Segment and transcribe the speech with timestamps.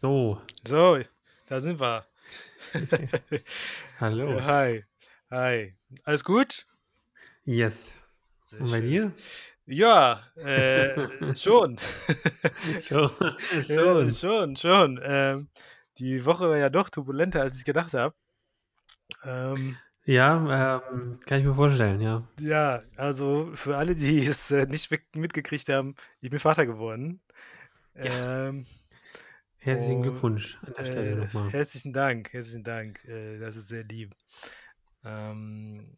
[0.00, 0.40] So.
[0.64, 0.98] So,
[1.48, 2.04] da sind wir.
[4.00, 4.38] Hallo.
[4.38, 4.84] Ja, hi.
[5.30, 5.74] Hi.
[6.04, 6.66] Alles gut?
[7.44, 7.92] Yes.
[8.46, 8.88] Sehr Und bei schön.
[8.90, 9.12] dir?
[9.66, 11.78] Ja, äh, schon.
[12.80, 13.10] Schon.
[13.20, 14.12] Ja, Schon.
[14.12, 15.00] schon, schon.
[15.02, 15.48] Ähm,
[15.98, 18.14] die Woche war ja doch turbulenter, als ich gedacht habe.
[19.24, 22.22] Ähm, Ja, ähm, kann ich mir vorstellen, ja.
[22.40, 27.20] ja, also für alle, die es äh, nicht mitgekriegt haben, ich bin Vater geworden.
[27.94, 28.48] Ja.
[28.48, 28.64] Ähm,
[29.68, 31.50] Herzlichen Glückwunsch an der Stelle äh, nochmal.
[31.50, 33.04] herzlichen Dank, herzlichen Dank.
[33.04, 34.14] Äh, das ist sehr lieb.
[35.04, 35.94] Ähm,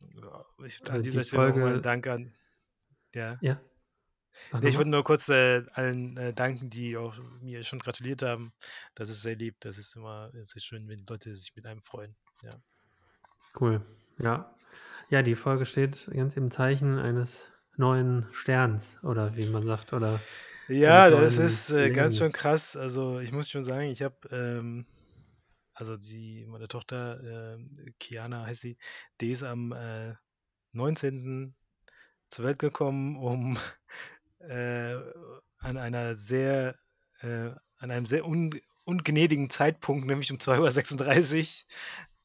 [0.64, 2.32] ich, an Also dieser die Stelle nochmal Folge, Dank an.
[3.14, 3.38] Ja.
[3.40, 3.60] ja,
[4.60, 4.74] Nee, ich nochmal.
[4.76, 8.52] wollte nur kurz äh, allen äh, danken, die auch mir schon gratuliert haben.
[8.94, 9.56] Das ist sehr lieb.
[9.60, 12.16] Das ist immer sehr schön, wenn Leute sich mit einem freuen.
[12.42, 12.52] Ja.
[13.60, 13.80] Cool.
[14.18, 14.54] Ja.
[15.10, 20.20] Ja, die Folge steht ganz im Zeichen eines neuen Sterns, oder wie man sagt, oder
[20.70, 22.76] Ja, das ist äh, ganz schön krass.
[22.76, 24.86] Also ich muss schon sagen, ich habe, ähm,
[25.74, 28.78] also die, meine Tochter, ähm, Kiana heißt sie,
[29.20, 30.14] die ist am äh,
[30.72, 31.54] 19.
[32.30, 33.58] zur Welt gekommen, um
[34.40, 34.94] äh,
[35.58, 36.76] an einer sehr,
[37.20, 41.64] äh, an einem sehr un, ungnädigen Zeitpunkt, nämlich um 2.36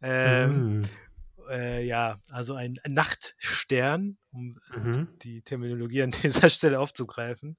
[0.04, 0.10] Uhr.
[0.10, 0.90] Ähm, Mhm.
[1.50, 5.08] äh, ja, also ein, ein Nachtstern, um äh, Mhm.
[5.24, 7.58] die Terminologie an dieser Stelle aufzugreifen.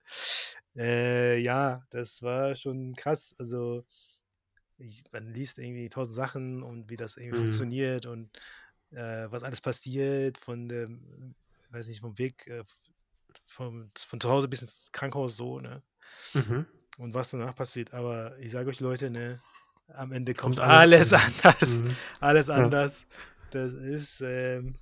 [0.77, 3.35] Äh, ja, das war schon krass.
[3.39, 3.85] Also
[4.79, 7.41] ich, man liest irgendwie tausend Sachen und wie das irgendwie Mhm.
[7.41, 8.31] funktioniert und
[8.93, 11.35] äh, was alles passiert von dem,
[11.71, 12.63] weiß nicht, vom Weg äh,
[13.47, 15.83] vom, von zu Hause bis ins Krankenhaus so, ne?
[16.35, 16.67] Mhm.
[16.99, 17.93] Und was danach passiert.
[17.93, 19.41] Aber ich sage euch Leute, ne,
[19.89, 21.83] am Ende kommt Kommt alles alles anders.
[21.85, 21.97] Mhm.
[22.21, 22.55] Alles Ja.
[22.65, 23.07] anders.
[23.51, 24.75] Das ist ähm,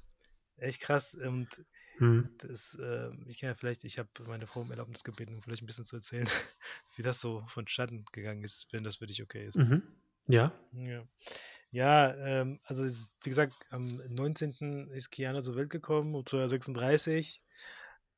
[0.57, 1.15] echt krass.
[1.15, 1.65] Und
[2.01, 2.29] Mhm.
[2.39, 5.63] das, ähm, ich kann ja vielleicht, ich habe meine Frau um Erlaubnis gebeten, um vielleicht
[5.63, 6.27] ein bisschen zu erzählen,
[6.97, 9.57] wie das so vonstatten gegangen ist, wenn das für dich okay ist.
[9.57, 9.83] Mhm.
[10.27, 10.53] Ja.
[10.73, 11.05] Ja,
[11.71, 14.89] ja ähm, also es- wie gesagt, am 19.
[14.91, 17.43] ist Kiana zur Welt gekommen, um 2.36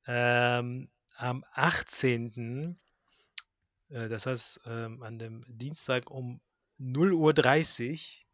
[0.07, 2.79] ähm, am 18.,
[3.89, 6.41] äh, das heißt ähm, an dem Dienstag um
[6.79, 8.27] 0.30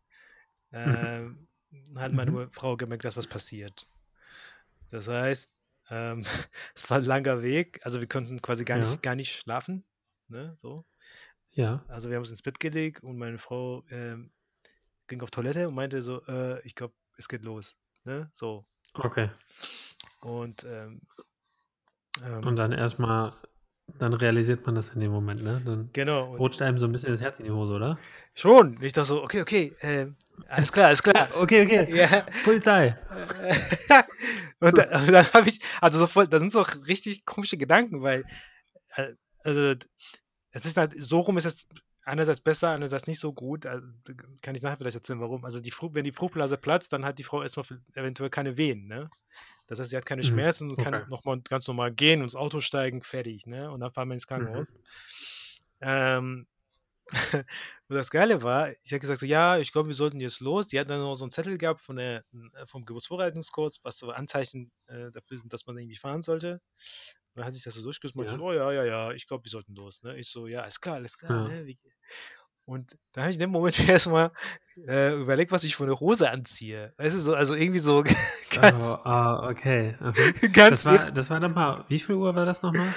[0.72, 1.08] Uhr, Mhm.
[1.08, 1.48] ähm,
[1.96, 2.50] hat meine Mhm.
[2.52, 3.86] Frau gemerkt, dass was passiert.
[4.92, 5.50] Das heißt,
[5.90, 6.24] ähm,
[6.76, 8.84] es war ein langer Weg, also wir konnten quasi gar Ja.
[8.84, 9.84] nicht, gar nicht schlafen,
[10.28, 10.84] ne, so.
[11.50, 11.84] Ja.
[11.88, 14.30] Also wir haben uns ins Bett gelegt und meine Frau ähm,
[15.08, 18.64] ging auf Toilette und meinte so, äh, ich glaube, es geht los, ne, so.
[18.94, 19.30] Okay.
[20.20, 21.00] Und ähm,
[22.20, 23.32] Und ähm, dann erstmal,
[23.98, 25.60] dann realisiert man das in dem Moment, ne?
[25.64, 27.98] Dann genau, und rutscht einem so ein bisschen das Herz in die Hose, oder?
[28.34, 30.16] schon, ich dachte so, okay, okay, ähm,
[30.48, 31.28] alles klar, alles klar.
[31.36, 31.96] Okay, okay.
[31.96, 32.24] Ja.
[32.44, 32.96] Polizei.
[34.62, 38.02] und dann, und dann habe ich, also so voll, da sind so richtig komische Gedanken,
[38.02, 38.26] weil,
[38.96, 39.14] äh,
[39.44, 39.74] also,
[40.52, 41.66] es ist halt, so rum ist es
[42.04, 43.66] einerseits besser, andererseits nicht so gut.
[43.66, 43.86] Also,
[44.42, 45.44] kann ich nachher vielleicht erzählen, warum.
[45.44, 49.10] Also, die wenn die Fruchtblase platzt, dann hat die Frau erstmal eventuell keine Wehen, ne?
[49.68, 50.24] Das heißt, sie hat keine Mhm.
[50.24, 51.06] Schmerzen und kann Okay.
[51.06, 53.70] nochmal ganz normal gehen, ins Auto steigen, fertig, ne?
[53.70, 54.62] Und dann fahren wir ins Mhm.
[54.62, 54.74] Krankenhaus.
[55.80, 56.46] Ähm,
[57.32, 57.44] und
[57.96, 60.66] das Geile war, ich habe gesagt so, ja, ich glaube, wir sollten jetzt los.
[60.66, 64.10] Die hatten dann noch so einen Zettel gehabt von der, äh, vom Geburtsvorbereitungskurs, was so
[64.10, 66.60] Anzeichen äh, dafür sind, dass man irgendwie fahren sollte.
[67.34, 68.38] Und dann hat sich das so meinte, Ja.
[68.38, 70.02] so, oh ja, ja, ja, ich glaube, wir sollten los.
[70.02, 70.16] Ne?
[70.18, 71.48] Ich so, ja, alles klar, alles klar.
[71.50, 71.62] Ja.
[71.62, 71.76] Ne?
[72.64, 74.30] Und da habe ich in dem Moment erstmal
[74.86, 76.92] äh, überlegt, was ich für eine Hose anziehe.
[76.96, 78.04] Weißt du, so, also irgendwie so
[78.50, 79.96] ganz, Oh, ah, okay.
[79.98, 80.12] Mhm.
[80.40, 81.12] Das ganz war, irre.
[81.12, 82.92] das war dann mal, wie viel Uhr war das nochmal?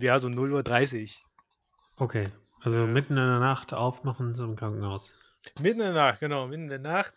[0.00, 2.04] Ja, so 0.30 Uhr.
[2.04, 2.28] Okay.
[2.62, 5.12] Also mitten in der Nacht aufmachen zum Krankenhaus.
[5.60, 7.14] Mitten in der Nacht, genau, mitten in der Nacht.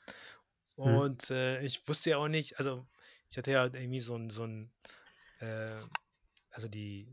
[0.77, 0.83] Hm.
[0.83, 2.85] Und äh, ich wusste ja auch nicht, also
[3.29, 4.71] ich hatte ja irgendwie so ein, so ein
[5.39, 5.75] äh,
[6.51, 7.07] also die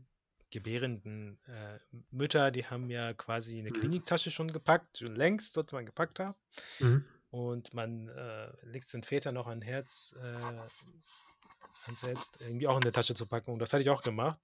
[0.51, 1.79] gebärenden äh,
[2.11, 3.79] Mütter, die haben ja quasi eine Mhm.
[3.79, 6.35] Kliniktasche schon gepackt, schon längst sollte man gepackt haben.
[6.79, 7.05] Mhm.
[7.31, 10.61] Und man äh, legt den Vätern noch ein Herz äh,
[11.85, 13.51] ans Herz, irgendwie auch in der Tasche zu packen.
[13.51, 14.39] Und das hatte ich auch gemacht.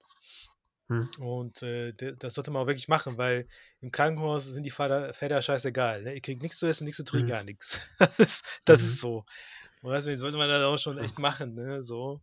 [0.88, 1.08] Mhm.
[1.18, 3.46] Und äh, das sollte man auch wirklich machen, weil
[3.80, 6.02] im Krankenhaus sind die Vater, Väter scheißegal.
[6.02, 6.14] Ne?
[6.14, 7.32] Ihr kriegt nichts zu essen, nichts zu trinken, Mhm.
[7.32, 7.80] gar nichts.
[7.98, 8.84] Das ist, das Mhm.
[8.84, 9.24] ist so.
[9.82, 11.82] Und deswegen sollte man das auch schon echt machen, ne?
[11.84, 12.22] So.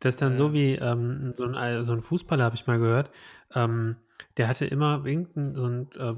[0.00, 2.78] Das ist dann so Äh, wie ähm, so, ein, so ein Fußballer, habe ich mal
[2.78, 3.10] gehört.
[3.54, 3.96] Ähm,
[4.36, 6.14] der hatte immer irgendein, so ein, äh,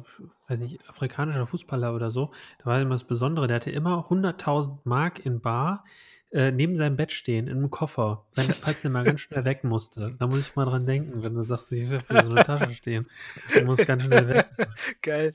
[0.48, 2.32] weiß nicht, afrikanischer Fußballer oder so.
[2.58, 5.84] Da war immer das Besondere, der hatte immer 100.000 Mark in Bar
[6.32, 9.64] äh, neben seinem Bett stehen, in einem Koffer, wenn, falls der mal ganz schnell weg
[9.64, 10.14] musste.
[10.18, 12.74] Da muss ich mal dran denken, wenn du sagst, ich habe hier so eine Tasche
[12.74, 13.08] stehen.
[13.52, 14.48] Du musst ganz schnell weg.
[15.02, 15.34] Geil.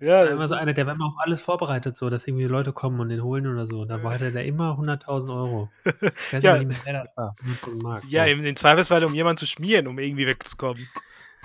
[0.00, 2.72] Ja, war immer so einer, der war immer auf alles vorbereitet, so, dass irgendwie Leute
[2.72, 3.84] kommen und den holen oder so.
[3.84, 5.70] Da hatte der immer 100.000 Euro.
[5.84, 7.36] Ich weiß Ja, nicht mehr, wer das war.
[7.64, 8.30] 100.000 Mark, ja, so.
[8.32, 10.88] im, im Zweifelsfall, um jemanden zu schmieren, um irgendwie wegzukommen.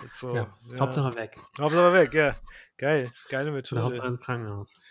[0.08, 0.80] So, Ja, ja.
[0.80, 1.38] Hauptsache weg.
[1.60, 2.36] Hauptsache weg, ja.
[2.78, 3.84] Geil, geile Methode.
[3.84, 4.82] Hauptsache im Krankenhaus.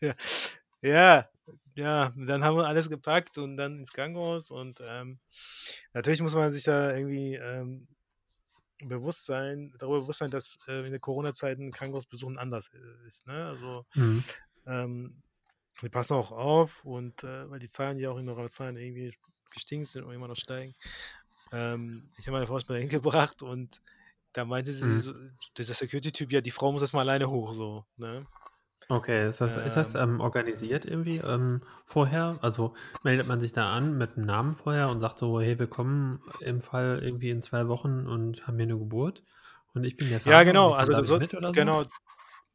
[0.00, 0.12] ja.
[0.82, 1.28] ja,
[1.74, 5.20] ja, dann haben wir alles gepackt und dann ins Krankenhaus und ähm,
[5.94, 7.88] natürlich muss man sich da irgendwie ähm,
[8.84, 13.26] bewusst sein, darüber bewusst sein, dass äh, in der Corona-Zeit ein Krankenhausbesuch anders äh, ist.
[13.26, 13.46] Ne?
[13.46, 14.22] Also Mhm.
[14.66, 15.22] ähm,
[15.80, 19.14] wir passen auch auf und äh, weil die Zahlen ja auch in Nordrhein-Westfalen irgendwie
[19.52, 20.74] gestiegen sind und immer noch steigen.
[21.52, 23.82] Ähm, ich habe meine Frau erstmal hingebracht und
[24.34, 25.00] da meinte sie, Mhm.
[25.00, 25.14] so,
[25.58, 28.26] dieser Security-Typ, ja, die Frau muss erstmal alleine hoch, so, ne?
[28.92, 32.38] Okay, ist das, ist das Ähm, ähm, organisiert irgendwie ähm, vorher?
[32.42, 35.66] Also meldet man sich da an mit einem Namen vorher und sagt so, hey, wir
[35.66, 39.24] kommen im Fall irgendwie in zwei Wochen und haben hier eine Geburt
[39.72, 41.54] und ich bin der ja, Vater und genau, ich komme also du sollst, mit oder
[41.54, 41.72] so?
[41.72, 41.84] genau,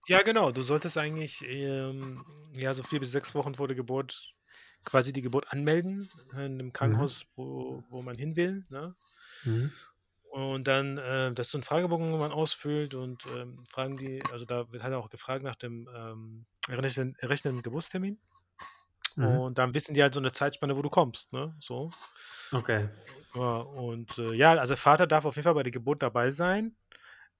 [0.07, 2.23] ja, genau, du solltest eigentlich, ähm,
[2.53, 4.33] ja, so vier bis sechs Wochen vor der Geburt
[4.85, 7.11] quasi die Geburt anmelden in einem Mhm.
[7.11, 8.95] Krankenhaus, wo, wo man hin will, ne?
[9.45, 9.77] Mhm.
[10.37, 14.21] Und dann, äh, das ist so ein Fragebogen, den man ausfüllt und ähm, fragen die,
[14.31, 18.19] also da wird halt auch gefragt nach dem ähm, errechneten Geburtstermin.
[19.15, 19.25] Mhm.
[19.25, 21.55] Und dann wissen die halt so eine Zeitspanne, wo du kommst, ne?
[21.59, 21.89] So.
[22.51, 22.87] Okay.
[23.33, 26.75] Ja, und äh, ja, also Vater darf auf jeden Fall bei der Geburt dabei sein.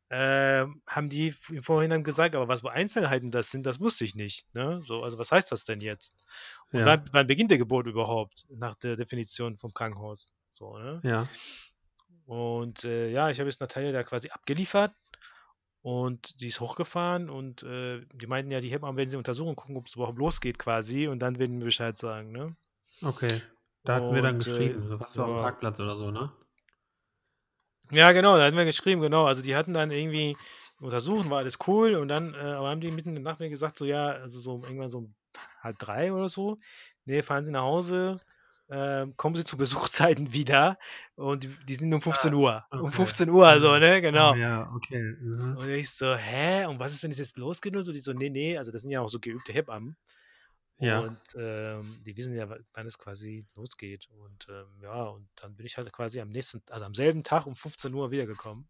[0.10, 4.16] Ähm, haben die im Vorhinein gesagt, aber was für Einzelheiten das sind, das wusste ich
[4.16, 4.52] nicht.
[4.56, 4.82] Ne?
[4.88, 6.16] So, also was heißt das denn jetzt?
[6.72, 6.98] Und Ja.
[6.98, 10.34] dann, wann beginnt der Geburt überhaupt, nach der Definition vom Krankenhaus?
[10.50, 11.00] So, ne?
[11.04, 11.28] Ja.
[12.28, 14.94] Und äh, ja, ich habe jetzt Natalia da quasi abgeliefert
[15.82, 19.78] und die ist hochgefahren und äh, die meinten ja, die Hebammen werden sie untersuchen, gucken,
[19.78, 22.54] ob es überhaupt losgeht quasi und dann werden wir Bescheid sagen, ne?
[23.02, 23.42] Okay.
[23.86, 25.42] Da hatten wir dann Und äh, geschrieben, so was war am ja.
[25.42, 26.30] Parkplatz oder so, ne?
[27.92, 29.26] Ja, genau, da hatten wir geschrieben, genau.
[29.26, 30.36] Also die hatten dann irgendwie
[30.82, 33.50] untersuchen, war alles cool und dann äh, aber haben die mitten in der Nacht mir
[33.50, 35.16] gesagt, so ja, also so irgendwann so um
[35.62, 36.58] halb drei oder so,
[37.06, 38.20] nee, fahren Sie nach Hause,
[38.70, 40.78] ähm, kommen Sie zu Besuchszeiten wieder
[41.16, 42.40] und die, die sind um 15 Krass.
[42.40, 42.66] Uhr.
[42.72, 42.96] Um Okay.
[42.96, 43.80] 15 Uhr, so, Mhm.
[43.80, 44.36] ne, Oh genau.
[44.36, 45.02] ja, okay.
[45.20, 45.58] Mhm.
[45.58, 46.66] Und ich so, hä?
[46.66, 47.76] Und was ist, wenn es jetzt losgeht?
[47.76, 49.96] Und die so, nee, nee, also das sind ja auch so geübte Hebammen.
[50.80, 51.00] Ja.
[51.00, 54.08] Und ähm, die wissen ja, wa- wann es quasi losgeht.
[54.12, 57.48] Und ähm, ja, und dann bin ich halt quasi am nächsten, also am selben Tag
[57.48, 58.68] um 15 Uhr wiedergekommen.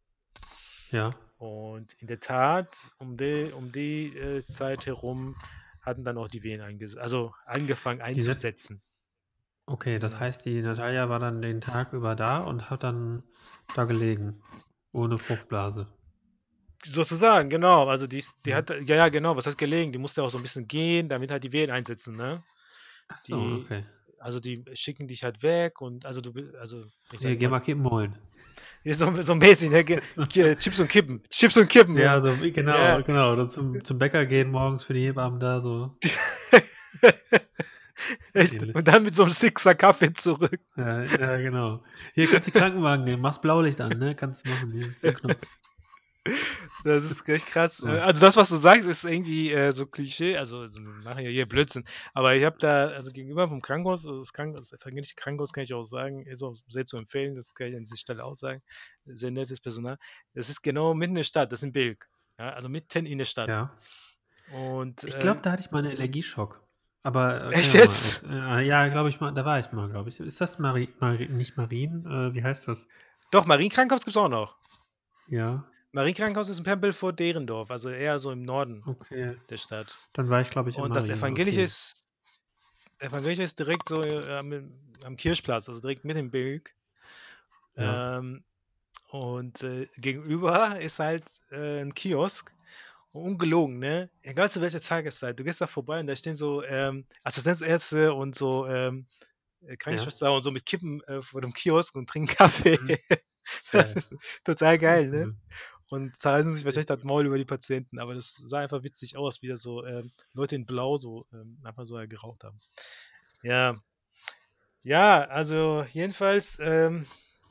[0.92, 1.10] Ja.
[1.38, 5.36] Und in der Tat, um die, um die äh, Zeit herum
[5.82, 6.62] hatten dann auch die Wehen
[6.98, 8.82] also angefangen einzusetzen.
[9.68, 13.22] Okay, das heißt, die Natalia war dann den Tag über da und hat dann
[13.76, 14.42] da gelegen.
[14.92, 15.88] Ohne Fruchtblase.
[16.84, 17.88] Sozusagen, genau.
[17.88, 18.56] Also die, ist- die Mhm.
[18.56, 19.92] hat, ja, ja, genau, was heißt gelegen?
[19.92, 22.42] Die musste auch so ein bisschen gehen, damit halt die Wehen einsetzen, ne?
[23.10, 23.86] Ach so, Die, okay.
[24.20, 27.46] also die schicken dich halt weg und also du, bi- also ich Hier, sag geh
[27.48, 28.18] mal, mal Kippen holen.
[28.84, 29.84] hier so, so mäßig, ne?
[29.84, 32.22] Ge- Ge- Chips und Kippen, Chips und Kippen, Ja, ja.
[32.22, 33.02] so, wie- genau, Ja.
[33.02, 33.34] genau.
[33.34, 35.98] Oder zum, zum Bäcker gehen morgens für die Hebammen da, so.
[38.34, 38.62] Echt?
[38.62, 40.60] Und dann mit so einem Sixer Kaffee zurück.
[40.76, 41.84] Ja, ja, genau.
[42.14, 44.16] Hier kannst du Krankenwagen nehmen, machst Blaulicht an, ne?
[44.16, 44.94] Kannst du machen, hier.
[46.84, 47.82] Das ist echt krass.
[47.82, 50.38] Äh, Also das, was du sagst, ist irgendwie äh, so Klischee.
[50.38, 51.86] Also wir machen ja hier Blödsinn.
[52.14, 55.64] Aber ich habe da, also gegenüber vom Krankenhaus, also das, Krankenhaus, das evangelische Krankenhaus kann
[55.64, 58.36] ich auch sagen, ist auch sehr zu empfehlen, das kann ich an dieser Stelle auch
[58.36, 58.62] sagen.
[59.06, 59.98] Sehr nettes Personal.
[60.34, 62.08] Das ist genau mitten in der Stadt, das ist in Bilk.
[62.40, 63.50] Ja, also mitten in der Stadt.
[63.50, 63.76] Ja.
[64.54, 66.62] Und Ich äh, glaube, da hatte ich mal einen Allergieschock.
[67.04, 68.24] Aber äh, Echt ja jetzt?
[68.24, 70.20] Äh, ja, glaube ich mal, da war ich mal, glaube ich.
[70.20, 72.06] Ist das Mari Mari nicht Marien?
[72.06, 72.86] Äh, wie heißt das?
[73.32, 74.58] doch, Marienkrankenhaus gibt es auch noch.
[75.28, 75.66] Ja,
[75.98, 79.36] Marienkrankenhaus ist in Pempel vor Derendorf, also eher so im Norden okay.
[79.50, 79.98] der Stadt.
[80.14, 81.20] Dann war ich, glaube ich, in Und das Marien.
[81.20, 81.66] Evangelische Okay.
[81.66, 82.08] ist,
[83.00, 86.76] Evangelische ist direkt so äh, am, am Kirchplatz, also direkt mit dem Bilk.
[87.76, 88.20] Ja.
[88.20, 88.44] Ähm,
[89.10, 92.52] und äh, gegenüber ist halt äh, ein Kiosk.
[93.22, 94.10] Ungelogen, ne?
[94.22, 95.40] Egal zu welcher Tageszeit.
[95.40, 99.08] Du gehst da vorbei und da stehen so ähm, Assistenzärzte und so ähm,
[99.62, 99.76] äh, Ja.
[99.78, 102.78] Krankenschwester und so mit Kippen äh, vor dem Kiosk und trinken Kaffee.
[102.82, 102.98] Mhm.
[103.72, 103.98] Das Geil.
[103.98, 104.10] ist
[104.44, 105.28] total geil, ne?
[105.28, 105.36] Cool.
[105.90, 109.42] Und zerreißen sich wahrscheinlich das Maul über die Patienten, aber das sah einfach witzig aus,
[109.42, 112.60] wie da so ähm, Leute in Blau so ähm, einfach so geraucht haben.
[113.42, 113.82] Ja,
[114.84, 117.06] ja, also jedenfalls, ähm,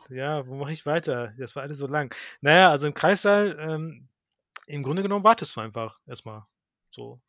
[0.09, 1.33] ja, wo mache ich weiter?
[1.39, 2.15] Das war alles so lang.
[2.41, 4.09] Naja, also im Kreissaal, ähm,
[4.67, 6.45] im Grunde genommen wartest du einfach erstmal
[6.91, 7.21] so.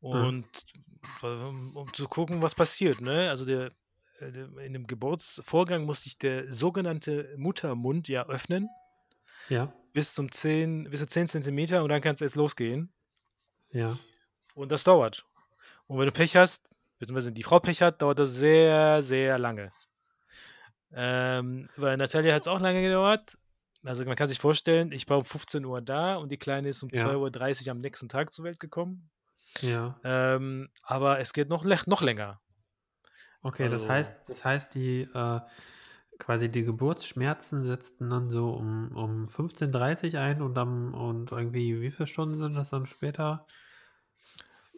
[0.00, 0.10] Ja.
[0.10, 0.46] Und
[1.22, 3.30] um, um zu gucken, was passiert, ne?
[3.30, 3.72] Also der,
[4.20, 8.68] äh, der, in dem Geburtsvorgang musste ich der sogenannte Muttermund ja öffnen
[9.48, 9.72] Ja.
[9.92, 12.92] bis zum 10, bis zu 10 Zentimeter und dann kann es erst losgehen.
[13.70, 13.98] Ja.
[14.54, 15.24] Und das dauert.
[15.86, 19.72] Und wenn du Pech hast, beziehungsweise die Frau Pech hat, dauert das sehr, sehr lange.
[20.92, 23.36] Ähm, bei Natalia hat es auch lange gedauert.
[23.84, 26.82] Also man kann sich vorstellen, ich war um 15 Uhr da und die Kleine ist
[26.82, 27.24] um Ja.
[27.32, 29.10] 2.30 Uhr am nächsten Tag zur Welt gekommen.
[29.62, 30.04] Ja.
[30.04, 32.40] Ähm, aber es geht noch, noch länger.
[33.42, 35.40] Okay, das Also, heißt, das heißt, die, äh,
[36.18, 41.90] quasi die Geburtsschmerzen setzten dann so um um 15:30 ein und dann und irgendwie wie
[41.90, 43.46] viele Stunden sind das dann später?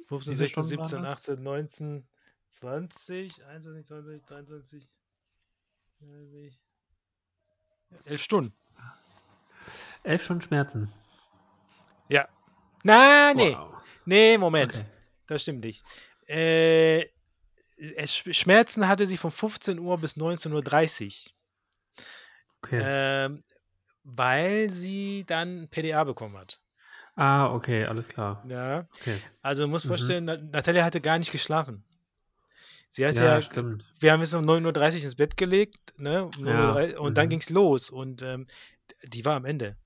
[0.06, 1.08] 15, Wie viele 16, Stunden waren 17, das?
[1.12, 2.08] 18, 19,
[2.48, 4.90] 20, 21, 20, 23,
[5.98, 6.60] 20.
[8.04, 8.54] 11 Stunden.
[10.02, 10.92] 11 Stunden Schmerzen.
[12.08, 12.28] Ja.
[12.84, 13.54] Na, nee.
[13.54, 13.74] Wow.
[14.04, 14.74] Nee, Moment.
[14.76, 14.84] Okay.
[15.26, 15.84] Das stimmt nicht.
[16.28, 17.06] Äh,
[17.96, 21.32] es, Schmerzen hatte sie von 15 Uhr bis 19.30 Uhr.
[22.62, 22.80] Okay.
[22.82, 23.42] Ähm,
[24.04, 26.60] weil sie dann PDA bekommen hat.
[27.16, 28.44] Ah, okay, alles klar.
[28.48, 28.86] Ja.
[29.00, 29.20] Okay.
[29.42, 29.88] Also du musst Mhm.
[29.90, 31.82] vorstellen, Na- Natalia hatte gar nicht geschlafen.
[32.96, 33.84] Sie hatte Ja, ja, stimmt.
[34.00, 36.24] wir haben es um 9.30 Uhr ins Bett gelegt, ne?
[36.24, 37.30] Um 9.30 Uhr, und dann mhm.
[37.30, 38.46] ging es los und ähm,
[39.04, 39.76] die war am Ende.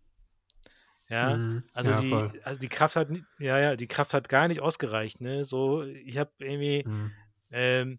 [1.08, 1.64] Ja, Mhm.
[1.72, 2.40] also Ja, die, voll.
[2.44, 3.08] also die Kraft hat,
[3.40, 5.44] ja, ja, die Kraft hat gar nicht ausgereicht, ne?
[5.44, 7.10] So, ich habe irgendwie, Mhm.
[7.50, 7.98] ähm,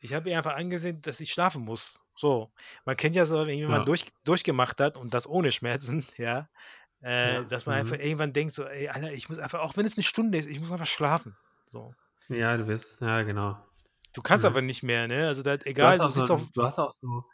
[0.00, 2.00] ich habe ihr einfach angesehen, dass ich schlafen muss.
[2.16, 2.50] So,
[2.86, 3.68] man kennt ja so, wenn Ja.
[3.68, 6.48] man durch, durchgemacht hat und das ohne Schmerzen, ja,
[7.02, 8.00] äh, Ja, dass man einfach mhm.
[8.00, 10.60] irgendwann denkt, so, ey, Alter, ich muss einfach, auch wenn es eine Stunde ist, ich
[10.60, 11.36] muss einfach schlafen.
[11.66, 11.92] So.
[12.28, 13.62] Ja, du bist ja, genau.
[14.14, 14.46] Du kannst Mhm.
[14.46, 15.26] aber nicht mehr, ne?
[15.26, 17.24] Also da, Du egal, hast du auch siehst so auf, du hast auch so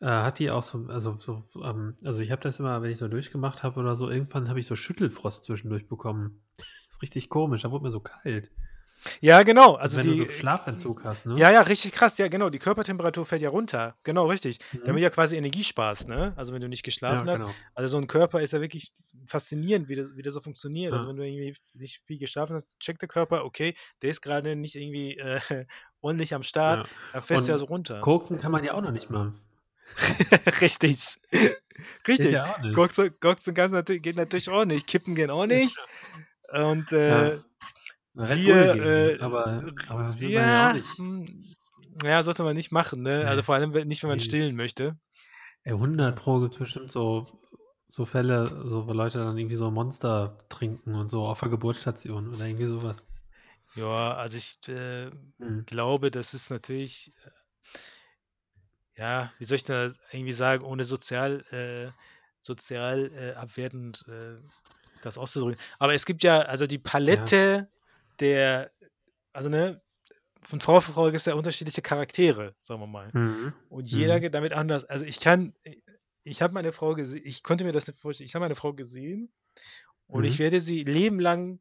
[0.00, 2.98] äh, hat die auch so also so, ähm also ich habe das immer, wenn ich
[2.98, 6.42] so durchgemacht habe oder so, irgendwann habe ich so Schüttelfrost zwischendurch bekommen.
[6.90, 8.52] Ist richtig komisch, da wurde mir so kalt.
[9.20, 11.36] Ja, genau, Also also wenn du die, so Schlafentzug hast, ne?
[11.36, 14.80] ja, ja, richtig krass, ja, genau, die Körpertemperatur fällt ja runter, genau, richtig, Mhm.
[14.84, 16.32] damit du ja quasi Energie sparst, ne?
[16.36, 17.54] Also wenn du nicht Ja, geschlafen hast, genau.
[17.74, 18.92] also so ein Körper ist ja wirklich
[19.26, 20.92] faszinierend, wie das, wie das so funktioniert.
[20.92, 21.10] Also Ja.
[21.10, 24.74] wenn du irgendwie nicht viel geschlafen hast, checkt der Körper, okay, der ist gerade nicht
[24.74, 25.40] irgendwie äh,
[26.00, 26.88] ordentlich am Start, Ja.
[27.12, 28.00] dann fällst du ja so runter.
[28.00, 29.32] koksen kann man ja auch noch nicht mal.
[30.60, 30.98] Richtig.
[32.08, 32.32] Richtig.
[32.32, 32.56] ja.
[32.74, 34.86] Koksen, Koksen du geht natürlich auch nicht.
[34.86, 35.76] Kippen gehen auch nicht.
[36.52, 37.26] Und Ja.
[37.26, 37.38] äh,
[38.16, 40.86] Red gehen, äh, aber aber ja ja, auch nicht.
[40.96, 41.24] hm,
[42.02, 43.26] ja, sollte man nicht machen, ne?
[43.28, 43.42] Also Ne.
[43.42, 44.24] vor allem nicht, wenn man Ne.
[44.24, 44.96] stillen möchte.
[45.64, 47.26] Ey, 100 Pro gibt's bestimmt so
[47.88, 52.32] so Fälle, so wo Leute dann irgendwie so Monster trinken und so auf der Geburtsstation
[52.34, 52.96] oder irgendwie so was.
[53.74, 55.66] Ja, also ich äh, Mhm.
[55.66, 57.30] glaube, das ist natürlich, äh,
[59.00, 61.92] ja, wie soll ich das irgendwie sagen, ohne sozial, äh,
[62.38, 64.36] sozial äh, abwertend äh,
[65.02, 65.60] das auszudrücken.
[65.78, 66.78] Aber es gibt ja, also die.
[66.78, 67.68] Palette
[68.20, 68.72] der,
[69.32, 69.82] also ne,
[70.42, 73.14] von Frau für Frau gibt es ja unterschiedliche Charaktere, sagen wir mal.
[73.14, 73.52] Mhm.
[73.68, 74.20] Und jeder Mhm.
[74.20, 74.84] geht damit anders.
[74.84, 75.54] Also ich kann,
[76.24, 78.74] ich habe meine Frau gesehen, ich konnte mir das nicht vorstellen, ich habe meine Frau
[78.74, 79.32] gesehen
[80.08, 80.40] und ich Mhm.
[80.40, 81.60] werde sie lebenlang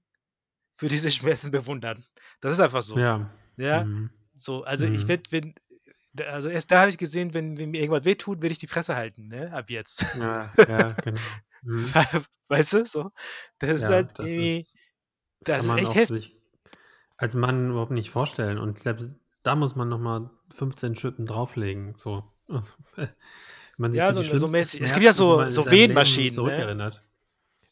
[0.77, 2.03] für diese Schmerzen bewundern.
[2.41, 3.01] Das ist einfach so.
[3.01, 3.29] Ja.
[3.57, 4.09] Ja, Mhm.
[4.35, 5.09] so, also ich Mhm.
[5.09, 5.55] werde, wenn,
[6.27, 8.95] also erst da habe ich gesehen, wenn, wenn mir irgendwas wehtut, werde ich die Fresse
[8.95, 9.51] halten, ne?
[9.53, 10.05] Ab jetzt.
[10.13, 11.43] Ja, ja, genau.
[11.61, 11.93] Mhm.
[12.49, 13.11] Weißt du, so.
[13.59, 14.75] Das ist Ja, halt das irgendwie, ist
[15.41, 16.37] das ist echt heftig.
[17.17, 21.95] Als Mann überhaupt nicht vorstellen und selbst da muss man noch mal 15 Schippen drauflegen,
[21.97, 22.23] so.
[22.47, 22.73] Also,
[23.77, 24.81] man sich Ja, so so, die so mäßig.
[24.81, 26.35] Es gibt ja die so, so Wehenmaschinen, ne?
[26.35, 27.01] zurückerinnert.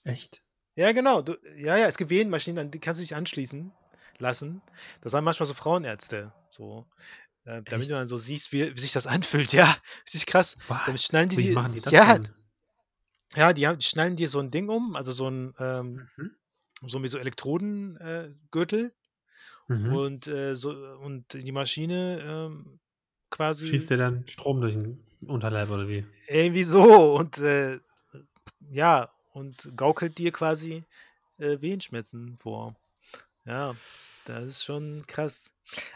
[0.03, 0.41] Echt?
[0.75, 1.21] Ja, genau.
[1.21, 3.71] Du, ja, ja, es gibt Wehenmaschinen, an die kannst du dich anschließen
[4.17, 4.61] lassen.
[5.01, 6.33] Das haben manchmal so Frauenärzte.
[6.49, 6.87] So.
[7.45, 7.91] Äh, damit Echt?
[7.91, 9.53] du dann so siehst, wie, wie sich das anfühlt.
[9.53, 10.57] Ja, richtig krass.
[10.85, 11.03] Damit Was?
[11.03, 12.29] schnallen die Wie die das Ja, denn?
[13.35, 16.35] ja, die, haben, die schnallen dir so ein Ding um, also so ein, ähm, Mhm.
[16.85, 18.85] so wie so Elektrodengürtel.
[18.85, 18.91] Äh.
[19.67, 19.93] Mhm.
[19.93, 22.79] und, äh, so, und die Maschine ähm,
[23.29, 26.05] quasi Schießt dir dann Strom durch den Unterleib oder wie?
[26.27, 27.79] irgendwie so und äh,
[28.71, 30.83] ja, und gaukelt dir quasi
[31.37, 32.75] äh, Wehenschmerzen vor.
[33.45, 33.75] Ja,
[34.25, 35.53] das ist schon krass.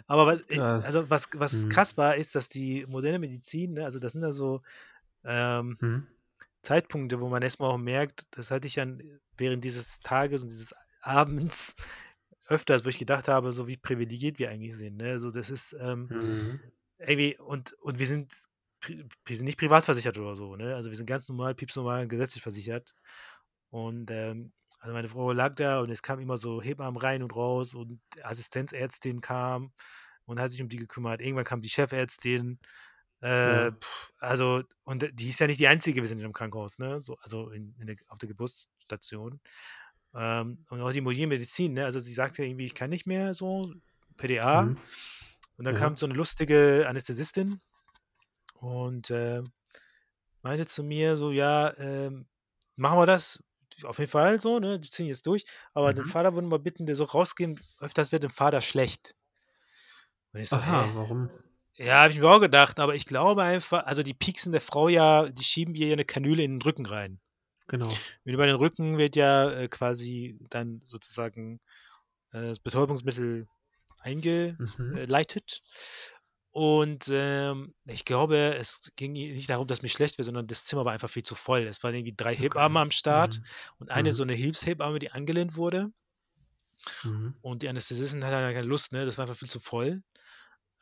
[0.07, 0.85] Aber was, äh, Krass.
[0.85, 1.69] also was, was Mhm.
[1.69, 4.61] krass war, ist, dass die moderne Medizin, ne, also das sind ja so
[5.23, 6.07] ähm, Mhm.
[6.61, 9.01] Zeitpunkte, wo man erstmal auch merkt, das hatte ich dann
[9.37, 11.75] während dieses Tages und dieses Abends
[12.47, 14.97] öfters, wo ich gedacht habe, so wie privilegiert wir eigentlich sind.
[14.97, 15.11] Ne?
[15.11, 16.59] Also das ist ähm, Mhm.
[16.99, 18.33] irgendwie, und, und wir sind
[19.25, 20.75] wir sind nicht privat versichert oder so, ne?
[20.75, 22.93] Also wir sind ganz normal, piepsnormal gesetzlich versichert.
[23.71, 27.35] Und ähm, also meine Frau lag da und es kam immer so Hebammen rein und
[27.35, 29.73] raus und Assistenzärztin kam
[30.25, 31.21] und hat sich um die gekümmert.
[31.21, 32.59] Irgendwann kam die Chefärztin.
[33.21, 33.71] Äh, Ja.
[33.71, 37.01] pf, also, und die ist ja nicht die einzige, wir sind in einem Krankenhaus, ne?
[37.01, 39.41] So, also in, in der, auf der Geburtsstation.
[40.17, 41.85] Ähm, und auch die mobile Medizin, ne?
[41.85, 43.73] Also sie sagte irgendwie, ich kann nicht mehr so,
[44.17, 44.61] PDA.
[44.61, 44.77] Mhm.
[45.57, 45.79] Und dann Ja.
[45.81, 47.61] kam so eine lustige Anästhesistin
[48.55, 49.43] und äh,
[50.41, 52.27] meinte zu mir so, ja, ähm,
[52.75, 53.43] machen wir das
[53.83, 54.79] auf jeden Fall so, ne?
[54.79, 55.45] Die ziehen jetzt durch.
[55.73, 56.09] Aber den Mhm.
[56.09, 59.15] Vater würden wir bitten, der soll rausgehen, öfters wird dem Vater schlecht.
[60.33, 60.95] Und ich so, Aha, hä?
[60.95, 61.29] warum?
[61.77, 64.89] Ja, habe ich mir auch gedacht, aber ich glaube einfach, also die pieksen der Frau
[64.89, 67.19] ja, die schieben ihr ja eine Kanüle in den Rücken rein.
[67.67, 67.89] Genau.
[68.25, 71.59] Und über den Rücken wird ja äh, quasi dann sozusagen
[72.31, 73.47] äh, das Betäubungsmittel
[74.59, 74.97] Mhm.
[74.97, 75.61] eingeleitet.
[76.51, 80.85] Und ähm, ich glaube, es ging nicht darum, dass mir schlecht wäre, sondern das Zimmer
[80.85, 81.61] war einfach viel zu voll.
[81.61, 82.81] Es waren irgendwie drei Hebammen Okay.
[82.81, 83.45] am Start Mhm.
[83.79, 84.13] und eine Mhm.
[84.13, 85.91] so eine Hilfshebamme, die angelehnt wurde.
[87.03, 87.33] Mhm.
[87.41, 89.05] Und die Anästhesistin hatte ja keine Lust, ne?
[89.05, 90.03] Das war einfach viel zu voll.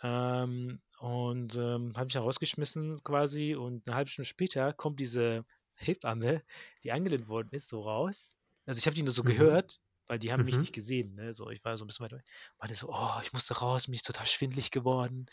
[0.04, 3.56] Ähm, und ähm, habe mich dann rausgeschmissen quasi.
[3.56, 6.42] Und eine halbe Stunde später kommt diese Hebamme,
[6.84, 8.36] die angelehnt worden ist, so raus.
[8.66, 9.24] Also ich habe die nur so Mhm.
[9.24, 10.62] gehört, weil die haben mich Mhm.
[10.62, 11.16] nicht gesehen.
[11.16, 11.34] Ne?
[11.34, 12.18] So, ich war so ein bisschen weiter.
[12.18, 12.26] weg.
[12.60, 15.28] Meinte so, oh, ich musste raus, mir ist total schwindlig geworden.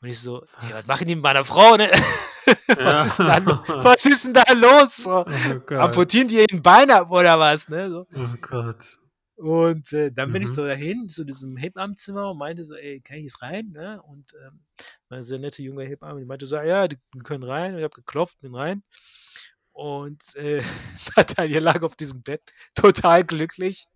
[0.00, 0.86] Und ich so, was Was?
[0.86, 1.90] machen die mit meiner Frau, ne?
[2.82, 3.38] was, ist denn da,
[3.80, 5.02] was ist denn da los?
[5.04, 5.26] So,
[5.70, 7.68] Oh amputieren die ein Bein ab oder was?
[7.68, 7.90] Ne?
[7.90, 8.06] So.
[8.14, 8.98] Oh Gott.
[9.36, 10.52] Und äh, dann bin ich Mhm.
[10.52, 13.68] so dahin zu diesem Hebammenzimmer und meinte so, ey, kann ich jetzt rein?
[13.70, 14.02] Ne?
[14.02, 14.60] Und ähm,
[15.10, 17.72] eine sehr nette junge Hebamme, die meinte so, ja, die die können rein.
[17.72, 18.82] Und ich habe geklopft, bin rein.
[19.78, 20.60] Und äh,
[21.16, 22.42] Natalia lag auf diesem Bett,
[22.74, 23.86] total glücklich,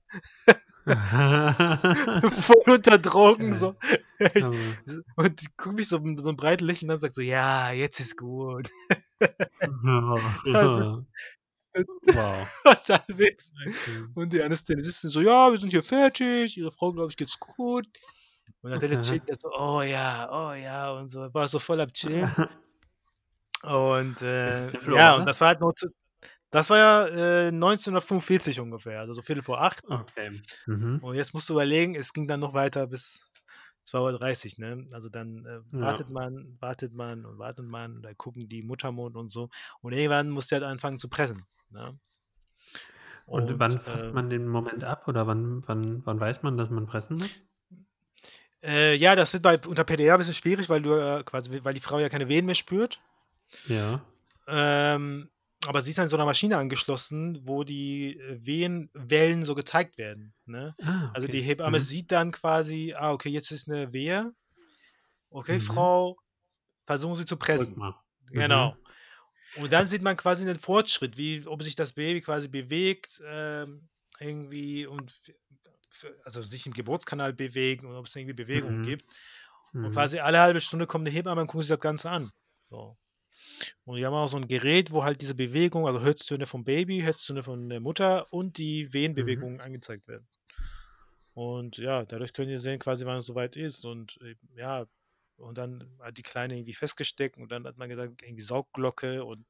[0.87, 3.53] voll unter Drogen.
[3.53, 3.75] So.
[4.35, 4.47] Ich,
[5.17, 7.73] und die guckt mich so mit so einem breiten Lächeln an und sagt so, ja,
[7.73, 8.69] jetzt ist gut.
[11.75, 12.49] Also, wow.
[12.62, 13.53] total witzig.
[13.67, 14.05] Okay.
[14.15, 17.89] Und die Anästhesistin so, ja, wir sind hier fertig, ihre Frau, glaube ich, geht's gut.
[18.62, 19.01] Und dann Okay.
[19.01, 22.31] chillt er so, oh ja, oh ja, und so, war so voll am Chillen.
[23.62, 25.26] Und äh, Uhr ja, war und das?
[25.26, 25.88] das war halt noch zu,
[26.50, 27.07] das war ja
[27.49, 29.85] äh, 1945 ungefähr, also so Viertel vor acht.
[29.90, 30.31] Okay.
[30.66, 31.00] Mhm.
[31.00, 33.28] Und jetzt musst du überlegen, es ging dann noch weiter bis
[33.85, 34.87] 2.30 Uhr, ne?
[34.92, 35.81] Also dann äh, Ja.
[35.81, 39.49] wartet man, wartet man und wartet man, und dann gucken die Muttermond und so.
[39.81, 41.45] Und irgendwann musst du halt anfangen zu pressen.
[41.71, 41.99] Ne?
[43.26, 46.57] Und wann Und fasst äh, man den Moment ab oder wann, wann, wann weiß man,
[46.57, 47.42] dass man pressen muss?
[48.62, 51.75] äh, ja, das wird bei unter PDA ein bisschen schwierig, weil du äh, quasi, weil
[51.75, 53.00] die Frau ja keine Wehen mehr spürt.
[53.68, 54.04] Ja.
[54.47, 55.30] Ähm,
[55.66, 60.35] aber sie ist an so einer Maschine angeschlossen, wo die äh, Wehenwellen so gezeigt werden.
[60.47, 60.75] Ne?
[60.82, 61.47] Ah, Also die okay.
[61.49, 61.85] Hebamme Mhm.
[61.85, 64.32] sieht dann quasi, ah, okay, jetzt ist eine Wehe.
[65.30, 65.66] Okay, Mhm.
[65.66, 66.16] Frau,
[66.87, 67.76] versuchen Sie zu pressen.
[67.76, 67.94] mal.
[68.26, 68.71] Genau.
[68.71, 69.62] Mhm.
[69.62, 73.88] Und dann sieht man quasi den Fortschritt, wie ob sich das Baby quasi bewegt, ähm,
[74.21, 75.12] irgendwie und
[76.25, 78.82] also sich im Geburtskanal bewegt und ob es irgendwie Bewegungen Mhm.
[78.82, 79.04] gibt.
[79.75, 79.92] Und Mhm.
[79.92, 82.31] quasi alle halbe Stunde kommt eine Hebamme und guckt sich das Ganze an.
[82.70, 82.96] So.
[83.85, 87.01] Und die haben auch so ein Gerät, wo halt diese Bewegung, also Herztöne vom Baby,
[87.01, 88.93] Herztöne von der Mutter und die Mhm.
[88.93, 90.29] Wehenbewegungen angezeigt werden.
[91.35, 93.85] Und ja, dadurch können die sehen, quasi, wann es soweit ist.
[93.85, 94.87] Und äh, ja,
[95.37, 99.47] und dann hat die Kleine irgendwie festgesteckt und dann hat man gesagt, irgendwie Saugglocke und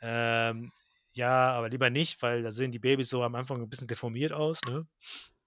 [0.00, 0.72] ähm,
[1.12, 4.32] ja, aber lieber nicht, weil da sehen die Babys so am Anfang ein bisschen deformiert
[4.32, 4.86] aus, ne?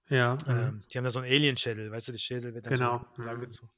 [0.08, 0.36] Ja.
[0.46, 0.46] Mhm.
[0.48, 2.98] Ähm, die haben da so einen Alien-Schädel, weißt du, der Schädel wird dann Genau.
[3.16, 3.24] so Mhm.
[3.26, 3.70] langgezogen.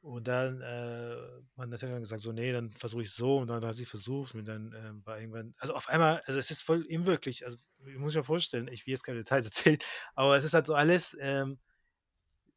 [0.00, 1.16] Und dann, äh,
[1.56, 4.34] man hat dann gesagt, so, nee, dann versuche ich so und dann hat sie versucht
[4.36, 7.96] und dann ähm, war irgendwann, also auf einmal, also es ist voll unwirklich, also ich
[7.98, 9.78] muss mir vorstellen, ich will jetzt keine Details erzählen,
[10.14, 11.58] aber es ist halt so alles, ähm,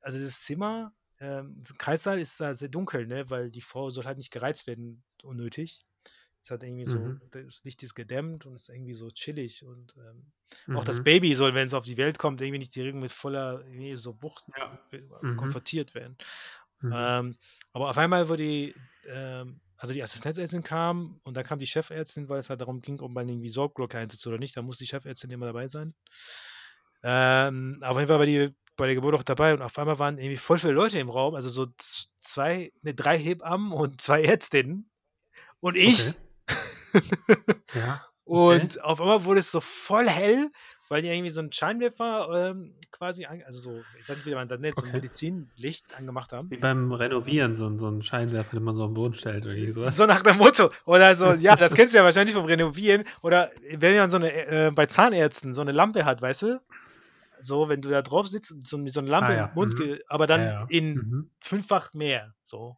[0.01, 4.17] also das Zimmer, ähm, Kreissaal ist halt sehr dunkel, ne, weil die Frau soll halt
[4.17, 5.85] nicht gereizt werden, unnötig.
[6.43, 7.21] Es hat irgendwie so, Mhm.
[7.31, 10.31] das Licht ist gedämmt und es ist irgendwie so chillig und ähm,
[10.73, 11.03] auch das Mhm.
[11.03, 14.21] Baby soll, wenn es auf die Welt kommt, irgendwie nicht direkt mit voller irgendwie so
[14.23, 14.77] Wucht Ja.
[15.21, 15.31] Mhm.
[15.35, 16.17] konfrontiert werden.
[16.81, 16.93] Mhm.
[16.95, 17.35] Ähm,
[17.73, 18.75] aber auf einmal, wo die,
[19.07, 22.99] ähm, also die Assistenzärztin kam und dann kam die Chefärztin, weil es halt darum ging,
[23.01, 25.93] ob man irgendwie Sorgglocke einsetzt oder nicht, da muss die Chefärztin immer dabei sein.
[27.03, 30.17] Ähm, auf jeden Fall war die bei der Geburt auch dabei und auf einmal waren
[30.17, 31.67] irgendwie voll viele Leute im Raum, also so
[32.19, 34.89] zwei, ne, drei Hebammen und zwei Ärztinnen
[35.59, 36.13] und ich.
[37.73, 38.05] Ja.
[38.25, 40.51] Und auf einmal wurde es so voll hell,
[40.91, 44.49] weil die irgendwie so einen Scheinwerfer ähm, quasi, also so, ich weiß nicht, wie man
[44.49, 44.97] das nennt, so ein Okay.
[44.97, 46.49] Medizinlicht angemacht haben.
[46.49, 49.95] Wie beim Renovieren, so, so ein Scheinwerfer, den man so am Boden stellt oder sowas.
[49.95, 50.69] So nach dem Motto.
[50.85, 53.05] Oder so, ja, das kennst du ja wahrscheinlich vom Renovieren.
[53.21, 56.61] Oder wenn man so eine, äh, bei Zahnärzten so eine Lampe hat, weißt du?
[57.39, 59.45] So, wenn du da drauf sitzt, so, so eine Lampe Ah, ja.
[59.45, 59.97] im Mund, Mhm.
[60.09, 60.65] aber dann Ja, ja.
[60.69, 61.29] in Mhm.
[61.39, 62.35] fünffach mehr.
[62.43, 62.75] So.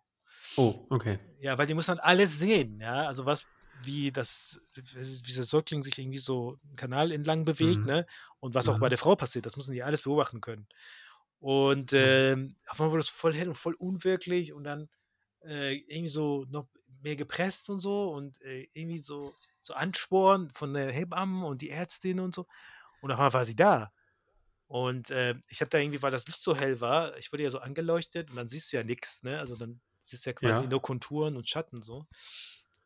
[0.55, 1.17] Oh, okay.
[1.39, 3.07] Ja, weil die muss dann alles sehen, ja.
[3.07, 3.47] Also was,
[3.85, 7.87] wie das, wie dieser Säugling sich irgendwie so einen Kanal entlang bewegt, Mhm.
[7.87, 8.05] ne?
[8.39, 8.91] Und was auch bei Mhm.
[8.91, 10.67] der Frau passiert, das müssen die alles beobachten können.
[11.39, 12.33] Und Mhm.
[12.33, 14.89] ähm, auf einmal wurde es voll hell und voll unwirklich und dann
[15.45, 16.69] äh, irgendwie so noch
[17.01, 21.69] mehr gepresst und so und äh, irgendwie so, so Ansporn von der Hebamme und die
[21.71, 22.47] Ärztin und so.
[23.01, 23.91] Und auf einmal war sie da.
[24.67, 27.51] Und äh, ich habe da irgendwie, weil das Licht so hell war, ich wurde ja
[27.51, 29.39] so angeleuchtet und dann siehst du ja nichts, ne?
[29.39, 30.67] Also dann siehst du ja quasi Ja.
[30.67, 32.07] nur Konturen und Schatten so.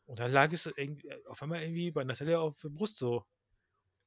[0.08, 3.24] Und dann lag es irgendwie, auf einmal irgendwie bei Natalia auf der Brust so.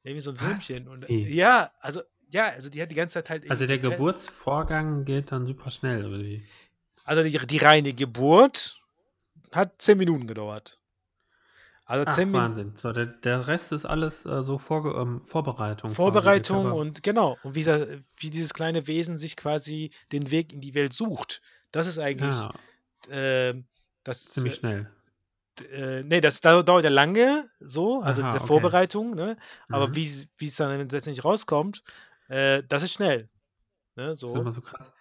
[0.03, 0.41] Irgendwie so ein?
[0.41, 0.89] Würmchen.
[0.89, 1.29] Und Wie?
[1.29, 5.47] ja, also, ja, also die hat die ganze Zeit halt Also der Geburtsvorgang geht dann
[5.47, 6.43] super schnell, oder wie?
[7.05, 8.81] Also die, die reine Geburt
[9.53, 10.81] hat zehn Minuten gedauert.
[11.85, 12.77] Also Ach, zehn Minuten Wahnsinn.
[12.77, 15.91] So, der, der Rest ist alles äh, so Vorge ähm, Vorbereitung.
[15.91, 20.75] Vorbereitung und genau, und wie, wie dieses kleine Wesen sich quasi den Weg in die
[20.75, 21.43] Welt sucht.
[21.73, 22.53] Das ist eigentlich Ja,
[23.11, 23.67] ähm,
[24.05, 24.91] das, Ziemlich äh, schnell.
[25.63, 28.77] Äh, ne, das dau dauert ja lange so, also Aha, diese okay.
[28.81, 29.37] Vorbereitung, ne?
[29.71, 29.97] Aber Mhm.
[29.97, 31.83] wie's wie's dann letztendlich rauskommt,
[32.29, 33.31] äh, das ist schnell,
[33.97, 34.41] ne, Das ist so.
[34.41, 34.93] immer so krass,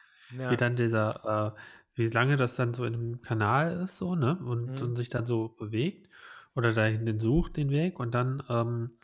[0.47, 0.57] wie Ja.
[0.57, 1.59] dann dieser äh,
[1.95, 4.81] wie lange das dann so in 'nem Kanal ist so, ne, und Mhm.
[4.81, 6.09] und sich dann so bewegt
[6.55, 8.97] oder dahin den sucht den Weg und dann, ähm,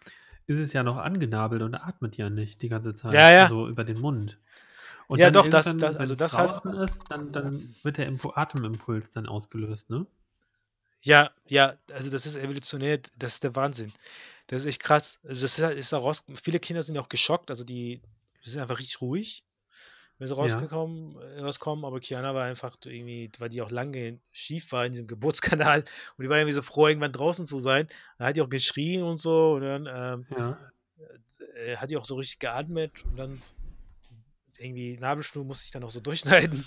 [0.48, 3.50] ist es ja noch angenabelt und atmet ja nicht die ganze Ja, Zeit, ja.
[3.50, 4.40] also über den Mund.
[5.08, 8.32] Und Ja doch, das das also das hat draußen ist, dann dann wird der Impu
[8.36, 10.08] Atemimpuls dann ausgelöst, ne?
[11.06, 13.94] Ja, ja, also das ist evolutionär das ist der Wahnsinn.
[14.48, 15.20] Das ist echt krass.
[15.24, 18.02] Also, das ist halt ist da raus viele Kinder sind auch geschockt, also die
[18.44, 19.44] sind einfach richtig ruhig,
[20.20, 20.38] wenn sie Ja.
[20.38, 24.94] rausgekommen äh, rauskommen, aber Kiana war einfach irgendwie weil die auch lange schief war in
[24.94, 25.82] diesem Geburtskanal
[26.18, 27.88] und die war irgendwie so froh, irgendwann draußen zu sein.
[28.18, 30.72] Dann hat die auch geschrien und so und dann, ähm, Ja.
[31.56, 33.42] äh, hat die auch so richtig geatmet und dann
[34.58, 36.66] irgendwie Nabelschnur musste ich dann auch so durchschneiden.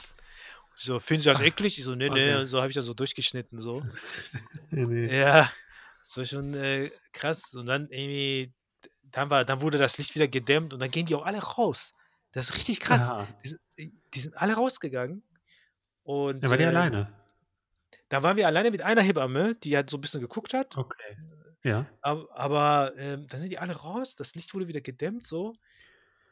[0.80, 2.40] So: „Finden Sie das Ach, eklig?“ Ich so: „Ne, ne.“ okay.
[2.40, 3.88] Und so habe ich das so durchgeschnitten so.
[4.72, 5.10] Ne, ne.
[5.10, 5.50] Ja,
[6.02, 8.54] das war schon, äh, krass und dann irgendwie
[9.02, 11.94] dann war dann wurde das Licht wieder gedämmt und dann gehen die auch alle raus.
[12.32, 13.12] Das ist richtig krass.
[13.12, 13.28] Aha.
[13.78, 15.24] Die die sind alle rausgegangen
[16.40, 17.12] Ja, und, wart ihr ähm alleine?
[18.10, 20.76] da waren wir alleine mit einer Hebamme, die halt so 'n bisschen geguckt hat.
[20.76, 21.16] Okay,
[21.64, 21.86] ja.
[22.02, 25.52] Ab aber, ähm, dann sind die alle raus, das Licht wurde wieder gedämmt so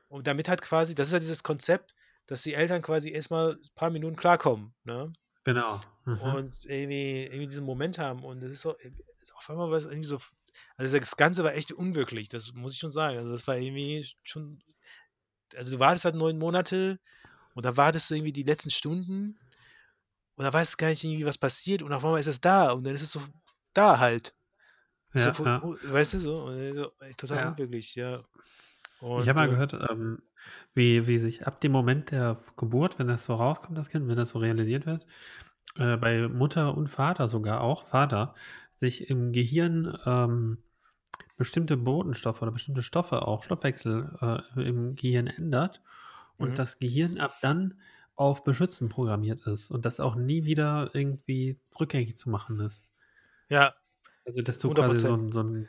[0.09, 1.96] und damit halt quasi das ist ja dieses Konzept,
[2.27, 5.13] dass die Eltern quasi erst mal paar Minuten klarkommen, ne?
[5.45, 6.37] Genau, mhm.
[6.37, 8.91] Und irgendwie irgendwie diesen Moment haben und das ist so äh,
[9.35, 10.19] auf einmal war es irgendwie so
[10.79, 13.19] also das Ganze war echt unwirklich, das muss ich schon sagen.
[13.19, 14.63] Also, das war irgendwie schon
[15.57, 17.01] also du wartest halt 9 Monate
[17.55, 19.39] und da wartest du irgendwie die letzten Stunden
[20.37, 22.73] und da weißt du gar nicht irgendwie, was passiert und auf einmal ist es da
[22.73, 23.23] und dann ist es so
[23.75, 24.35] da halt.
[25.15, 25.61] Ist so Ja, ja.
[25.83, 26.45] weißt du so?
[26.45, 27.43] Und so total Ja.
[27.43, 28.25] unwirklich, ja.
[29.15, 30.23] Ich habe Und, mal äh gehört, ähm,
[30.75, 34.17] wie wie sich ab dem Moment der Geburt, wenn das so rauskommt, das Kind, wenn
[34.17, 35.07] das so realisiert wird,
[35.77, 38.35] äh, bei Mutter und Vater sogar auch Vater,
[38.81, 40.59] sich im Gehirn, ähm,
[41.37, 44.17] bestimmte Botenstoffe oder bestimmte Stoffe auch Stoffwechsel,
[44.57, 45.83] äh, im Gehirn ändert
[46.39, 46.61] und Mhm.
[46.61, 47.81] das Gehirn ab dann
[48.17, 52.87] auf Beschützen programmiert ist und das auch nie wieder irgendwie rückgängig zu machen ist.
[53.51, 53.75] Ja,
[54.27, 55.69] Also, dass du hundert quasi so so 'n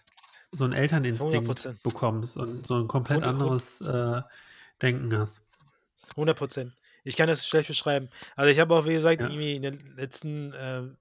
[0.51, 0.73] so 'n
[1.19, 1.79] hundert Elterninstinkt Prozent.
[1.83, 4.21] bekommst und so 'n komplett Hunde hund anderes, äh,
[4.81, 5.41] Denken hast.
[6.15, 6.73] 100 %.
[7.03, 8.09] Ich kann das schlecht beschreiben.
[8.35, 9.27] Also, ich habe auch, wie gesagt, Ja.
[9.27, 10.97] irgendwie in den letzten, ähm,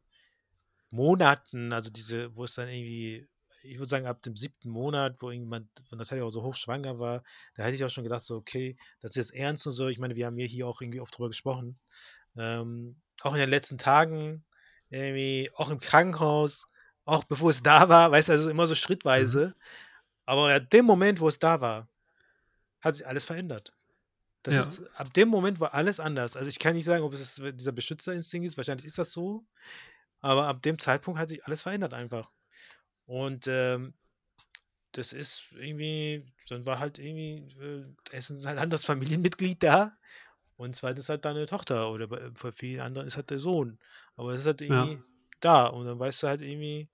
[0.91, 3.29] Monaten, also diese wo es dann irgendwie
[3.65, 4.71] ich würde sagen, ab dem 7.
[4.71, 7.23] Monat, wo irgendjemand wo Natalia auch so hochschwanger war,
[7.57, 9.99] da hätte ich auch schon gedacht so: „Okay, das ist jetzt ernst und so.“ Ich
[9.99, 11.81] meine, wir haben ja hier auch irgendwie oft drüber gesprochen.
[12.39, 14.45] Ähm, auch in den letzten Tagen
[14.91, 16.67] irgendwie, auch im Krankenhaus,
[17.07, 18.75] auch bevor es da war, weißt du, also immer so
[19.15, 19.41] Mhm.
[19.41, 19.55] schrittweise.
[20.27, 21.89] Aber ab dem Moment, wo es da war,
[22.87, 23.75] hat sich alles verändert.
[24.45, 24.59] Das Ja.
[24.59, 26.37] ist ab dem Moment war alles anders.
[26.37, 29.47] Also, ich kann nicht sagen, ob es dieser Beschützerinstinkt ist, wahrscheinlich ist das so,
[30.23, 32.33] aber ab dem Zeitpunkt hat sich alles verändert einfach.
[33.07, 33.95] Und, ähm,
[34.93, 39.97] das ist irgendwie dann war halt irgendwie, äh, erstens ein anderes Familienmitglied da
[40.57, 41.09] und 2.
[41.09, 43.79] halt deine Tochter oder bei bei vielen anderen ist halt der Sohn.
[44.17, 44.87] Aber es ist halt Ja.
[44.87, 45.07] irgendwie
[45.41, 46.91] da und dann weißt du halt irgendwie,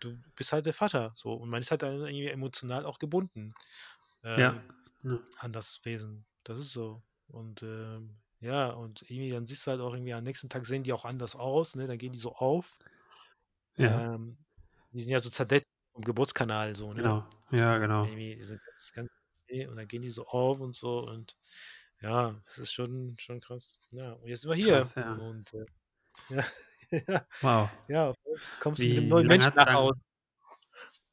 [0.00, 3.56] du bist halt der Vater so und man ist halt dann irgendwie emotional auch gebunden,
[4.36, 4.64] Ja,
[5.06, 5.20] ne?
[5.38, 6.26] an das Wesen.
[6.44, 7.02] Das ist so.
[7.28, 10.84] Und, ähm, ja, und irgendwie dann siehst du halt auch irgendwie am nächsten Tag sehen
[10.84, 11.86] die auch anders aus, ne?
[11.88, 12.78] Dann gehen die so auf.
[13.78, 14.06] Ja.
[14.14, 14.38] Ähm,
[14.92, 17.12] die sind ja so zerdeckt vom Geburtskanal so, ne?
[17.12, 17.24] Genau.
[17.52, 18.10] Ja, genau.
[18.10, 19.10] Irgendwie diese ganz ganz
[19.68, 21.36] und dann gehen die so auf und so und
[22.02, 23.80] ja, es ist schon schon krass.
[23.90, 25.16] Ja, und jetzt sind wir hier Krass, ja.
[25.16, 25.66] und, äh,
[26.28, 26.44] ja,
[27.08, 27.70] ja, Wow.
[27.88, 28.14] ja,
[28.60, 29.94] kommst du mit 'nem Wie wie neuen Menschen nach Hause.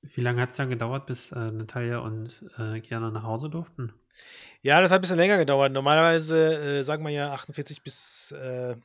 [0.04, 3.94] Wie lange hat's dann gedauert, bis, äh, Natalia und, äh, Kiana nach Hause durften?
[4.66, 5.74] Ja, das hat bisschen länger gedauert.
[5.74, 8.78] Normalerweise, äh, sagt man ja 48 bis, äh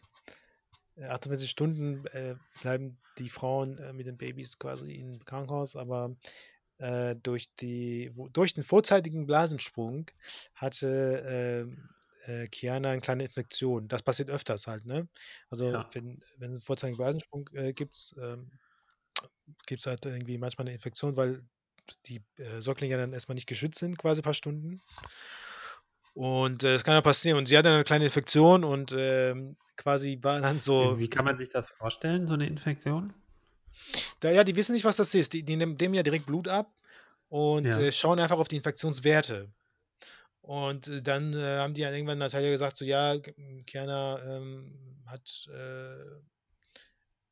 [0.96, 6.16] äh, 48 Stunden, äh, bleiben die Frauen, äh, mit den Babys quasi im Krankenhaus, aber,
[6.78, 10.10] äh, durch die wo durch den vorzeitigen Blasensprung
[10.54, 11.24] hatte,
[11.66, 11.90] ähm,
[12.26, 13.88] äh, Kiana 'ne kleine Infektion.
[13.88, 15.08] Das passiert öfters halt, ne?
[15.50, 15.88] Also, Ja.
[15.92, 17.72] wenn wenn 'n vorzeitigen Blasensprung, äh,
[19.22, 21.42] ähm, gibt's halt irgendwie manchmal 'ne Infektion, weil
[22.06, 24.80] die, äh, Säuglinge dann erst mal nicht geschützt sind, quasi paar Stunden.
[26.16, 27.38] Und, äh, das kann ja passieren.
[27.38, 31.36] Und sie hatte 'ne kleine Infektion und, ähm, quasi war dann so wie kann man
[31.36, 33.12] sich das vorstellen, so 'ne Infektion?
[34.22, 35.32] Da ja, die wissen nicht, was das ist.
[35.32, 36.74] Die die nehmen ja direkt Blut ab
[37.28, 37.78] und, Ja.
[37.78, 39.52] äh, schauen einfach auf die Infektionswerte.
[40.42, 43.32] Und, äh, dann, äh, haben die ja irgendwann Natalia gesagt so: „Ja, K
[43.66, 45.48] Kiana, ähm, hat,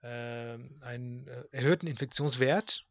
[0.07, 2.85] äh, ähm, einen, äh, erhöhten Infektionswert.“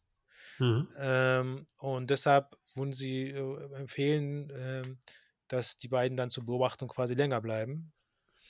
[0.60, 0.88] Mhm.
[0.98, 5.00] Ähm, und deshalb würden sie, äh, empfehlen, ähm,
[5.48, 7.94] dass die beiden dann zur Beobachtung quasi länger bleiben.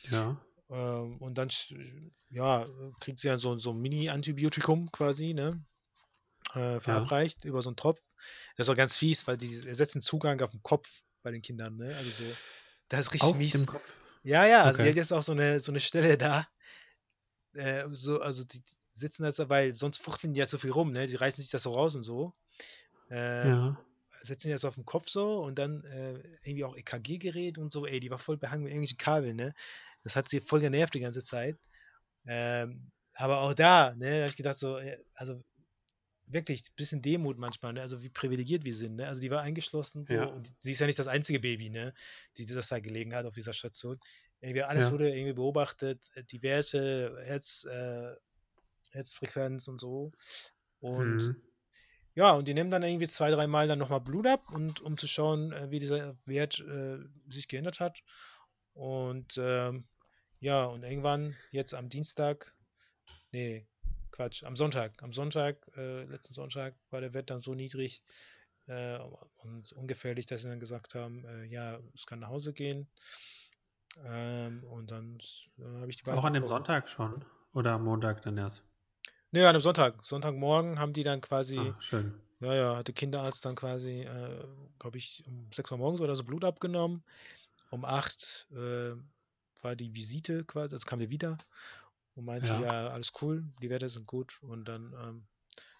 [0.10, 0.40] Ja.
[0.70, 1.50] Ähm, und dann,
[2.30, 2.66] ja,
[3.00, 5.64] kriegt sie ja so, so ein Mini-Antibiotikum quasi, ne?
[6.54, 7.50] Äh, verabreicht ja.
[7.50, 8.00] über so einen Tropf.
[8.56, 10.88] Das ist auch ganz fies, weil die setzen Zugang auf den Kopf
[11.24, 11.88] bei den Kindern, ne?
[11.96, 12.36] Also so,
[12.90, 13.52] das ist richtig auf mies.
[13.52, 13.94] Dem Kopf?
[14.24, 14.84] Ja, ja, also okay.
[14.84, 16.48] die hat jetzt auch so eine, so eine Stelle da.
[17.56, 21.08] Äh, so, also die sitzen das, weil sonst fuchteln die ja zu viel rum, ne?
[21.08, 22.34] Die reißen sich das so raus und so.
[23.10, 23.78] Äh, ja.
[24.22, 26.14] Setzen die das auf den Kopf so und dann äh,
[26.44, 29.54] irgendwie auch EKG-Gerät und so, ey, die war voll behangen mit irgendwelchen Kabeln, ne?
[30.04, 31.58] Das hat sie voll genervt die ganze Zeit.
[32.26, 35.44] Ähm, aber auch da, ne, da habe ich gedacht, so, äh, also
[36.28, 37.82] wirklich ein bisschen Demut manchmal, ne?
[37.82, 38.96] also wie privilegiert wir sind.
[38.96, 39.08] Ne?
[39.08, 40.26] Also die war eingeschlossen so, ja.
[40.26, 41.94] und sie ist ja nicht das einzige Baby, ne?
[42.38, 44.00] die das da gelegen hat auf dieser Station.
[44.42, 44.92] Irgendwie alles ja.
[44.92, 48.16] wurde irgendwie beobachtet, äh, die Werte, Herz, äh,
[48.92, 50.12] Herzfrequenz und so.
[50.80, 51.42] Und mhm.
[52.16, 55.08] ja, und die nehmen dann irgendwie zwei, dreimal dann nochmal Blut ab, und, um zu
[55.08, 56.98] schauen, äh, wie dieser Wert äh,
[57.30, 58.04] sich geändert hat.
[58.74, 59.88] Und ähm,
[60.40, 62.54] ja, und irgendwann jetzt am Dienstag,
[63.32, 63.68] nee,
[64.12, 68.02] Quatsch, am Sonntag, am Sonntag, äh, letzten Sonntag war der Wert dann so niedrig
[68.68, 68.98] äh,
[69.38, 72.88] und ungefährlich, dass sie dann gesagt haben, äh, ja, es kann nach Hause gehen.
[74.04, 75.18] Ähm, und dann
[75.58, 76.20] äh, habe ich die beiden.
[76.20, 77.24] Auch an dem Sonntag schon?
[77.54, 78.64] Oder am Montag dann erst?
[79.32, 80.04] Nee, an dem Sonntag.
[80.04, 81.58] Sonntagmorgen haben die dann quasi.
[81.58, 82.14] Ah, schön.
[82.40, 84.46] Ja, ja, hat der Kinderarzt dann quasi, äh,
[84.78, 87.02] glaube ich, um 6 Uhr morgens oder so Blut abgenommen.
[87.70, 88.96] Um 8 äh,
[89.62, 91.38] war die Visite quasi, also kam der wieder
[92.16, 94.40] und meinte, ja, ja alles cool, die Werte sind gut.
[94.44, 95.28] Und dann ähm,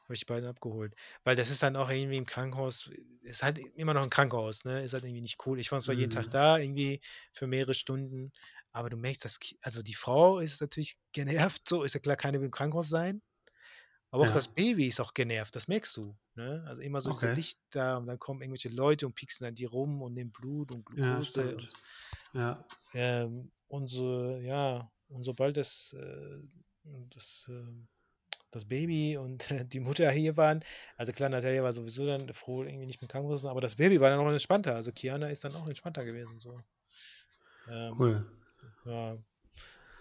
[0.06, 0.96] habe ich die beiden abgeholt.
[1.24, 2.90] Weil das ist dann auch irgendwie im Krankenhaus,
[3.22, 4.84] ist halt immer noch ein Krankenhaus, ne?
[4.84, 5.60] Ist halt irgendwie nicht cool.
[5.60, 6.02] Ich war zwar mhm.
[6.02, 6.32] jeden Tag mhm.
[6.32, 7.02] da, irgendwie
[7.34, 8.32] für mehrere Stunden,
[8.72, 12.38] aber du merkst, dass, also die Frau ist natürlich genervt, so ist ja klar, keine
[12.40, 13.22] will im Krankenhaus sein.
[14.12, 14.34] Aber auch ja.
[14.34, 16.16] das Baby ist auch genervt, das merkst du.
[16.36, 16.64] Ne?
[16.68, 17.34] Also immer so okay.
[17.34, 20.72] Licht da und dann kommen irgendwelche Leute und pieksen an die rum und nehmen Blut
[20.72, 21.42] und Glucose.
[21.42, 21.74] Ja, und,
[22.34, 22.66] ja.
[22.94, 26.40] Ähm, und so, ja, und sobald das, äh,
[27.10, 27.88] das, äh,
[28.56, 30.64] das Baby und die Mutter hier waren,
[30.98, 34.10] also klar, Natalia war sowieso dann froh, irgendwie nicht mit Krankenhaus, aber das Baby war
[34.10, 34.76] dann noch entspannter.
[34.76, 36.40] Also Kiana ist dann auch entspannter gewesen.
[36.40, 36.60] So.
[37.70, 38.26] Ähm, cool.
[38.86, 39.18] Ja.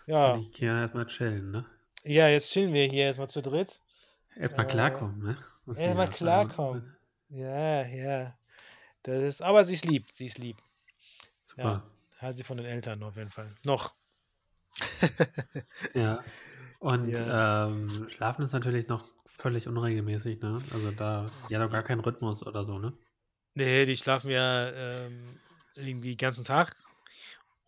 [0.07, 0.37] Ja.
[0.37, 1.67] Ich Kiana erstmal chillen, ne?
[2.05, 3.81] Ja, jetzt chillen wir hier erstmal zu dritt.
[4.37, 5.39] Erstmal äh, klarkommen, ne?
[5.67, 6.97] Erstmal klarkommen.
[7.31, 8.35] Ja, ja.
[9.03, 10.57] Das ist, aber sie ist lieb, sie ist lieb.
[11.47, 11.83] Super.
[12.21, 13.55] Ja, hat sie von den Eltern auf jeden Fall.
[13.65, 13.95] Noch.
[15.95, 16.23] ja.
[16.85, 17.67] Und ja.
[17.67, 20.61] Ähm, Schlafen ist natürlich noch völlig unregelmäßig, ne?
[20.71, 22.93] Also da, hat doch gar keinen Rhythmus oder so, ne?
[23.55, 25.41] Nee, die schlafen ja ähm,
[25.77, 26.75] irgendwie den ganzen Tag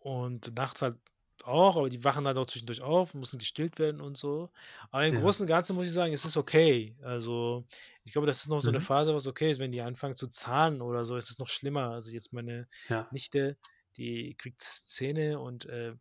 [0.01, 0.97] und nachts halt
[1.43, 4.51] auch, aber die wachen halt auch zwischendurch auf, müssen gestillt werden und so.
[4.91, 5.21] Aber im ja.
[5.21, 6.95] Großen und Ganzen muss ich sagen, es ist okay.
[7.01, 7.65] Also,
[8.03, 8.83] ich glaube, das ist noch so eine mhm.
[8.83, 11.89] Phase, was okay ist, wenn die anfangen zu zahnen oder so, ist es noch schlimmer.
[11.89, 13.07] Also jetzt meine ja.
[13.09, 13.57] Nichte,
[13.95, 15.95] die kriegt Zähne und äh,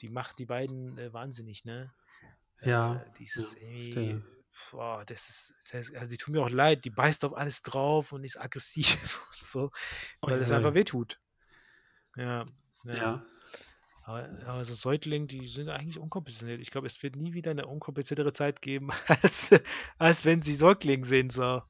[0.00, 1.90] die macht die beiden äh, wahnsinnig, ne?
[2.62, 2.96] Ja.
[2.96, 4.22] Äh, die ist ja, irgendwie,
[4.70, 8.12] boah, das ist, das, also die tut mir auch leid, die beißt auf alles drauf
[8.12, 9.70] und ist aggressiv und so,
[10.20, 11.18] weil das einfach wehtut.
[12.16, 12.46] Ja.
[12.84, 12.94] Ja.
[12.94, 13.26] ja.
[14.04, 16.60] Aber, aber so Säuglinge, die sind eigentlich unkompliziert.
[16.60, 19.50] Ich glaube, es wird nie wieder eine unkompliziertere Zeit geben, als,
[19.98, 21.32] als wenn sie Säugling sind.
[21.32, 21.62] So.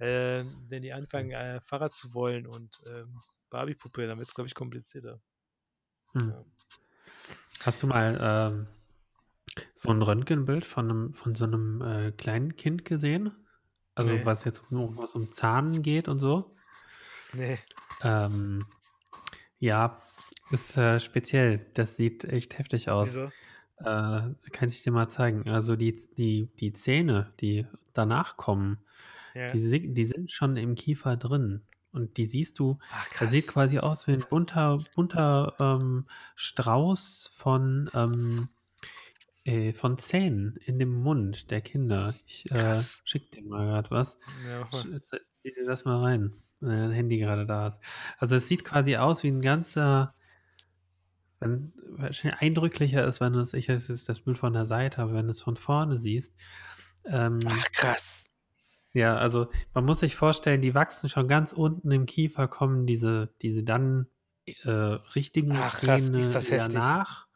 [0.00, 4.48] Ähm, wenn die anfangen, äh, Fahrrad zu wollen und ähm, Barbie-Puppe, dann wird es, glaube
[4.48, 5.20] ich, komplizierter.
[6.12, 6.30] Hm.
[6.30, 6.44] Ja.
[7.60, 8.66] Hast du mal ähm,
[9.74, 13.32] so ein Röntgenbild von, einem, von so einem äh, kleinen Kind gesehen?
[13.94, 14.24] Also nee.
[14.24, 16.54] was jetzt um, was um Zahnen geht und so?
[17.32, 17.58] Nee.
[18.02, 18.64] Ähm,
[19.58, 20.00] ja,
[20.50, 21.66] ist äh, speziell.
[21.74, 23.08] Das sieht echt heftig aus.
[23.08, 23.30] Wieso?
[23.78, 25.48] Äh, kann ich dir mal zeigen.
[25.48, 28.78] Also die, die, die Zähne, die danach kommen,
[29.34, 29.52] ja.
[29.52, 31.62] die, die sind schon im Kiefer drin.
[31.92, 37.30] Und die siehst du, Ach, das sieht quasi aus wie ein bunter, bunter ähm, Strauß
[37.32, 38.48] von, ähm,
[39.44, 42.14] äh, von Zähnen in dem Mund der Kinder.
[42.26, 42.74] Ich äh,
[43.04, 44.18] schick dir mal gerade was.
[44.46, 44.68] Ja.
[45.42, 47.80] Zieh dir das mal rein, wenn dein Handy gerade da ist.
[48.18, 50.14] Also es sieht quasi aus wie ein ganzer,
[51.38, 55.14] wenn wahrscheinlich eindrücklicher ist, wenn es, ich weiß, ist das Bild von der Seite, aber
[55.14, 56.34] wenn du es von vorne siehst.
[57.06, 58.26] Ähm, Ach krass.
[58.92, 63.32] Ja, also man muss sich vorstellen, die wachsen schon ganz unten im Kiefer, kommen diese,
[63.40, 64.08] diese dann
[64.64, 66.74] äh, richtigen Ach, krass, Zähne ist das heftig.
[66.74, 67.29] nach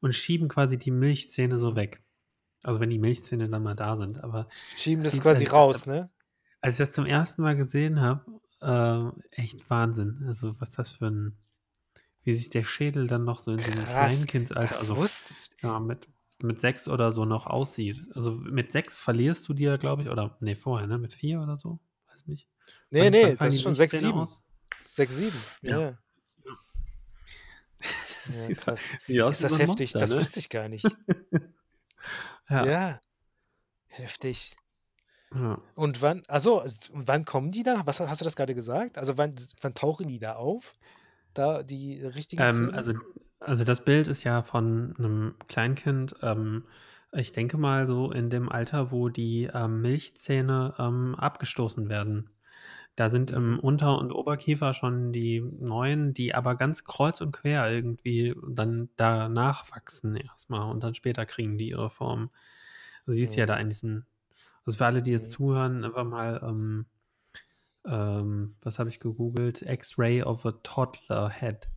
[0.00, 2.02] und schieben quasi die Milchzähne so weg.
[2.62, 4.22] Also wenn die Milchzähne dann mal da sind.
[4.22, 6.10] Aber schieben das quasi raus, das, ne?
[6.60, 8.24] Als ich das zum ersten Mal gesehen habe,
[8.60, 10.24] äh, echt Wahnsinn.
[10.26, 11.38] Also was das für ein,
[12.24, 15.06] wie sich der Schädel dann noch so in diesem Kleinkindalter, also
[15.62, 16.08] ja, mit
[16.40, 18.04] mit sechs oder so noch aussieht.
[18.14, 20.98] Also mit sechs verlierst du dir, glaube ich, oder nee, vorher, ne?
[20.98, 21.80] Mit vier oder so?
[22.06, 22.48] Weiß nicht.
[22.90, 24.12] Nee, wann, nee, das ist schon sechs, sieben.
[24.12, 24.42] Aus?
[24.80, 25.80] Sechs, sieben, ja.
[25.80, 25.98] ja.
[28.28, 28.92] Ja, krass.
[29.22, 29.96] aus Ist das heftig?
[29.96, 30.16] Monster, Das ne?
[30.16, 30.98] wusste ich gar nicht.
[32.50, 32.64] Ja.
[32.64, 33.00] Ja,
[33.88, 34.56] heftig.
[35.34, 35.58] Ja.
[35.76, 37.82] Und wann ach so, s und wann kommen die da?
[37.86, 38.98] Was ha hast du das grade gesagt?
[38.98, 40.74] Also, wann wann tauchen die da auf?
[41.34, 42.92] Da die richtigen Ähm, also
[43.40, 46.64] also das Bild ist ja von 'nem Kleinkind, ähm,
[47.12, 52.30] ich denke mal so in dem Alter, wo die, ähm, Milchzähne, ähm, abgestoßen werden.
[52.98, 53.60] Da sind im.
[53.60, 59.70] Unter und Oberkiefer schon die neuen, die aber ganz kreuz und quer irgendwie dann danach
[59.70, 62.30] wachsen erst mal und dann später kriegen die ihre Form.
[63.06, 64.04] Du siehst ja da in diesem
[64.66, 65.32] also für alle, die jetzt Mhm.
[65.32, 66.86] zuhören, einfach mal, ähm
[67.86, 69.62] ähm, was habe ich gegoogelt?
[69.62, 71.68] X-Ray of a Toddler Head.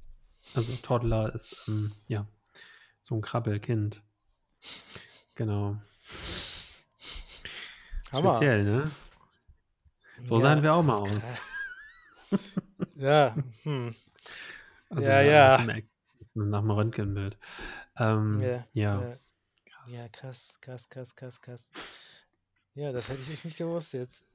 [0.55, 2.25] Also Toddler ist, ähm, ja,
[3.03, 4.01] so 'n Krabbelkind.
[5.35, 5.77] Genau.
[8.11, 8.33] Hammer.
[8.33, 8.91] Speziell, ne?
[10.27, 11.51] So Ja, sahen wir auch mal aus.
[12.95, 13.95] Ja, hm.
[14.89, 15.57] Also Ja, nach ja.
[15.57, 15.71] dem
[16.35, 17.37] nach 'm Röntgenbild.
[17.97, 19.01] Ähm, Ja, ja.
[19.01, 19.17] ja.
[19.65, 19.91] Krass.
[19.93, 21.71] Ja, krass, krass, krass, krass, krass.
[22.75, 24.25] Ja, das hätte ich echt nicht gewusst jetzt.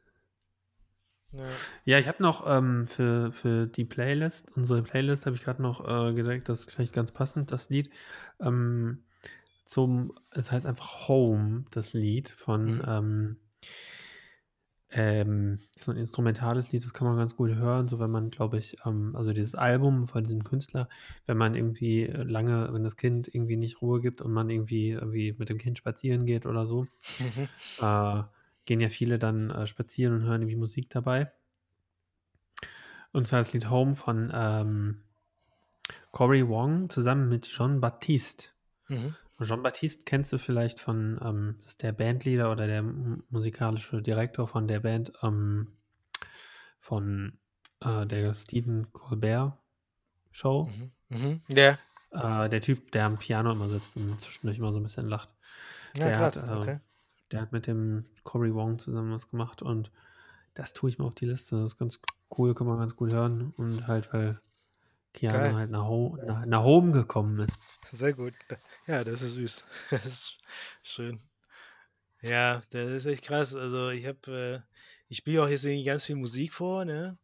[1.32, 1.60] Ja.
[1.84, 5.86] Ja, ich habe noch, ähm, für für die Playlist unsere Playlist habe ich grad noch,
[5.86, 7.90] äh, gedacht, das ist vielleicht ganz passend, das Lied,
[8.40, 9.04] ähm,
[9.66, 13.36] zum es heißt einfach „Home“, das Lied von, Mhm.
[14.96, 18.58] Ähm so 'n instrumentales Lied, das kann man ganz gut hören, so wenn man, glaube
[18.58, 20.88] ich, ähm also dieses Album von diesem Künstler,
[21.26, 25.34] wenn man irgendwie, lange wenn das Kind irgendwie nicht Ruhe gibt und man irgendwie irgendwie
[25.38, 27.46] mit dem Kind spazieren geht oder so, Mhm.
[27.78, 28.22] äh,
[28.66, 31.32] gehen ja viele dann, äh, spazieren und hören irgendwie Musik dabei.
[33.14, 35.02] Und zwar das Lied „Home“ von, ähm,
[36.12, 38.48] Cory Wong zusammen mit Jon Batiste.
[38.90, 39.16] Mhm.
[39.38, 44.66] Batiste kennst du vielleicht von, ähm das ist der Bandleader oder der musikalische Direktor von
[44.68, 45.76] der Band, ähm,
[46.80, 47.38] von,
[47.80, 49.58] äh, der Stephen Colbert
[50.32, 50.68] Show.
[50.68, 51.78] Mhm, mhm, ja.
[52.12, 55.34] Äh, der Typ, der am Piano immer sitzt und zwischendurch immer so 'n bisschen lacht.
[55.94, 56.78] Ja, Der hat, krass, äh okay.
[57.32, 59.90] der hat mit dem Cory Wong zusammen was gemacht und
[60.54, 61.56] das tue ich mal auf die Liste.
[61.56, 62.00] Das ist ganz
[62.38, 64.40] cool, kann man ganz gut hören und halt, weil
[65.16, 65.54] Keanu Geil.
[65.54, 67.62] halt nach Ho nach nach Home gekommen ist.
[67.90, 68.34] Sehr gut.
[68.86, 69.64] Ja, das ist süß.
[69.90, 70.38] Das ist
[70.82, 71.20] schön.
[72.20, 73.54] Ja, das ist echt krass.
[73.54, 74.76] Also, ich habe, äh
[75.08, 77.18] ich spiele auch jetzt irgendwie ganz viel Musik vor, ne?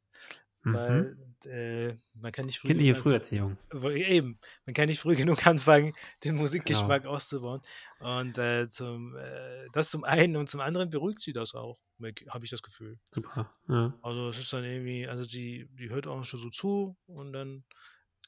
[0.65, 1.32] Mhm.
[1.47, 3.57] Äh, man kann nicht früh Kindliche genug Früherziehung.
[3.95, 5.93] eben, man kann nicht früh genug anfangen,
[6.25, 6.43] den Genau.
[6.43, 7.61] Musikgeschmack auszubauen.
[8.01, 11.81] Und, äh, zum äh, das zum einen und zum anderen beruhigt sie das auch,
[12.29, 12.99] habe ich das Gefühl.
[13.13, 13.95] Super, ja.
[14.03, 17.65] Also, es ist dann irgendwie also die die hört auch schon so zu und dann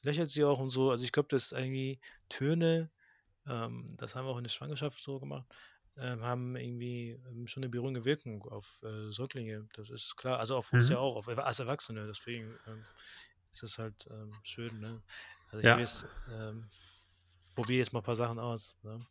[0.03, 0.91] lächelt sie auch und so.
[0.91, 1.99] Also, ich glaube, dass irgendwie
[2.29, 2.89] Töne,
[3.47, 5.45] ähm, das haben wir auch in der Schwangerschaft so gemacht,
[5.97, 9.67] ähm, haben irgendwie, ähm, schon 'ne beruhigende Wirkung auf, äh, Säuglinge.
[9.73, 10.39] Das ist klar.
[10.39, 10.99] Also auf uns ja Mhm.
[10.99, 12.07] auch, auf als Erwachsene.
[12.07, 12.87] Deswegen, ähm,
[13.51, 15.03] ist das halt, ähm, schön, ne?
[15.51, 15.85] Also, ich Ja.
[16.27, 16.69] ähm
[17.55, 19.07] probiere jetzt mal paar Sachen aus, ne?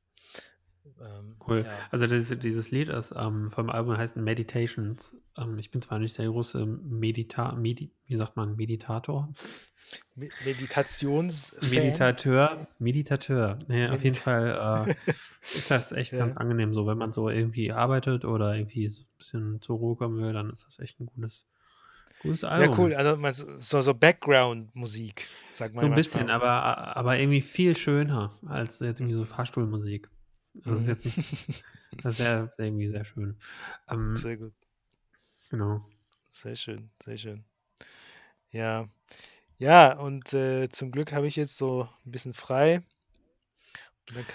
[1.01, 1.64] Ähm, Cool.
[1.64, 1.88] ja.
[1.90, 5.14] Also diese dieses Lied ist, ähm, vom Album heißt „Meditations“.
[5.37, 9.29] Ähm, ich bin zwar nicht der große Medita Medi wie sagt man, Meditator?
[10.14, 11.70] Me Meditations-Fan?
[11.70, 13.59] Meditateur Meditateur.
[13.68, 14.94] Na ja, auf jeden Fall, äh,
[15.59, 16.37] ist das echt ganz Ja.
[16.37, 20.18] angenehm so, wenn man so irgendwie arbeitet oder irgendwie so 'n bisschen zur Ruhe kommen
[20.18, 21.47] will, dann ist das echt 'n gutes
[22.18, 22.94] gutes Ja, cool.
[22.94, 23.25] Album.
[23.25, 26.31] Also, so so Background-Musik, sagt man So ja 'n bisschen, manchmal.
[26.31, 29.25] aber aber irgendwie viel schöner als jetzt irgendwie so.
[29.25, 30.09] Fahrstuhlmusik.
[30.55, 31.21] Das ist jetzt nicht
[32.03, 33.38] das ist sehr irgendwie sehr schön.
[33.88, 34.55] Ähm Sehr gut.
[35.51, 35.90] Genau.
[36.33, 37.45] Sehr schön, sehr schön.
[38.53, 38.88] Ja.
[39.59, 42.83] Ja, und, äh, zum Glück habe ich jetzt so 'n bisschen frei.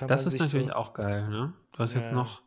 [0.08, 1.54] Das ist natürlich so auch geil, ne?
[1.74, 2.12] Du hast jetzt Ja.
[2.12, 2.44] noch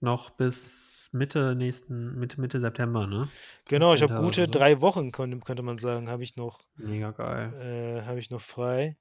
[0.00, 3.30] noch bis Mitte nächsten Mitte Mitte September, ne?
[3.68, 4.24] Genau, ich habe 15.
[4.26, 4.48] oder gute so?
[4.48, 7.54] 3 Wochen, könn könnte man sagen, habe ich noch Mega geil.
[7.54, 8.96] äh, habe ich noch frei.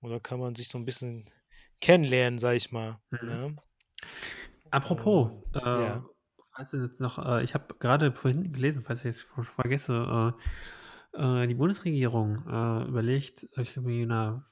[0.00, 1.26] Und dann kann man sich so 'n bisschen
[1.80, 3.40] kennenlernen, sage ich mal, Mhm.
[3.44, 3.58] ne?
[4.72, 6.06] Apropos, Und äh, ja.
[6.54, 10.34] falls jetzt noch äh, ich habe grade vorhin gelesen, falls ich es vergesse,
[11.14, 14.46] äh, äh, die Bundesregierung, äh, überlegt ich habe 'ner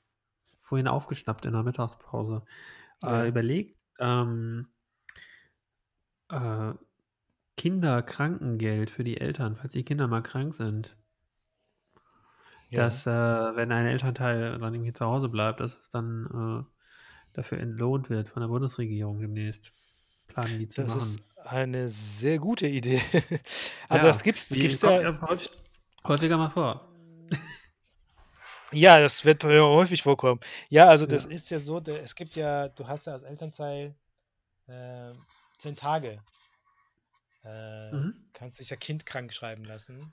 [0.61, 2.45] vorhin aufgeschnappt in der Mittagspause,
[3.05, 3.29] äh, Ja.
[3.29, 4.69] überlegt, ähm
[6.31, 6.75] äh,
[7.57, 10.97] Kinderkrankengeld für die Eltern, falls die Kinder mal krank sind.
[12.71, 13.05] Ja.
[13.05, 16.67] Dass, wenn ein Elternteil dann irgendwie zu Hause bleibt, dass es dann,
[17.35, 19.73] dafür entlohnt wird von der Bundesregierung demnächst.
[20.29, 21.25] Planen die zu Das ist machen.
[21.37, 23.01] eine sehr gute Idee.
[23.89, 25.49] Also, das Ja, gibt's die gibt's kommt ja ja häufig
[26.07, 26.89] häufiger mal vor.
[28.73, 30.41] Ja, das wird ja häufig vorkommen.
[30.69, 31.31] Ja, also das Ja.
[31.31, 33.95] ist ja so, es gibt ja du hast ja als Elternteil,
[34.69, 35.27] ähm,
[35.59, 36.21] 10 Tage
[37.43, 38.25] äh, Mhm.
[38.33, 40.13] kannst dich ja kindkrank schreiben lassen.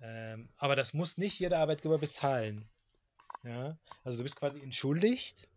[0.00, 2.68] Ähm, aber das muss nicht jeder Arbeitgeber bezahlen.
[3.44, 5.48] Ja, also du bist quasi entschuldigt,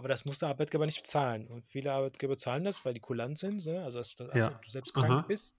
[0.00, 1.46] aber das muss der Arbeitgeber nicht bezahlen.
[1.46, 3.82] Und viele Arbeitgeber zahlen das, weil die kulant sind, ne?
[3.84, 4.48] also dass, dass Ja.
[4.64, 5.24] du selbst krank Aha.
[5.28, 5.54] bist.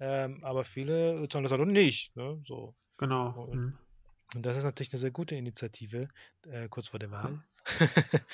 [0.00, 2.16] Ähm, aber viele zahlen das halt auch nicht.
[2.16, 2.40] Ne?
[2.46, 2.74] So.
[2.96, 3.28] Genau.
[3.42, 3.78] Und, Mhm.
[4.34, 6.08] und das ist natürlich eine sehr gute Initiative,
[6.46, 7.38] äh, kurz vor der Wahl.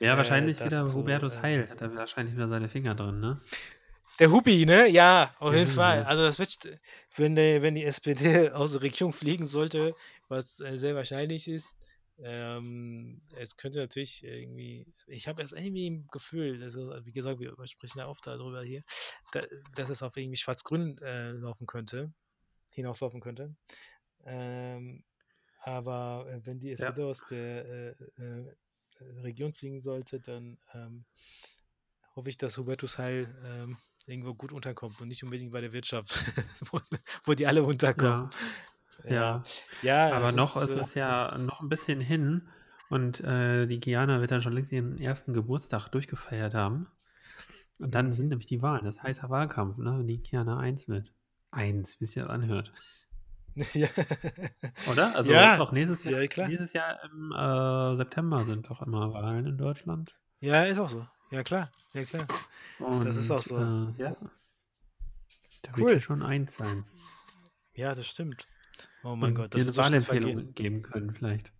[0.00, 3.20] Ja, Äh, wahrscheinlich das wieder Hubertus äh, Heil hat da wahrscheinlich wieder seine Finger drin,
[3.20, 3.40] ne?
[4.18, 4.86] Der Hubi, ne?
[4.88, 6.00] Ja, auf jeden Fall.
[6.00, 6.06] Hubi.
[6.08, 6.78] Also das wird,
[7.16, 9.94] wenn, die- wenn die SPD aus der Regierung fliegen sollte,
[10.28, 11.74] was äh, sehr wahrscheinlich ist,
[12.22, 17.40] ähm, es könnte natürlich irgendwie, ich habe jetzt irgendwie im Gefühl, dass, es- wie gesagt,
[17.40, 18.82] wir sprechen ja oft darüber hier,
[19.32, 19.40] da,
[19.74, 22.12] dass es auf irgendwie schwarz-grün äh, laufen könnte,
[22.72, 23.54] hinauslaufen könnte.
[24.24, 25.04] Ähm,
[25.62, 26.74] aber äh, wenn die Ja.
[26.74, 28.54] SPD aus der äh, äh,
[29.22, 31.04] Region fliegen sollte, dann ähm,
[32.16, 36.10] hoffe ich, dass Hubertus Heil ähm, irgendwo gut unterkommt und nicht unbedingt bei der Wirtschaft,
[36.72, 36.80] wo,
[37.24, 38.30] wo die alle unterkommen.
[38.30, 38.30] Ja,
[39.04, 39.42] ja.
[39.82, 42.48] ja, Aber es noch ist, ist äh, es ja noch ein bisschen hin
[42.88, 46.88] und äh, die Guyana wird dann schon längst ihren ersten Geburtstag durchgefeiert haben.
[47.78, 48.12] Und dann Mhm.
[48.12, 48.84] sind nämlich die Wahlen.
[48.84, 49.98] Das ist heißer Wahlkampf, ne?
[49.98, 51.12] Wenn die Guyana 1 wird.
[51.52, 52.72] 1, wie es sich das anhört.
[53.74, 53.88] ja.
[54.90, 55.16] Oder?
[55.16, 56.48] Also ja, ist auch nächstes ja, Jahr, klar.
[56.48, 60.14] nächstes Jahr im äh, September sind doch immer Wahlen in Deutschland.
[60.40, 61.06] Ja, ist auch so.
[61.30, 61.70] Ja, klar.
[61.92, 62.26] Ja, klar.
[62.78, 63.56] Und, Das ist auch so.
[63.56, 64.16] Äh, ja.
[65.62, 65.92] Da wird Cool.
[65.94, 66.84] ja schon eins sein.
[67.74, 68.46] Ja, das stimmt.
[69.02, 69.82] Oh mein Gott, dir das wird so.
[69.82, 71.52] Wahlempfehlung geben können, vielleicht.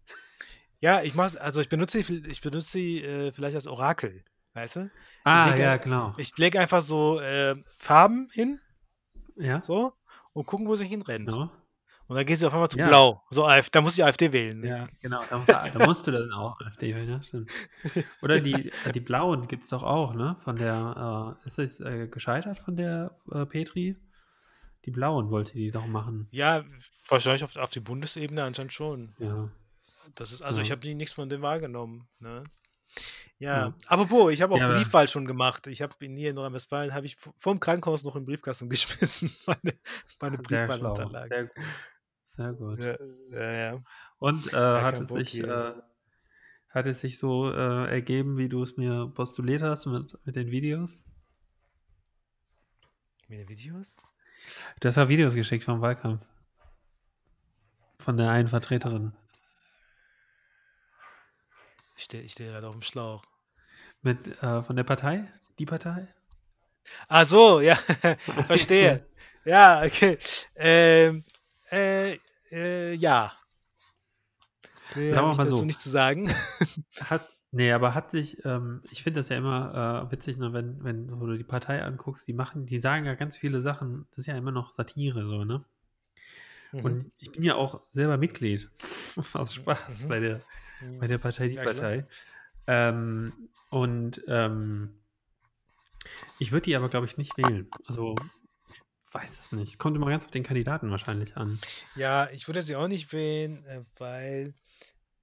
[0.81, 4.23] Ja, ich mach, also ich benutze sie, ich benutze sie äh, vielleicht als Orakel,
[4.55, 4.91] weißt du?
[5.25, 6.15] Ah, lege- ja, genau.
[6.17, 8.61] Ich lege einfach so äh, Farben hin,
[9.37, 9.93] Ja, so,
[10.33, 11.29] und gucken, wo sie hinrennt.
[11.31, 11.51] genau.
[12.07, 12.89] Und dann geht sie auf einmal zu Ja.
[12.89, 13.23] Blau.
[13.31, 14.59] So, da muss ich AfD wählen.
[14.61, 14.69] Ne?
[14.69, 15.21] Ja, genau.
[15.31, 17.51] Da musst du, da musst du dann auch AfD wählen, ja, stimmt.
[18.21, 20.37] Oder die, äh, die Blauen gibt es doch auch, ne?
[20.43, 23.97] Von der, äh, ist das äh, gescheitert von der äh, Petri?
[24.87, 26.27] Die Blauen wollte die doch machen.
[26.31, 26.65] Ja,
[27.09, 29.15] wahrscheinlich auf, auf die Bundesebene anscheinend schon.
[29.19, 29.51] Ja.
[30.15, 30.65] Das ist, also Ja.
[30.65, 32.09] ich habe nie nichts von dem wahrgenommen.
[32.19, 32.45] Ne?
[33.39, 33.75] Ja, Ja.
[33.87, 35.67] apropos, ich habe auch Ja, Briefwahl schon gemacht.
[35.67, 39.31] Ich habe in hier in Nordrhein-Westfalen, habe ich v- vorm Krankenhaus noch im Briefkasten geschmissen,
[39.47, 39.75] meine,
[40.21, 40.39] meine.
[40.39, 41.51] Briefwahlunterlagen.
[42.29, 42.79] Sehr gut.
[42.81, 43.33] Sehr gut.
[43.33, 43.83] Ja, ja.
[44.19, 45.73] Und äh, hat, es sich, äh,
[46.71, 50.51] hat es sich so äh, ergeben, wie du es mir postuliert hast mit, mit den
[50.51, 51.05] Videos?
[53.29, 53.97] Mit den Videos?
[54.81, 56.27] Du hast ja Videos geschickt vom Wahlkampf.
[57.99, 59.13] Von der einen Vertreterin.
[61.97, 63.25] Ich stehe ich steh gerade auf dem Schlauch.
[64.03, 65.31] Mit, äh, von der Partei?
[65.59, 66.09] Die Partei?
[67.09, 67.77] Ach so, ja,
[68.47, 69.07] verstehe.
[69.45, 70.19] Ja, okay.
[70.57, 71.25] Ähm,
[71.71, 72.19] äh,
[72.51, 73.33] äh, ja.
[74.95, 75.65] Mehr Sagen wir mal so.
[75.65, 76.33] nicht zu sagen.
[77.09, 80.83] Hat, nee, aber hat sich, ähm, ich finde das ja immer äh, witzig, ne, wenn,
[80.85, 84.27] wenn du die Partei anguckst, die machen, die sagen ja ganz viele Sachen, das ist
[84.27, 85.65] ja immer noch Satire, so, ne?
[86.73, 86.81] Mhm.
[86.85, 88.71] Und ich bin ja auch selber Mitglied
[89.33, 90.09] aus Spaß Mhm.
[90.09, 90.41] bei der,
[90.99, 91.65] bei der Partei, die Ja.
[91.65, 92.07] Partei.
[92.67, 93.33] Ähm,
[93.71, 94.95] und ähm,
[96.39, 97.69] ich würde die aber, glaube ich, nicht wählen.
[97.87, 98.15] Also,
[99.13, 99.79] weiß es nicht.
[99.79, 101.59] Kommt immer ganz auf den Kandidaten wahrscheinlich an.
[101.97, 104.55] Ja, ich würde sie auch nicht wählen, äh, weil,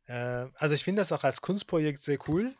[0.08, 2.54] äh, also ich finde das auch als Kunstprojekt sehr cool.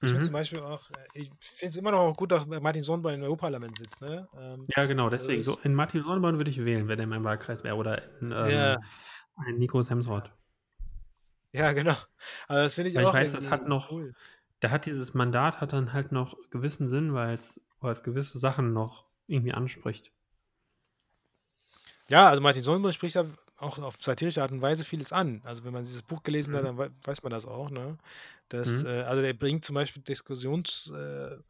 [0.00, 0.22] Ich finde Mhm.
[0.22, 3.76] zum Beispiel auch, äh, ich finde es immer noch gut, dass Martin Sohnbein im Europaparlament
[3.76, 4.28] sitzt, ne?
[4.38, 5.38] Ähm, Ja, genau, deswegen.
[5.42, 7.74] das- So, in Martin Sonnenborn würde ich wählen, wenn er in meinem Wahlkreis wäre.
[7.76, 8.78] Oder in, ähm, Ja.
[9.36, 10.30] ein Nico Hemsworth.
[11.52, 11.96] ja, genau.
[12.46, 14.14] Also das finde ich Weil ich auch weiß, das hat noch- cool.
[14.62, 18.38] Der hat dieses Mandat, hat dann halt noch gewissen Sinn, weil es, weil es gewisse
[18.40, 20.12] Sachen noch irgendwie anspricht.
[22.08, 23.24] Ja, also Martin Sohnbein spricht ja
[23.58, 25.42] auch auf satirische Art und Weise vieles an.
[25.44, 26.66] Also wenn man dieses Buch gelesen hat, Mhm.
[26.66, 27.98] dann wei- weiß man das auch, ne?
[28.48, 28.86] Das, Mhm.
[28.86, 31.42] äh, also der bringt zum Beispiel Diskussionspunkte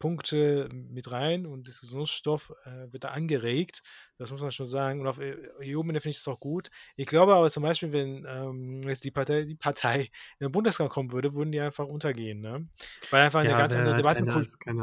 [0.00, 3.82] äh, mit rein und Diskussionsstoff äh, wird da angeregt.
[4.18, 5.00] Das muss man schon sagen.
[5.00, 6.70] Und auf EU-Ebene finde ich das auch gut.
[6.96, 10.90] Ich glaube aber zum Beispiel, wenn ähm, jetzt die Partei, die Partei in den Bundestag
[10.90, 12.68] kommen würde, würden die einfach untergehen, ne?
[13.10, 14.74] Weil einfach eine ganz der andere Debattenkultur.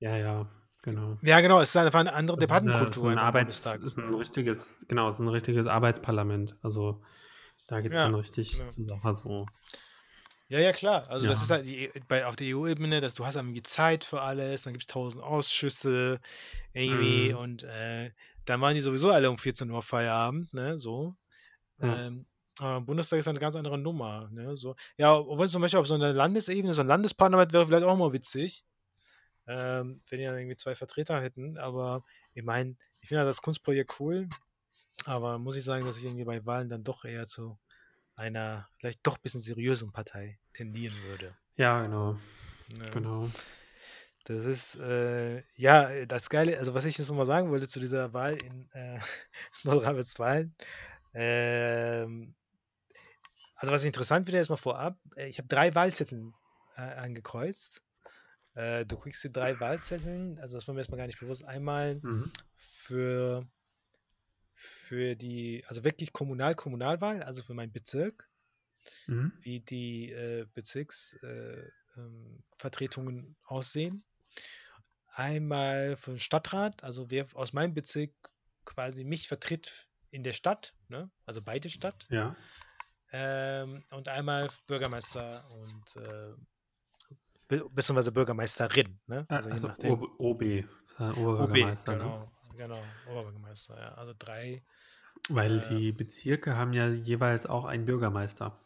[0.00, 0.48] Ja, ja,
[0.82, 1.16] genau.
[1.22, 3.66] Ja, genau, es ist einfach eine andere Das eine- Debattenkultur ist ein einfach im Arbeits,
[3.76, 6.56] ist ein richtiges, genau, ist ein richtiges Arbeitsparlament.
[6.62, 7.02] Also
[7.66, 8.68] da geht es Ja, dann richtig genau.
[8.70, 9.46] zur Sache so.
[10.48, 11.08] Ja, ja, klar.
[11.10, 11.44] Also das Ja.
[11.44, 14.72] ist halt die, bei, auf der EU-Ebene, dass du hast irgendwie Zeit für alles, dann
[14.72, 16.20] gibt es tausend Ausschüsse
[16.72, 17.38] irgendwie Mhm.
[17.38, 18.10] und äh,
[18.46, 21.14] dann waren die sowieso alle um 14 Uhr Feierabend, ne, so.
[21.80, 22.06] Ja.
[22.06, 22.26] Ähm,
[22.58, 24.74] aber Bundestag ist eine ganz andere Nummer, ne, so.
[24.96, 28.12] Ja, obwohl zum Beispiel auf so einer Landesebene, so ein Landesparlament wäre vielleicht auch mal
[28.12, 28.64] witzig,
[29.48, 32.02] ähm, wenn die dann irgendwie zwei Vertreter hätten, aber
[32.34, 34.28] ich meine, ich finde das Kunstprojekt cool,
[35.04, 37.58] aber muss ich sagen, dass ich irgendwie bei Wahlen dann doch eher zu
[38.14, 41.36] einer vielleicht doch ein bisschen seriösen Partei tendieren würde.
[41.56, 42.18] Ja, genau,
[42.78, 42.90] Ne?
[42.92, 43.30] genau.
[44.24, 48.12] Das ist, äh, ja, das Geile, also was ich jetzt nochmal sagen wollte zu dieser
[48.12, 49.00] Wahl in äh,
[49.64, 50.54] Nordrhein-Westfalen,
[51.14, 52.34] ähm,
[53.56, 56.32] also was interessant finde, erstmal vorab, äh, ich habe drei Wahlzettel
[56.76, 57.82] äh, angekreuzt.
[58.58, 61.44] Äh, du kriegst die drei Wahlzettel, also das war mir erstmal gar nicht bewusst.
[61.44, 62.32] Einmal Mhm.
[62.56, 63.46] für,
[64.52, 68.28] für die, also wirklich Kommunal-Kommunalwahl, also für meinen Bezirk,
[69.06, 69.32] Mhm.
[69.42, 74.02] wie die äh, Bezirksvertretungen äh, ähm, aussehen.
[75.06, 78.10] Einmal für den Stadtrat, also wer aus meinem Bezirk
[78.64, 81.08] quasi mich vertritt in der Stadt, ne?
[81.26, 82.08] also beide Stadt.
[82.10, 82.34] Ja.
[83.12, 86.34] Ähm, und einmal Bürgermeister und äh,
[87.48, 89.26] beziehungsweise Bürgermeisterin, ne?
[89.28, 89.68] Ah, Also Also.
[89.90, 90.64] OB, OB, äh,
[90.98, 91.98] OB, Oberbürgermeister, ne?
[91.98, 93.94] genau, genau, Oberbürgermeister, ja.
[93.94, 94.62] Also drei.
[95.28, 98.62] Weil Äh, die Bezirke haben ja jeweils auch einen Bürgermeister.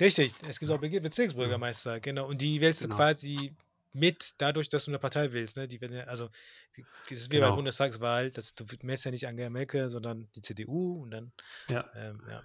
[0.00, 2.26] richtig, es gibt auch Bezirksbürgermeister, genau.
[2.28, 2.96] Und die wählst du genau.
[2.96, 3.56] quasi
[3.94, 5.68] mit, dadurch, dass du eine Partei wählst, ne?
[5.68, 6.28] Die werden ja, also
[7.08, 7.56] das ist wie bei der Genau.
[7.56, 11.32] Bundestagswahl, dass du wählst ja nicht Angela Merkel, sondern die CDU und dann,
[11.68, 11.84] Ja.
[11.94, 12.42] ähm, ja.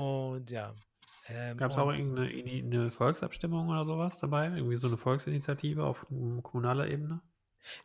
[0.00, 0.74] Und ja.
[1.28, 4.46] Ähm, Gab es auch irgendeine Volksabstimmung oder sowas dabei?
[4.46, 7.20] Irgendwie so eine Volksinitiative auf mm, kommunaler Ebene?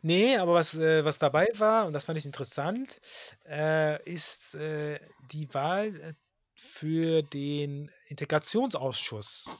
[0.02, 3.00] Nee, aber was, äh, was dabei war, und das fand ich interessant,
[3.48, 4.98] äh, ist äh,
[5.32, 6.14] die Wahl äh,
[6.54, 9.50] für den Integrationsausschuss.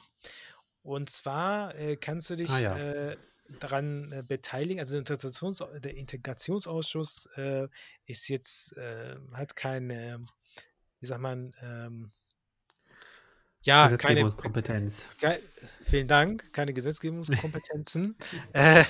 [0.81, 2.77] Und zwar äh, kannst du dich Ah ja.
[2.77, 3.17] äh,
[3.59, 4.79] daran beteiligen.
[4.79, 7.27] Also der, Integrations der Integrationsausschuss
[8.05, 8.73] ist jetzt,
[9.33, 10.25] hat keine,
[11.01, 12.13] wie sagt man, ähm,
[13.63, 15.05] ja, keine, Gesetzgebungskompetenz.
[15.19, 15.39] Ge
[15.83, 18.15] vielen Dank, keine Gesetzgebungskompetenzen,
[18.53, 18.83] äh,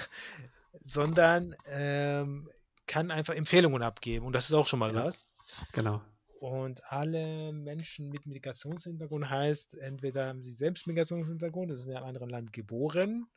[0.81, 2.49] sondern ähm,
[2.87, 4.25] kann einfach Empfehlungen abgeben.
[4.25, 5.35] Und das ist auch schon mal Ja, was.
[5.71, 6.01] genau.
[6.39, 12.05] Und alle Menschen mit Migrationshintergrund heißt, entweder haben sie selbst Migrationshintergrund, das ist in einem
[12.05, 13.27] anderen Land geboren,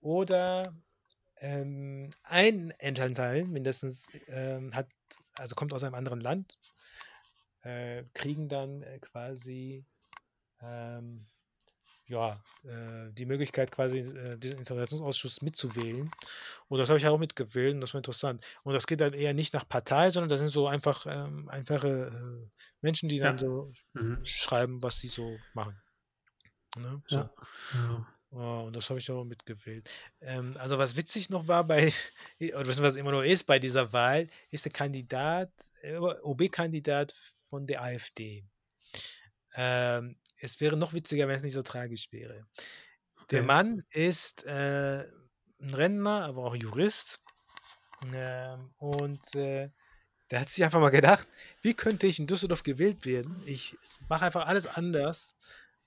[0.00, 0.74] oder
[1.36, 4.88] ähm, ein Elternteil mindestens ähm, hat,
[5.34, 6.56] also kommt aus einem anderen Land,
[7.62, 9.84] äh, kriegen dann äh, quasi
[10.62, 11.26] ähm,
[12.06, 16.10] ja, äh, die Möglichkeit, quasi äh, diesen Integrationsausschuss mitzuwählen.
[16.68, 18.44] Und das habe ich auch mitgewählt und das war interessant.
[18.64, 21.88] Und das geht dann eher nicht nach Partei, sondern das sind so einfach ähm, einfache
[21.88, 22.48] äh,
[22.80, 23.38] Menschen, die dann Ja.
[23.38, 24.24] so Mhm.
[24.24, 25.80] schreiben, was sie so machen.
[26.78, 27.02] Ne?
[27.06, 27.16] So.
[27.16, 27.30] Ja.
[27.74, 28.06] Ja.
[28.32, 29.90] Oh, und das habe ich auch mitgewählt.
[30.20, 31.92] Ähm, also was witzig noch war bei,
[32.40, 35.50] oder was immer noch ist bei dieser Wahl, ist der Kandidat,
[35.82, 37.14] äh, OB-Kandidat
[37.48, 38.44] von der AfD.
[39.54, 42.46] Ähm, es wäre noch witziger, wenn es nicht so tragisch wäre.
[43.30, 43.46] Der Okay.
[43.46, 45.04] Mann ist äh,
[45.60, 47.20] ein Rentner, aber auch Jurist.
[48.12, 49.70] Ähm, und äh,
[50.30, 51.26] der hat sich einfach mal gedacht,
[51.62, 53.42] wie könnte ich in Düsseldorf gewählt werden?
[53.44, 53.76] Ich
[54.08, 55.34] mache einfach alles anders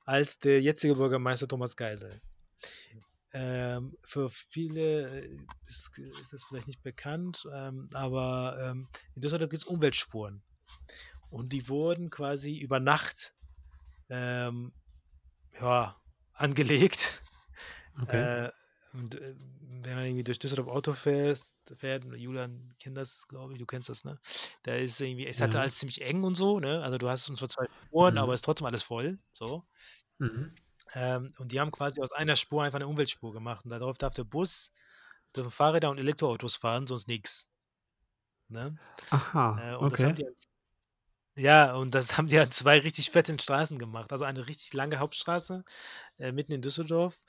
[0.05, 2.21] als der jetzige Bürgermeister Thomas Geisel.
[3.33, 9.49] Ähm, für viele äh, ist, ist es vielleicht nicht bekannt, ähm, aber ähm, in Düsseldorf
[9.49, 10.43] gibt es Umweltspuren.
[11.29, 13.33] Und die wurden quasi über Nacht
[14.13, 14.73] ähm,
[15.59, 15.97] ja,
[16.33, 17.23] angelegt.
[18.01, 18.27] Okay.
[18.27, 18.51] Äh,
[18.93, 21.41] und äh, wenn man irgendwie durch Düsseldorf Auto fährt,
[21.77, 24.19] fährt Julian kennt das, glaube ich, du kennst das, ne?
[24.63, 25.61] Da ist irgendwie, es hatte Ja.
[25.61, 26.83] alles ziemlich eng und so, ne?
[26.83, 28.35] Also du hast uns zwar zwei Spuren, aber Mhm.
[28.35, 29.67] es ist trotzdem alles voll, so.
[30.19, 30.55] Mhm.
[30.95, 33.63] Ähm, und die haben quasi aus einer Spur einfach eine Umweltspur gemacht.
[33.65, 34.71] Und darauf darf der Bus,
[35.35, 37.49] dürfen Fahrräder und Elektroautos fahren, sonst nichts.
[38.49, 38.79] Ne?
[39.11, 40.15] Aha, Äh, und das haben okay.
[40.15, 40.33] die an,
[41.35, 44.11] ja, und das haben die an zwei richtig fetten Straßen gemacht.
[44.11, 45.63] Also eine richtig lange Hauptstraße
[46.19, 47.19] äh, mitten in Düsseldorf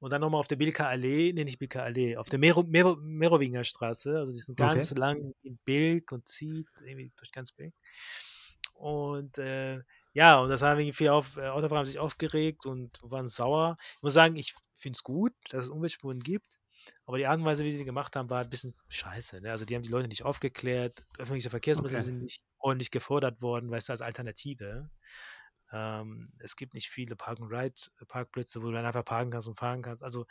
[0.00, 2.96] und dann nochmal auf der Bilker Allee, nee, nicht Bilker Allee, auf der Mero, Mero,
[3.00, 4.92] Merowinger Straße, also die sind ganz Okay.
[4.92, 7.74] lang in Bilk und zieht irgendwie durch ganz Bilk.
[8.74, 9.80] Und äh,
[10.12, 13.76] ja, und das haben irgendwie viele auf, äh, Autofahrer haben sich aufgeregt und waren sauer.
[13.96, 16.58] Ich muss sagen, ich finde es gut, dass es Umweltspuren gibt,
[17.06, 19.40] aber die Art und Weise, wie die die gemacht haben, war ein bisschen scheiße.
[19.40, 19.50] Ne?
[19.50, 22.02] Also die haben die Leute nicht aufgeklärt, öffentliche Verkehrsmittel Okay.
[22.02, 24.90] sind nicht ordentlich gefordert worden, weißt du, als Alternative.
[25.72, 30.02] Ähm, es gibt nicht viele Park-and-Ride-Parkplätze, wo du dann einfach parken kannst und fahren kannst.
[30.02, 30.26] Also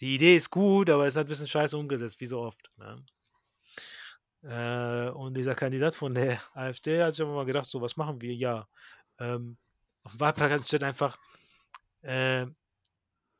[0.00, 2.70] die Idee ist gut, aber es hat ein bisschen scheiße umgesetzt, wie so oft.
[2.76, 3.04] Ne?
[4.42, 8.20] Äh, und dieser Kandidat von der AfD hat sich aber mal gedacht, so, was machen
[8.20, 8.34] wir?
[8.34, 8.68] Ja,
[9.18, 9.56] ähm,
[10.02, 11.18] auf dem Wahlplakat steht einfach,
[12.02, 12.46] äh,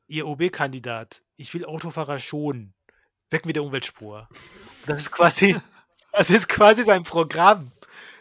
[0.09, 2.73] Ihr OB-Kandidat, ich will Autofahrer schonen.
[3.29, 4.29] Weg mit der Umweltspur.
[4.85, 5.59] Das ist quasi,
[6.13, 7.71] das ist quasi sein Programm.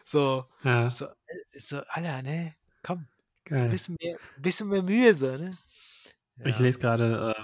[0.07, 2.55] So, Ja, so, äh, so, Alter, ne?
[2.85, 3.07] Komm,
[3.51, 5.59] so ein bisschen mehr, bisschen mehr Mühe, so, ne?
[6.45, 6.63] Ich Ja.
[6.63, 7.35] lese gerade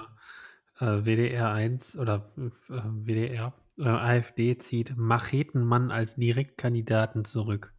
[0.79, 3.53] äh, äh, WDR 1 oder äh, WDR.
[3.79, 7.75] Äh, AfD zieht Machetenmann als Direktkandidaten zurück.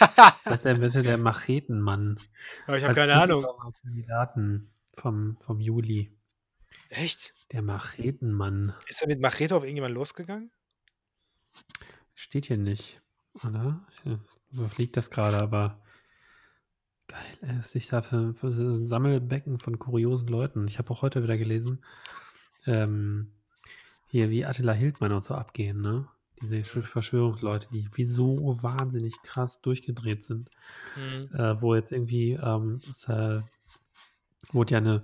[0.00, 2.18] Was ist denn bitte der Machetenmann?
[2.66, 3.46] Aber ich habe keine Ahnung.
[3.82, 6.10] Kandidaten vom, vom Juli.
[6.88, 7.32] Echt?
[7.52, 8.74] Der Machetenmann.
[8.88, 10.50] Ist er mit Machete auf irgendjemand losgegangen?
[12.14, 13.02] Steht hier nicht,
[13.42, 13.80] oder?
[13.94, 14.18] Ich äh,
[14.52, 15.78] überfliege das gerade, aber
[17.08, 20.66] Geil, ey, was sich da für, für so ein Sammelbecken von kuriosen Leuten.
[20.68, 21.84] Ich habe auch heute wieder gelesen,
[22.66, 23.30] ähm,
[24.06, 26.08] hier wie Attila Hildmann und so abgehen, ne?
[26.40, 26.82] Diese Mhm.
[26.82, 30.50] Verschwörungsleute, die wie so wahnsinnig krass durchgedreht sind.
[30.96, 31.28] Mhm.
[31.34, 33.40] Äh, wo jetzt irgendwie, ähm, es, äh,
[34.52, 35.02] wurde ja eine,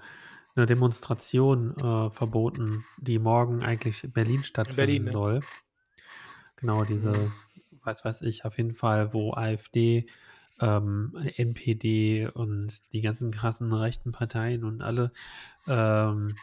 [0.54, 5.10] eine Demonstration äh, verboten, die morgen eigentlich in Berlin In stattfinden Berlin, ne?
[5.12, 5.40] soll.
[6.56, 6.86] Genau, Mhm.
[6.86, 7.30] diese,
[7.84, 10.06] weiß weiß ich, auf jeden Fall, wo AfD,
[10.60, 15.12] ähm, NPD und die ganzen krassen rechten Parteien und alle
[15.66, 16.40] ähm,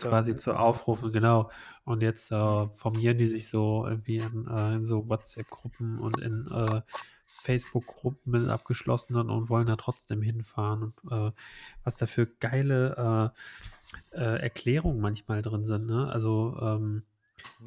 [0.00, 1.50] quasi zu aufrufen, genau.
[1.84, 2.70] Und jetzt äh, Mhm.
[2.74, 6.82] formieren die sich so irgendwie in, äh, in so WhatsApp-Gruppen und in äh,
[7.42, 10.82] Facebook-Gruppen mit abgeschlossenen und wollen da trotzdem hinfahren.
[10.82, 11.32] Und äh,
[11.84, 13.32] was da für geile
[14.14, 16.08] äh, äh, Erklärungen manchmal drin sind, ne?
[16.08, 17.02] Also ähm,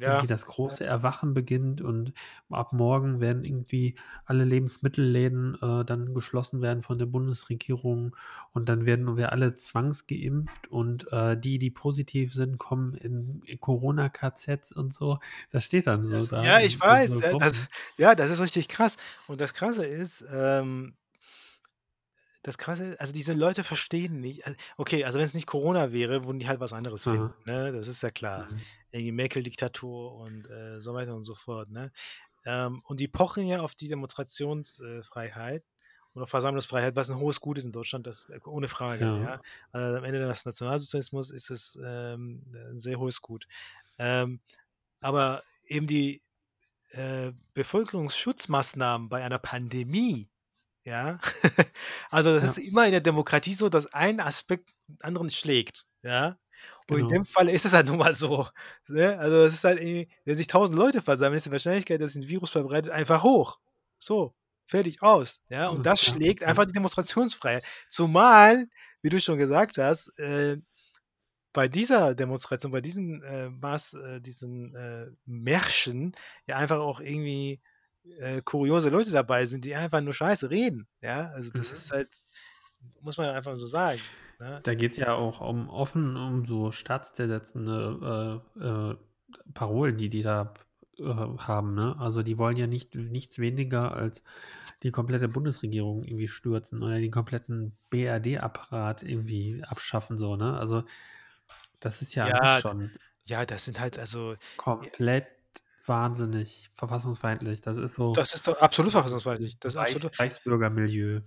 [0.00, 2.12] Ja, das große Erwachen beginnt und
[2.50, 3.94] ab morgen werden irgendwie
[4.24, 8.14] alle Lebensmittelläden äh, dann geschlossen werden von der Bundesregierung
[8.52, 13.60] und dann werden wir alle zwangsgeimpft und äh, die, die positiv sind, kommen in, in
[13.60, 15.18] Corona-KZs und so.
[15.50, 17.10] Das steht dann so da ja, ich in, in weiß.
[17.10, 18.96] so ja, Das, ja, das ist richtig krass.
[19.26, 20.94] Und das Krasse ist, ähm,
[22.46, 24.46] das Krasse, also diese Leute verstehen nicht.
[24.46, 27.34] Also, okay, also wenn es nicht Corona wäre, würden die halt was anderes finden.
[27.44, 27.72] Ne?
[27.72, 28.46] Das ist ja klar.
[28.48, 28.60] Mhm.
[28.96, 31.70] Irgendwie Merkel-Diktatur und äh, so weiter und so fort.
[31.70, 31.92] Ne?
[32.44, 35.64] Ähm, und die pochen ja auf die Demonstrationsfreiheit
[36.14, 39.04] und auf Versammlungsfreiheit, was ein hohes Gut ist in Deutschland, das äh, ohne Frage.
[39.04, 39.18] Ja.
[39.18, 39.40] Ja.
[39.72, 43.46] Also am Ende des Nationalsozialismus ist es ähm, ein sehr hohes Gut.
[43.98, 44.40] Ähm,
[45.00, 46.22] aber eben die
[46.90, 50.28] äh, Bevölkerungsschutzmaßnahmen bei einer Pandemie,
[50.84, 51.18] ja,
[52.10, 52.50] also das Ja.
[52.50, 56.36] ist immer in der Demokratie so, dass ein Aspekt den anderen schlägt, ja.
[56.88, 57.08] Und in Genau.
[57.08, 58.48] dem Fall ist es halt nun mal so.
[58.88, 59.18] Ne?
[59.18, 62.24] Also es ist halt irgendwie, wenn sich tausend Leute versammeln, ist die Wahrscheinlichkeit, dass sich
[62.24, 63.58] ein Virus verbreitet, einfach hoch.
[63.98, 64.34] So,
[64.66, 65.40] fertig aus.
[65.48, 67.64] Ja, und das schlägt einfach die Demonstrationsfreiheit.
[67.88, 68.66] Zumal,
[69.02, 70.58] wie du schon gesagt hast, äh,
[71.52, 76.12] bei dieser Demonstration, bei diesen äh, Maß, äh, diesen äh, Märschen
[76.46, 77.60] ja einfach auch irgendwie
[78.18, 80.86] äh, kuriose Leute dabei sind, die einfach nur Scheiße reden.
[81.00, 81.72] Ja, also das Mhm.
[81.72, 82.14] ist halt,
[83.00, 84.10] muss man einfach so sagen.
[84.38, 84.60] Ne?
[84.62, 88.96] Da geht es ja auch um offen um so staatszersetzende äh, äh,
[89.54, 90.54] Parolen, die die da
[90.98, 91.74] äh, haben.
[91.74, 91.96] Ne?
[91.98, 94.22] Also die wollen ja nicht nichts weniger als
[94.82, 100.18] die komplette Bundesregierung irgendwie stürzen oder den kompletten BRD-Apparat irgendwie abschaffen.
[100.18, 100.58] So, ne?
[100.58, 100.84] Also
[101.80, 102.90] das ist ja, an sich Ja, schon
[103.26, 105.26] ja, das sind halt also, komplett
[105.84, 107.60] wahnsinnig verfassungsfeindlich.
[107.60, 109.58] Das ist so das ist doch absolut verfassungsfeindlich.
[109.60, 110.18] Das ist Reich, absolut.
[110.18, 111.20] Reichsbürgermilieu.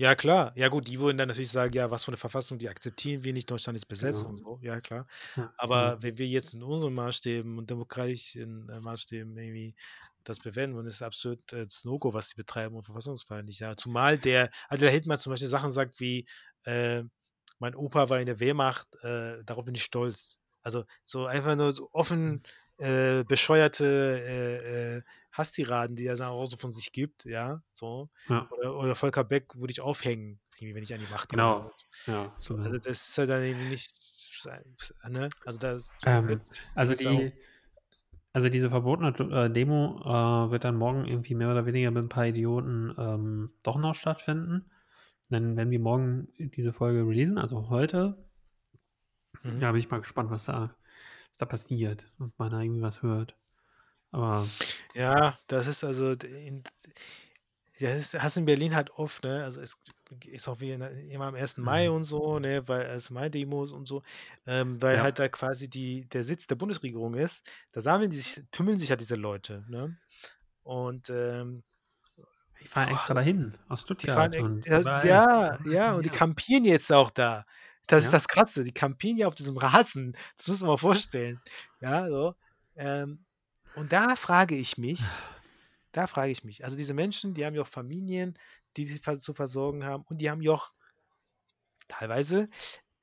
[0.00, 0.52] Ja, klar.
[0.56, 3.34] Ja, gut, die würden dann natürlich sagen, ja, was für eine Verfassung, die akzeptieren wir
[3.34, 4.30] nicht, Deutschland ist besetzt Genau.
[4.30, 4.58] und so.
[4.62, 5.06] Ja, klar.
[5.58, 6.02] Aber genau.
[6.02, 9.74] wenn wir jetzt in unseren Maßstäben und demokratischen äh, Maßstäben irgendwie
[10.24, 13.58] das bewerten wollen, ist es absolut äh, das No-Go, was sie betreiben und verfassungsfeindlich.
[13.60, 16.26] Ja, zumal der, also der Hildmann zum Beispiel Sachen sagt wie,
[16.64, 17.02] äh,
[17.58, 20.38] mein Opa war in der Wehrmacht, äh, darauf bin ich stolz.
[20.62, 22.42] Also so einfach nur so offen
[22.80, 25.02] äh, bescheuerte äh, äh,
[25.32, 28.10] Hasstiraden, die er dann auch so von sich gibt, ja, so.
[28.28, 31.54] Ja, Oder, oder Volker Beck würde ich aufhängen, wenn ich an die Macht komme.
[31.54, 31.72] genau.
[32.06, 32.62] Ja, So, genau.
[32.62, 33.92] also das ist halt dann irgendwie nicht,
[35.08, 35.34] ne?
[35.44, 36.40] Also da Ähm,
[36.74, 37.32] also auch, die,
[38.32, 39.10] also diese verbotene
[39.46, 43.52] äh, Demo äh, wird dann morgen irgendwie mehr oder weniger mit ein paar Idioten ähm,
[43.62, 44.70] doch noch stattfinden.
[45.30, 48.18] Dann werden wir morgen diese Folge releasen, also heute.
[49.44, 49.60] mhm.
[49.60, 50.74] Ja, bin ich mal gespannt, was da,
[51.40, 53.36] da passiert, ob man da irgendwie was hört.
[54.12, 54.56] Aber
[54.94, 56.62] ja, das ist also, in,
[57.78, 59.42] das hast du in Berlin halt oft, ne?
[59.44, 59.76] Also es
[60.26, 61.62] ist auch wie in, immer am 1.
[61.62, 61.94] Mai Mhm.
[61.96, 62.66] und so, ne?
[62.68, 63.14] Weil 1.
[63.14, 64.02] Mai-Demos und so,
[64.46, 65.02] ähm, weil Ja.
[65.02, 68.90] halt da quasi die, der Sitz der Bundesregierung ist, da sammeln die sich, tümmeln sich
[68.90, 69.96] halt diese Leute, ne?
[70.62, 71.64] Und ähm,
[72.60, 76.10] ich fahre boah, extra dahin aus die fahren, Stuttgart und ja, ja, ja, und die
[76.10, 77.44] kampieren jetzt auch da.
[77.90, 78.12] Das ist Ja.
[78.12, 78.72] das Krasse, die
[79.16, 80.16] ja auf diesem Rasen.
[80.36, 81.40] Das muss man mal vorstellen.
[81.80, 82.34] Ja, so.
[82.76, 83.24] Ähm,
[83.74, 85.00] und da frage ich mich,
[85.92, 88.38] da frage ich mich, also diese Menschen, die haben ja auch Familien,
[88.76, 90.70] die sie zu versorgen haben und die haben ja auch
[91.88, 92.48] teilweise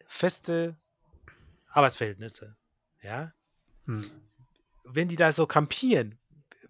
[0.08, 0.78] feste
[1.70, 2.56] Arbeitsverhältnisse.
[3.02, 3.34] Ja,
[3.86, 4.02] Hm.
[4.86, 6.18] wenn die da so kampieren,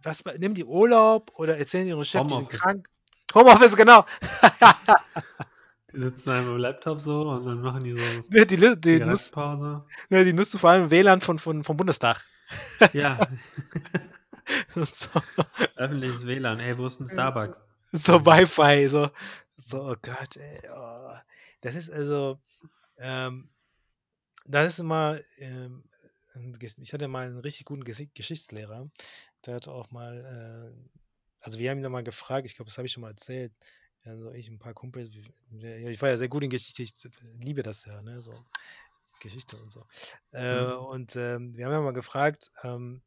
[0.01, 2.89] was nehmen die Urlaub oder erzählen die ihrem Chef, die sind krank?
[3.33, 4.05] Homeoffice, genau.
[5.93, 8.99] Die sitzen da im Laptop so und dann machen die so Ne, die, li- die,
[8.99, 12.23] nutzt, ne, die nutzt du vor allem WLAN von, von, vom Bundestag.
[12.93, 13.19] Ja,
[14.75, 15.09] so,
[15.75, 16.59] öffentliches WLAN.
[16.59, 17.67] Ey, wo ist ein Starbucks?
[17.91, 18.25] so.
[18.25, 19.09] Wi-Fi, so,
[19.55, 21.13] so, oh Gott, ey, oh.
[21.61, 22.39] Das ist also,
[22.97, 23.49] ähm,
[24.45, 25.83] das ist immer, ähm,
[26.79, 28.89] ich hatte mal einen richtig guten Ges Geschichtslehrer,
[29.45, 30.89] der hat auch mal, äh,
[31.39, 33.51] also wir haben ihn dann mal gefragt, ich glaube, das habe ich schon mal erzählt,
[34.07, 35.09] Also ich ein paar Kumpels,
[35.51, 36.93] ich war ja sehr gut in Geschichte, ich
[37.39, 38.33] liebe das ja, ne, so
[39.19, 39.85] Geschichte und so.
[40.31, 40.85] Äh, mhm.
[40.85, 43.01] Und ähm, wir haben ja mal gefragt, ähm,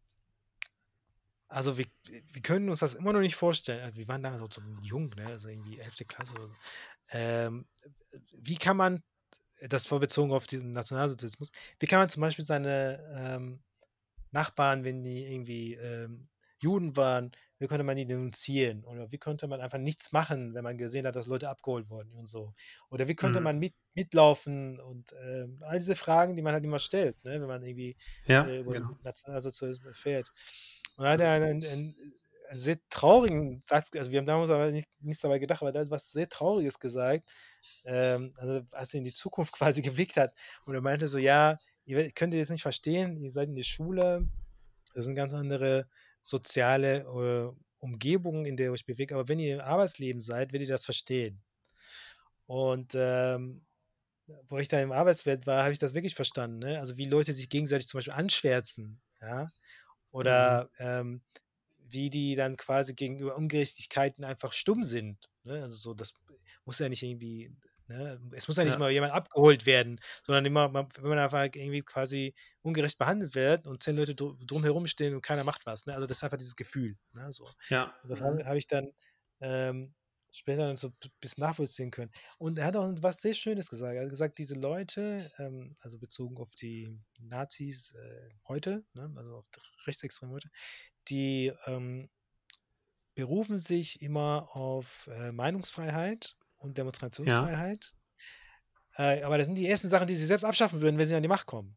[1.48, 3.82] also wir, wir können uns das immer noch nicht vorstellen.
[3.82, 5.26] Also wir waren damals so jung, ne?
[5.26, 6.06] also irgendwie 11.
[6.06, 6.32] Klasse.
[6.34, 6.54] Oder so.
[7.10, 7.66] Ähm,
[8.32, 9.02] wie kann man,
[9.68, 13.60] das war bezogen auf den Nationalsozialismus, wie kann man zum Beispiel seine ähm,
[14.30, 16.28] Nachbarn, wenn die irgendwie ähm,
[16.60, 18.84] Juden waren, wie konnte man die denunzieren?
[18.84, 22.12] Oder wie konnte man einfach nichts machen, wenn man gesehen hat, dass Leute abgeholt wurden
[22.14, 22.54] und so?
[22.88, 23.44] Oder wie konnte mhm.
[23.44, 27.38] man mit, mitlaufen und äh, all diese Fragen, die man halt immer stellt, ne?
[27.38, 27.96] wenn man irgendwie
[28.26, 28.96] ja, äh, über genau.
[29.02, 30.32] Nationalsozialismus erfährt.
[30.96, 31.94] Und dann hat er einen, einen,
[32.52, 35.90] sehr traurigen Satz, also wir haben damals aber nicht, nichts dabei gedacht, aber da ist
[35.92, 37.28] was sehr Trauriges gesagt,
[37.84, 40.34] ähm, also als er in die Zukunft quasi geblickt hat.
[40.64, 43.62] Und er meinte so, ja, ihr könnt ihr jetzt nicht verstehen, ihr seid in der
[43.64, 44.26] Schule,
[44.94, 45.86] das sind ganz andere
[46.22, 50.68] soziale äh, Umgebungen, in der ihr euch bewegt, aber wenn ihr im Arbeitsleben seid, werdet
[50.68, 51.42] ihr das verstehen.
[52.46, 53.64] Und ähm,
[54.48, 56.58] wo ich da im Arbeitswelt war, habe ich das wirklich verstanden.
[56.58, 56.78] Ne?
[56.78, 59.48] Also wie Leute sich gegenseitig zum Beispiel anschwärzen, ja,
[60.10, 60.86] oder mhm.
[60.86, 61.22] ähm,
[61.88, 65.18] wie die dann quasi gegenüber Ungerechtigkeiten einfach stumm sind.
[65.44, 65.62] Ne?
[65.62, 66.14] Also so, das
[66.64, 67.50] muss ja nicht irgendwie,
[67.88, 68.20] ne?
[68.32, 68.78] es muss ja nicht ja.
[68.78, 73.82] mal jemand abgeholt werden, sondern immer, wenn man einfach irgendwie quasi ungerecht behandelt wird und
[73.82, 75.86] zehn Leute dr drumherum stehen und keiner macht was.
[75.86, 75.94] Ne?
[75.94, 76.96] Also das ist einfach dieses Gefühl.
[77.12, 77.32] Ne?
[77.32, 77.48] So.
[77.68, 77.94] Ja.
[78.02, 78.24] Und das mhm.
[78.24, 78.92] habe hab ich dann
[79.40, 79.94] ähm,
[80.32, 82.10] später dann so ein bisschen nachvollziehen können.
[82.38, 83.96] Und er hat auch was sehr Schönes gesagt.
[83.96, 89.36] Er hat gesagt, diese Leute, ähm, also bezogen auf die Nazis äh, heute, ne, also
[89.36, 89.46] auf
[89.86, 90.50] Rechtsextreme heute,
[91.08, 92.08] die ähm,
[93.14, 97.92] berufen sich immer auf äh, Meinungsfreiheit und Demonstrationsfreiheit.
[98.96, 99.12] Ja.
[99.14, 101.22] Äh, aber das sind die ersten Sachen, die sie selbst abschaffen würden, wenn sie an
[101.22, 101.76] die Macht kommen.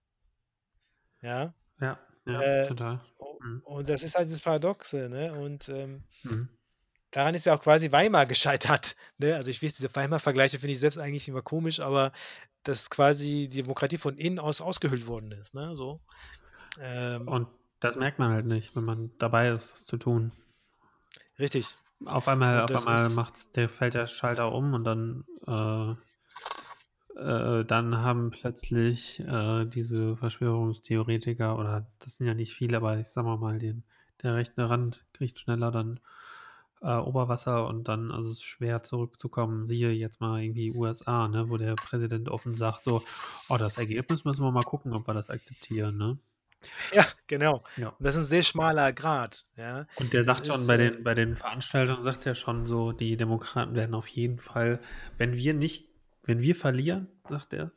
[1.22, 1.54] Ja.
[1.82, 3.02] Ja, ja äh, total.
[3.42, 3.62] Mhm.
[3.66, 5.34] Und das ist halt das Paradoxe, ne?
[5.34, 6.50] Und ähm, mhm
[7.14, 8.96] daran ist ja auch quasi Weimar gescheitert.
[9.18, 9.36] Ne?
[9.36, 12.12] Also ich weiß, diese Weimar-Vergleiche finde ich selbst eigentlich immer komisch, aber
[12.64, 15.54] dass quasi die Demokratie von innen aus ausgehöhlt worden ist.
[15.54, 15.78] Ne?
[15.78, 16.02] So.
[16.80, 17.48] Ähm, und
[17.80, 20.32] das merkt man halt nicht, wenn man dabei ist, das zu tun.
[21.38, 21.78] Richtig.
[22.06, 25.92] Auf einmal, auf einmal macht der, fällt der Schalter um und dann, äh,
[27.20, 33.08] äh, dann haben plötzlich äh, diese Verschwörungstheoretiker, oder das sind ja nicht viele, aber ich
[33.08, 33.84] sag mal mal, den,
[34.22, 36.00] der rechte Rand kriegt schneller dann
[36.82, 39.68] äh, Oberwasser und dann, also es ist schwer zurückzukommen.
[39.68, 43.04] Siehe jetzt mal irgendwie USA, ne, wo der Präsident offen sagt, so,
[43.50, 46.18] oh, das Ergebnis müssen wir mal gucken, ob wir das akzeptieren, ne?
[46.94, 47.64] Ja, genau.
[47.78, 47.96] Ja.
[48.00, 49.44] das ist ein sehr schmaler Grad.
[49.58, 49.88] Ja.
[49.96, 52.92] Und der sagt schon, ist, bei, den, äh bei den Veranstaltungen sagt er schon so,
[52.92, 54.80] die Demokraten werden auf jeden Fall,
[55.18, 55.88] wenn wir nicht,
[56.24, 57.72] wenn wir verlieren, sagt er,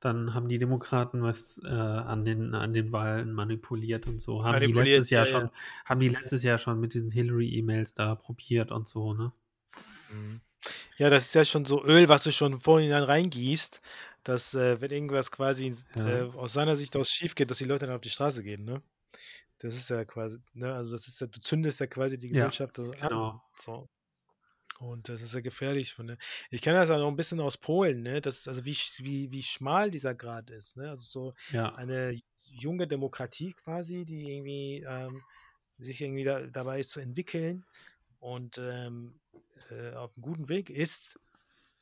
[0.00, 4.44] dann haben die Demokraten was äh, an, den, an den Wahlen manipuliert und so.
[4.44, 5.52] Haben die letztes Jahr ja, schon, ja.
[5.84, 9.32] haben die letztes Jahr schon mit diesen Hillary-E-Mails da probiert und so, ne?
[10.10, 10.40] Mhm.
[10.96, 13.80] Ja, das ist ja schon so Öl, was du schon vorhin dann reingießt,
[14.24, 16.08] dass äh, wenn irgendwas quasi ja.
[16.08, 18.64] äh, aus seiner Sicht aus schief geht, dass die Leute dann auf die Straße gehen,
[18.64, 18.82] ne?
[19.58, 22.78] Das ist ja quasi, ne, also das ist ja, du zündest ja quasi die Gesellschaft
[22.78, 23.28] ja, genau.
[23.30, 23.40] an.
[23.56, 23.88] So.
[24.78, 25.92] Und das ist ja gefährlich.
[25.92, 26.18] Von, ne?
[26.50, 28.22] Ich kenne das ja noch ein bisschen aus Polen, ne?
[28.22, 30.76] Das, also wie, wie, wie schmal dieser Grad ist.
[30.78, 30.88] Ne?
[30.88, 31.74] Also so ja.
[31.74, 35.22] eine junge Demokratie quasi, die irgendwie ähm,
[35.78, 37.64] sich irgendwie da, dabei ist zu entwickeln
[38.18, 39.20] und ähm,
[39.70, 41.18] äh, auf einem guten Weg ist,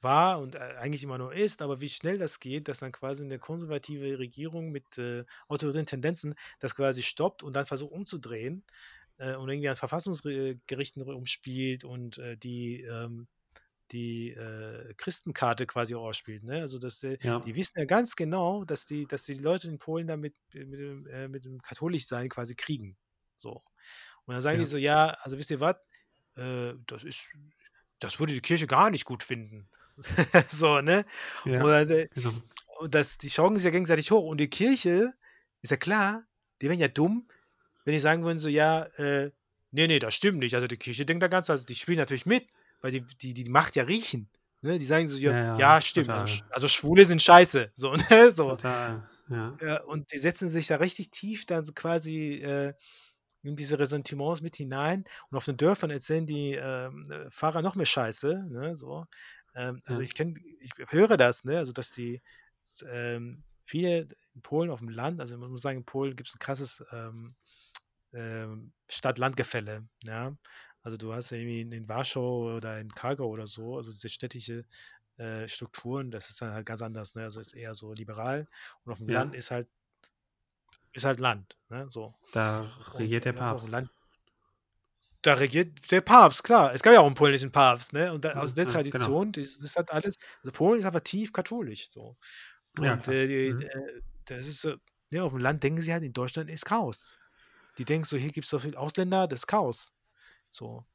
[0.01, 3.24] war und äh, eigentlich immer noch ist, aber wie schnell das geht, dass dann quasi
[3.24, 8.64] eine konservative Regierung mit äh, autoritären Tendenzen das quasi stoppt und dann versucht umzudrehen
[9.18, 13.26] äh, und irgendwie an Verfassungsgerichten umspielt und äh, die, ähm,
[13.90, 16.44] die äh, Christenkarte quasi auch ausspielt.
[16.44, 16.61] Ne?
[16.61, 17.40] Also dass die, ja.
[17.40, 21.07] die wissen ja ganz genau, dass die, dass die Leute in Polen damit mit, mit,
[21.09, 22.96] äh, mit dem Katholischsein quasi kriegen.
[23.36, 23.62] So.
[24.24, 24.64] Und dann sagen ja.
[24.64, 25.76] die so, ja, also wisst ihr was,
[26.36, 27.32] äh, das ist,
[27.99, 29.68] das würde die Kirche gar nicht gut finden.
[30.49, 31.05] so, ne?
[31.44, 32.32] Ja, und, äh, genau.
[32.78, 34.24] und das, die schauen sich ja gegenseitig hoch.
[34.24, 35.14] Und die Kirche,
[35.62, 36.24] ist ja klar,
[36.61, 37.28] die werden ja dumm,
[37.84, 39.30] wenn die sagen würden, so, ja, äh,
[39.70, 40.55] nee, nee, das stimmt nicht.
[40.55, 42.46] Also die Kirche denkt da ganz, also die spielen natürlich mit,
[42.80, 44.28] weil die, die, die Macht ja riechen.
[44.61, 44.78] Ne?
[44.78, 46.11] Die sagen so, ja, ja, ja, stimmt.
[46.11, 47.72] Also, also, Schwule sind scheiße.
[47.74, 48.32] So, ne?
[48.32, 48.51] so.
[48.51, 49.57] Total, ja.
[49.61, 49.82] ja.
[49.84, 52.74] Und die setzen sich da richtig tief dann quasi äh,
[53.42, 55.05] in diese Ressentiments mit hinein.
[55.30, 58.46] Und auf den Dörfern erzählen die ähm, Fahrer noch mehr Scheiße.
[58.51, 58.76] Ne?
[58.76, 59.07] So.
[59.59, 61.59] Ähm, also ich kenne, ich höre das, ne?
[61.59, 62.23] Also dass die
[62.87, 66.35] ähm, viele in Polen auf dem Land, also man muss sagen, in Polen gibt es
[66.35, 67.35] ein krasses ähm,
[68.13, 69.87] ähm, Stadt-Land-Gefälle.
[70.05, 70.37] Ja?
[70.83, 74.65] Also du hast ja irgendwie in, Warschau oder in Kargau oder so, also diese städtische
[75.17, 77.17] äh, Strukturen, das ist dann halt ganz anders.
[77.17, 77.25] Ne?
[77.25, 78.47] Also ist eher so liberal
[78.85, 79.21] und auf dem ja.
[79.21, 79.69] Land ist halt
[80.93, 81.59] ist halt Land.
[81.69, 81.87] Ne?
[81.91, 82.15] So.
[82.33, 83.69] Da regiert der Papst.
[83.69, 83.91] Land,
[85.23, 86.73] da regiert der Papst, klar.
[86.75, 88.12] Es gab ja auch einen polnischen Papst, ne?
[88.12, 89.12] Und da, Ja, aus der ja, genau.
[89.12, 90.16] Tradition, das, das hat alles.
[90.43, 92.16] Also Polen ist einfach tief katholisch so.
[92.77, 93.21] Ja, Und klar.
[93.25, 93.69] äh, Mhm.
[93.69, 94.77] äh, das ist so,
[95.11, 97.16] ja, auf dem Land denken sie halt, in Deutschland ist Chaos.
[97.79, 99.95] Die denken so, hier gibt es so viele Ausländer, das ist Chaos.
[100.51, 100.87] So.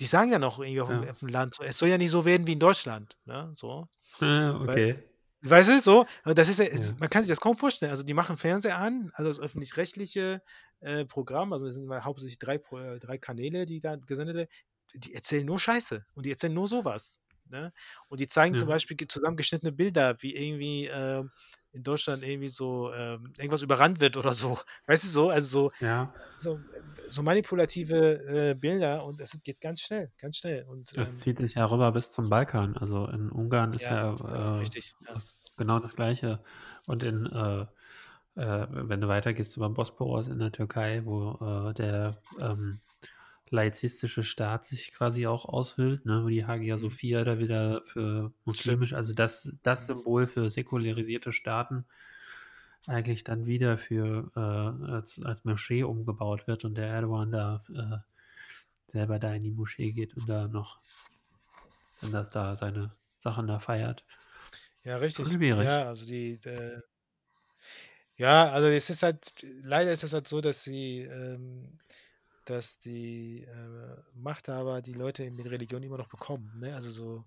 [0.00, 1.10] Die sagen ja noch irgendwie auf, dem, Ja.
[1.10, 3.18] auf dem Land, so, es soll ja nicht so werden wie in Deutschland.
[3.26, 3.50] Ne?
[3.54, 3.88] So.
[4.20, 5.09] Ja, okay.
[5.42, 7.90] Weißt du, so, das ist ja, es, man kann sich das kaum vorstellen.
[7.90, 10.42] Also die machen Fernseher an, also das öffentlich-rechtliche
[10.80, 14.48] äh, Programm, also das sind mal hauptsächlich drei, äh, drei Kanäle, die da gesendet werden,
[14.94, 17.22] die erzählen nur Scheiße und die erzählen nur sowas.
[17.48, 17.72] Ne?
[18.08, 18.68] Und die zeigen zum Ja.
[18.68, 21.30] Beispiel ge- zusammengeschnittene Bilder, wie irgendwie ähm,
[21.72, 24.58] in Deutschland irgendwie so ähm, irgendwas überrannt wird oder so.
[24.86, 25.30] Weißt du so?
[25.30, 26.58] Also so, Ja, so,
[27.10, 30.64] so manipulative äh, Bilder und es geht ganz schnell, ganz schnell.
[30.64, 32.76] Und das ähm, zieht sich ja rüber bis zum Balkan.
[32.76, 34.94] Also in Ungarn ist ja, ja, äh, richtig.
[35.06, 35.14] Ja.
[35.56, 36.40] genau das Gleiche.
[36.86, 37.66] Und in, äh,
[38.40, 42.80] äh, wenn du weitergehst über den Bosporus in der Türkei, wo äh, der ähm,
[43.50, 46.78] laizistische Staat sich quasi auch aushüllt, ne, wo die Hagia Mhm.
[46.78, 51.84] Sophia da wieder für muslimisch, also das, das Symbol für säkularisierte Staaten
[52.86, 57.98] eigentlich dann wieder für äh, als, als Moschee umgebaut wird und der Erdogan da äh,
[58.90, 60.80] selber da in die Moschee geht und da noch
[62.00, 64.04] dann das da seine Sachen da feiert.
[64.84, 65.28] Ja, richtig.
[65.28, 65.64] schwierig.
[65.64, 66.80] Ja, also die, äh,
[68.16, 69.32] ja, also es ist halt,
[69.62, 71.78] leider ist es halt so, dass sie, ähm,
[72.50, 76.74] dass die äh, Machthaber die Leute mit Religion immer noch bekommen, ne?
[76.74, 77.24] Also so,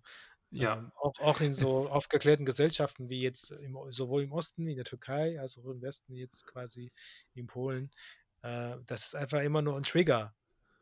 [0.52, 0.78] Ja.
[0.78, 4.78] ähm, auch, auch in so aufgeklärten Gesellschaften wie jetzt im, sowohl im Osten wie in
[4.78, 6.92] der Türkei, als auch im Westen jetzt quasi
[7.34, 7.92] in Polen,
[8.44, 10.36] äh, das ist einfach immer nur ein Trigger.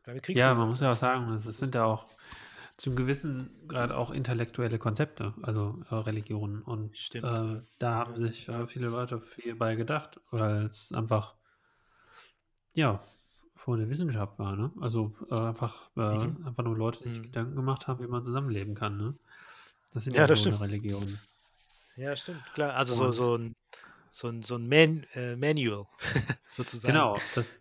[0.04, 2.06] Damit kriegst Ja, man muss ja auch sagen, es Das sind ja auch
[2.78, 6.62] zum gewissen Grad auch intellektuelle Konzepte, also äh, Religionen.
[6.62, 11.36] Und Stimmt, äh, da haben sich äh, viele Leute viel bei gedacht, weil es einfach,
[12.74, 13.00] ja,
[13.54, 14.72] vor der Wissenschaft war, ne?
[14.80, 16.36] Also äh, einfach, äh, Mhm.
[16.46, 17.22] einfach nur Leute, die sich Mhm.
[17.22, 19.14] Gedanken gemacht haben, wie man zusammenleben kann, ne?
[19.92, 20.60] Das sind Ja, ja das so eine stimmt.
[20.60, 21.20] Religion.
[21.96, 22.74] Ja, stimmt, klar.
[22.74, 23.54] Also so, Und so ein,
[24.10, 25.86] so ein, so ein Man, äh, Manual
[26.44, 27.10] sozusagen.
[27.10, 27.56] genau, das,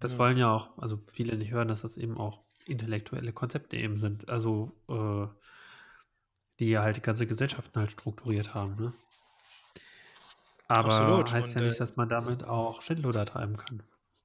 [0.00, 0.18] das Ja.
[0.18, 4.28] wollen ja auch, also viele nicht hören, dass das eben auch intellektuelle Konzepte eben sind.
[4.28, 5.26] Also äh,
[6.58, 8.92] die ja halt die ganze Gesellschaften halt strukturiert haben, ne?
[10.68, 11.32] Aber Absolut.
[11.32, 13.82] heißt Und ja äh, nicht, dass man damit auch Schindluder treiben kann.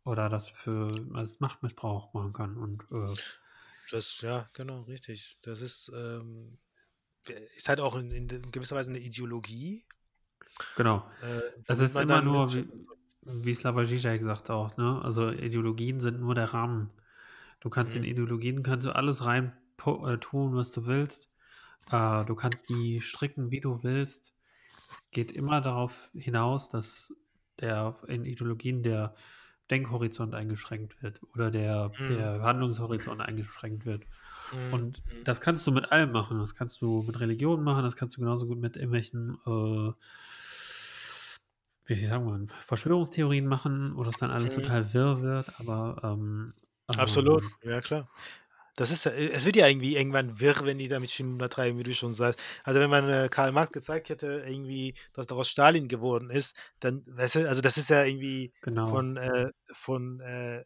[0.09, 2.57] Oder das für als Machtmissbrauch machen kann.
[2.57, 3.15] Und äh,
[3.91, 5.37] das, ja, genau, richtig.
[5.41, 6.57] Das ist, ähm,
[7.55, 9.85] ist halt auch in, in gewisser Weise eine Ideologie.
[10.75, 11.03] genau.
[11.21, 12.67] Äh, womit ist immer nur, wie,
[13.23, 15.01] wie Slavoj Žižek sagt auch, ne?
[15.03, 16.89] Also Ideologien sind nur der Rahmen.
[17.61, 18.09] Du kannst in Mhm.
[18.11, 19.53] Ideologien kannst du alles rein
[19.85, 21.31] äh, tun, was du willst.
[21.91, 24.35] Äh, du kannst die stricken, wie du willst.
[24.89, 27.13] Es geht immer darauf hinaus, dass
[27.59, 29.15] der in Ideologien der
[29.71, 32.07] Denkhorizont eingeschränkt wird oder der, Mhm.
[32.07, 34.07] der Handlungshorizont eingeschränkt wird.
[34.51, 34.57] Mhm.
[34.69, 35.23] Und Mhm.
[35.23, 36.39] das kannst du mit allem machen.
[36.39, 39.93] Das kannst du mit Religion machen, das kannst du genauso gut mit irgendwelchen, äh,
[41.85, 44.53] wie sagen wir, Verschwörungstheorien machen, wo das dann alles Mhm.
[44.53, 46.53] total wirr wird, aber ähm,
[46.97, 48.07] Absolut, ähm, ja klar.
[48.79, 51.83] Das ist ja, es wird ja irgendwie irgendwann wirr, wenn die damit Schindler treiben, wie
[51.83, 52.39] du schon sagst.
[52.63, 57.03] Also wenn man äh, Karl Marx gezeigt hätte, irgendwie, dass daraus Stalin geworden ist, dann,
[57.07, 58.85] weißt du, also das ist ja irgendwie genau.
[58.85, 60.63] von, äh, von äh,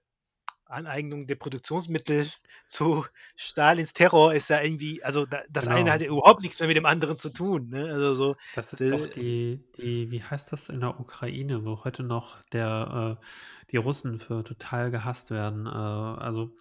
[0.65, 2.27] Aneignung der Produktionsmittel
[2.67, 3.05] zu
[3.35, 5.93] Stalins Terror ist ja irgendwie, also da, das eine Genau.
[5.93, 7.69] hat ja überhaupt nichts mehr mit dem anderen zu tun.
[7.69, 7.85] Ne?
[7.91, 11.83] Also so, Das ist Äh, doch die, die, wie heißt das in der Ukraine, wo
[11.83, 13.25] heute noch der, äh,
[13.71, 15.65] die Russen für total gehasst werden.
[15.65, 16.55] Äh, also,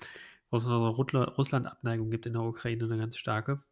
[0.53, 3.63] Russla- Russland-Abneigung gibt in der Ukraine, eine ganz starke.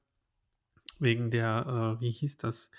[0.99, 2.70] Wegen der, äh, wie hieß das?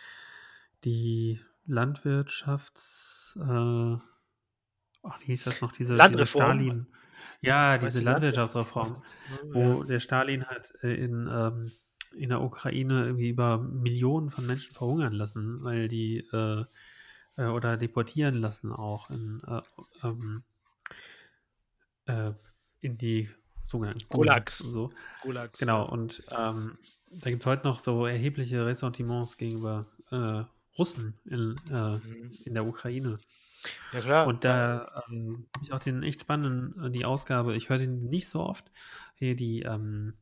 [0.84, 3.95] Die Landwirtschafts, äh,
[5.04, 5.72] ach, wie hieß das noch?
[5.72, 6.60] Diese, diese Landreform.
[6.60, 6.88] Stalin,
[7.41, 8.56] ja, diese die Landwirtschaft?
[8.56, 9.04] Landwirtschaftsreform,
[9.54, 9.54] Ja.
[9.54, 11.72] wo der Stalin hat äh, in, ähm,
[12.16, 16.66] in der Ukraine irgendwie über Millionen von Menschen verhungern lassen, weil die äh,
[17.38, 19.62] äh, oder deportieren lassen auch in, äh,
[20.04, 20.43] ähm,
[22.06, 22.32] äh,
[22.82, 23.30] in die
[23.72, 24.59] sogenannten Gulags.
[24.59, 24.91] So.
[25.24, 25.59] Gulags.
[25.59, 26.78] Genau, und ähm,
[27.09, 30.43] da gibt es heute noch so erhebliche Ressentiments gegenüber äh,
[30.78, 32.32] Russen in, äh, Mhm.
[32.45, 33.17] in der Ukraine.
[33.93, 34.28] Ja klar.
[34.28, 38.09] Und da ähm, habe ich auch den echt spannenden, äh, die Ausgabe, ich höre den
[38.09, 38.72] nicht so oft,
[39.15, 40.13] hier die, ähm,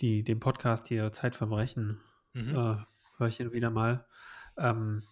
[0.00, 2.00] die, den Podcast hier Zeitverbrechen,
[2.32, 2.50] Mhm.
[2.50, 2.76] äh,
[3.18, 4.04] höre ich hin wieder mal.
[4.56, 5.02] Ähm,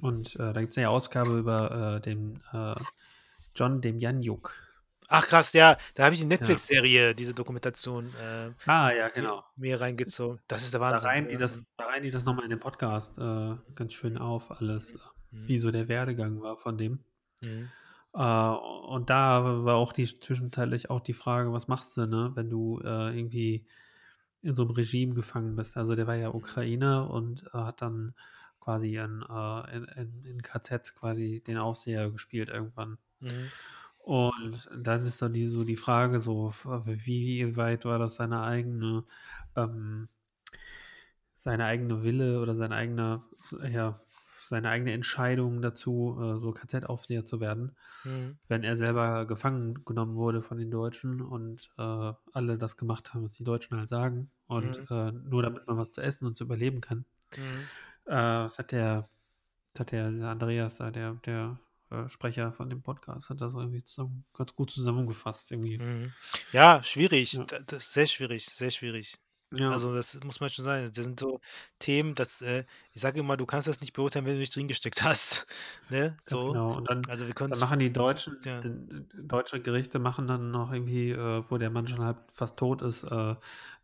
[0.00, 2.74] und äh, da gibt es eine Ausgabe über äh, den äh,
[3.54, 4.54] John Demjanjuk.
[5.08, 9.44] Ach krass, ja, da habe ich die Netflix-Serie, diese Dokumentation, äh, Ah, ja, genau.
[9.56, 10.40] mir reingezogen.
[10.48, 11.08] Das ist der Da Wahnsinn.
[11.08, 11.38] reihen die ja.
[11.38, 14.98] das, da reihen die das nochmal in den Podcast äh, ganz schön auf, alles, äh,
[15.30, 15.48] Mhm.
[15.48, 17.00] wie so der Werdegang war von dem.
[17.42, 17.68] Mhm.
[18.14, 18.48] Äh,
[18.88, 22.80] und da war auch die zwischenzeitlich auch die Frage, was machst du, ne, wenn du
[22.84, 23.66] äh, irgendwie
[24.42, 25.76] in so einem Regime gefangen bist.
[25.76, 28.14] Also der war ja Ukrainer und äh, hat dann
[28.60, 29.22] quasi in,
[29.72, 32.98] in, in, in KZs quasi den Aufseher gespielt irgendwann.
[33.20, 33.50] Mhm.
[34.04, 36.52] Und dann ist dann die, so die Frage, so,
[36.84, 39.04] wie weit war das seine eigene,
[39.56, 40.08] ähm,
[41.36, 43.22] seine eigene Wille oder seine eigene,
[43.70, 43.98] ja,
[44.48, 48.36] seine eigene Entscheidung dazu, äh, so KZ-Aufseher zu werden, Mhm.
[48.48, 53.24] wenn er selber gefangen genommen wurde von den Deutschen und äh, alle das gemacht haben,
[53.24, 54.30] was die Deutschen halt sagen.
[54.46, 54.86] Und Mhm.
[54.90, 57.06] äh, nur damit man was zu essen und zu überleben kann.
[57.36, 57.70] Mhm.
[58.04, 59.08] Äh, das hat der,
[59.72, 61.58] das hat der Andreas da, der, der
[61.90, 65.50] äh, Sprecher von dem Podcast, hat das irgendwie zusammen, ganz gut zusammengefasst.
[65.52, 65.78] Irgendwie.
[65.78, 66.12] Mhm.
[66.52, 67.34] Ja, schwierig.
[67.34, 67.44] Ja.
[67.44, 69.14] Da- Das sehr schwierig, sehr schwierig.
[69.56, 70.90] Ja, Also das muss man schon sagen.
[70.92, 71.38] Das sind so
[71.78, 74.66] Themen, dass äh, ich sage immer, du kannst das nicht beurteilen, wenn du nicht drin
[74.66, 75.46] gesteckt hast.
[75.90, 76.16] Ne?
[76.22, 76.52] So.
[76.52, 76.76] genau.
[76.78, 78.60] Und dann, Also wir können dann machen die Deutschen, Ja.
[79.22, 83.04] deutsche Gerichte machen dann noch irgendwie, äh, wo der Mann schon halb fast tot ist,
[83.04, 83.34] äh,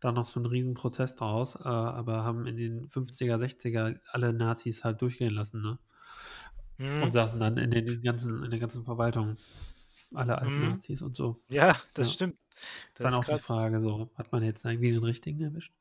[0.01, 4.33] da noch so einen riesen Prozess draus, äh, aber haben in den 50er, 60er alle
[4.33, 5.77] Nazis halt durchgehen lassen, ne?
[6.99, 7.13] Und Mhm.
[7.13, 9.37] saßen dann in den ganzen, in der ganzen Verwaltung.
[10.13, 10.61] Alle alten Mhm.
[10.61, 11.43] Nazis und so.
[11.49, 12.13] Ja, das Ja.
[12.13, 12.39] stimmt.
[12.95, 13.47] Das dann ist auch die krass.
[13.47, 15.73] Frage, so, hat man jetzt irgendwie den richtigen erwischt?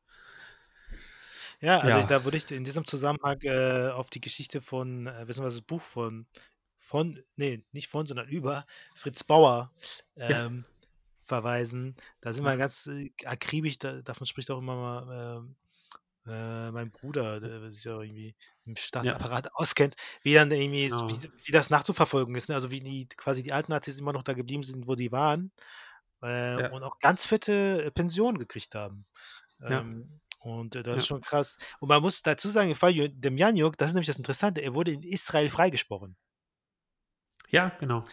[1.61, 5.07] Ja, also ich, Ja, da würde ich in diesem Zusammenhang äh, auf die Geschichte von,
[5.07, 6.26] äh, beziehungsweise das Buch von,
[6.78, 9.72] von, nee, nicht von, sondern über Fritz Bauer
[10.26, 10.64] ja, ähm,
[11.24, 11.96] verweisen.
[12.20, 15.57] Da sind wir ja, ganz äh, akribisch, da, davon spricht auch immer mal ähm,
[16.30, 21.06] äh, mein Bruder, der sich ja irgendwie im ja, Staatsapparat auskennt, wie dann irgendwie, genau.
[21.06, 22.48] wie, wie das nachzuverfolgen ist.
[22.48, 22.54] Ne?
[22.54, 25.52] Also wie die quasi die alten Nazis immer noch da geblieben sind, wo die waren
[26.22, 29.06] äh, Ja, und auch ganz fette äh, Pensionen gekriegt haben.
[29.66, 31.08] ja, Ähm, und äh, das ist ja.
[31.08, 31.58] schon krass.
[31.80, 34.62] Und man muss dazu sagen, im Fall Ju- dem Janjuk, das ist nämlich das Interessante,
[34.62, 36.16] er wurde in Israel freigesprochen.
[37.48, 38.04] Ja, genau.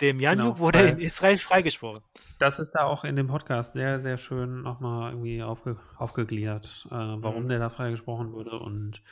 [0.00, 0.58] Dem Janjuk Genau.
[0.58, 2.02] wurde in Israel freigesprochen.
[2.38, 6.94] das ist da auch in dem Podcast sehr, sehr schön nochmal irgendwie aufge, aufgegliedert, äh,
[6.94, 7.48] warum Mhm.
[7.48, 9.02] der da freigesprochen wurde und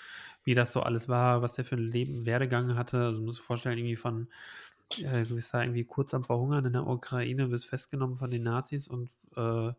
[0.45, 2.99] wie das so alles war, was der für ein Leben, Werdegang hatte.
[3.03, 4.28] Also, du musst dir vorstellen, irgendwie von,
[4.99, 8.43] äh, du bist da irgendwie kurz am Verhungern in der Ukraine, wirst festgenommen von den
[8.43, 9.72] Nazis und äh,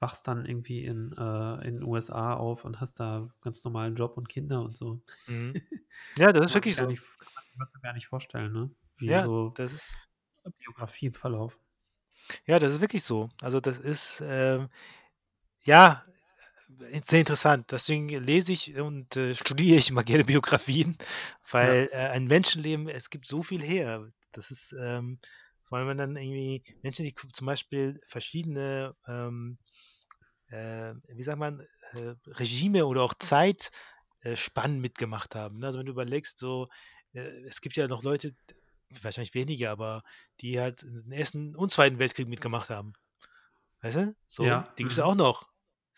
[0.00, 4.16] wachst dann irgendwie in, äh, in den USA auf und hast da ganz normalen Job
[4.16, 5.00] und Kinder und so.
[5.28, 5.54] Mhm.
[6.18, 6.86] Ja, das ist wirklich so.
[6.86, 8.70] nicht, kann man sich gar nicht vorstellen, ne?
[8.98, 9.98] Wie Ja, so das ist,
[10.58, 11.60] Biografien verlaufen.
[12.46, 13.30] ja, das ist wirklich so.
[13.40, 14.68] Also das ist, ähm,
[15.64, 16.04] ja,
[17.04, 17.72] sehr interessant.
[17.72, 20.96] Deswegen lese ich und äh, studiere ich immer gerne Biografien,
[21.58, 24.08] Ja, weil äh, ein Menschenleben, es gibt so viel her.
[24.32, 25.18] Das ist, ähm,
[25.64, 29.58] vor allem wenn dann irgendwie Menschen, die zum Beispiel verschiedene, ähm,
[30.48, 31.60] äh, wie sagt man,
[31.92, 33.70] äh, Regime oder auch Zeit
[34.22, 34.36] äh,
[34.68, 35.58] mitgemacht haben.
[35.58, 35.66] ne?
[35.66, 36.66] Also wenn du überlegst, so,
[37.14, 38.34] äh, es gibt ja noch Leute,
[39.02, 40.02] wahrscheinlich wenige, aber
[40.40, 42.92] die halt den Ersten und Zweiten Weltkrieg mitgemacht haben.
[43.82, 44.14] Weißt du?
[44.26, 45.10] So, ja, die gibt es ja mhm.
[45.10, 45.48] auch noch.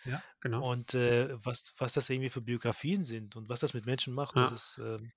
[0.05, 0.71] ja, genau.
[0.71, 4.37] Und äh, was, was das irgendwie für Biografien sind und was das mit Menschen macht,
[4.37, 4.57] das Ja.
[4.57, 5.13] ist, ähm,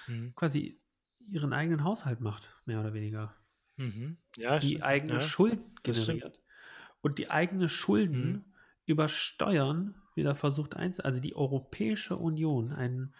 [0.07, 0.33] Mhm.
[0.35, 0.79] quasi
[1.29, 3.35] ihren eigenen Haushalt macht, mehr oder weniger.
[3.77, 4.17] Mhm.
[4.37, 5.83] Ja, Die eigene Ja, stimmt.
[5.83, 6.39] generiert.
[7.01, 7.69] Und die eigene Mhm.
[7.69, 8.45] Schulden
[8.85, 11.03] über Steuern wieder versucht einzu...
[11.03, 13.13] Also die Europäische Union, ein,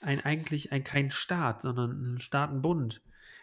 [0.00, 3.02] ein eigentlich ein, kein Staat, sondern ein Staatenbund,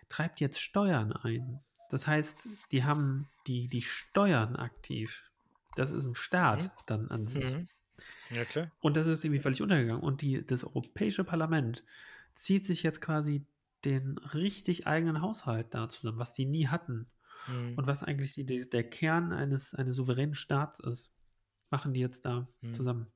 [0.09, 1.59] treibt jetzt Steuern ein.
[1.89, 5.29] Das heißt, die haben die, die Steuern aktiv.
[5.75, 6.15] Das ist ein Mhm.
[6.15, 7.43] Staat dann an sich.
[7.43, 7.67] Mhm.
[8.31, 8.71] Ja, klar.
[8.79, 10.01] Und das ist irgendwie völlig untergegangen.
[10.01, 11.83] Und die, das Europäische Parlament
[12.33, 13.45] zieht sich jetzt quasi
[13.85, 17.07] den richtig eigenen Haushalt da zusammen, was die nie hatten.
[17.47, 17.73] Mhm.
[17.75, 21.13] Und was eigentlich die, der Kern eines, eines souveränen Staats ist,
[21.69, 22.73] machen die jetzt da Mhm.
[22.73, 23.07] zusammen.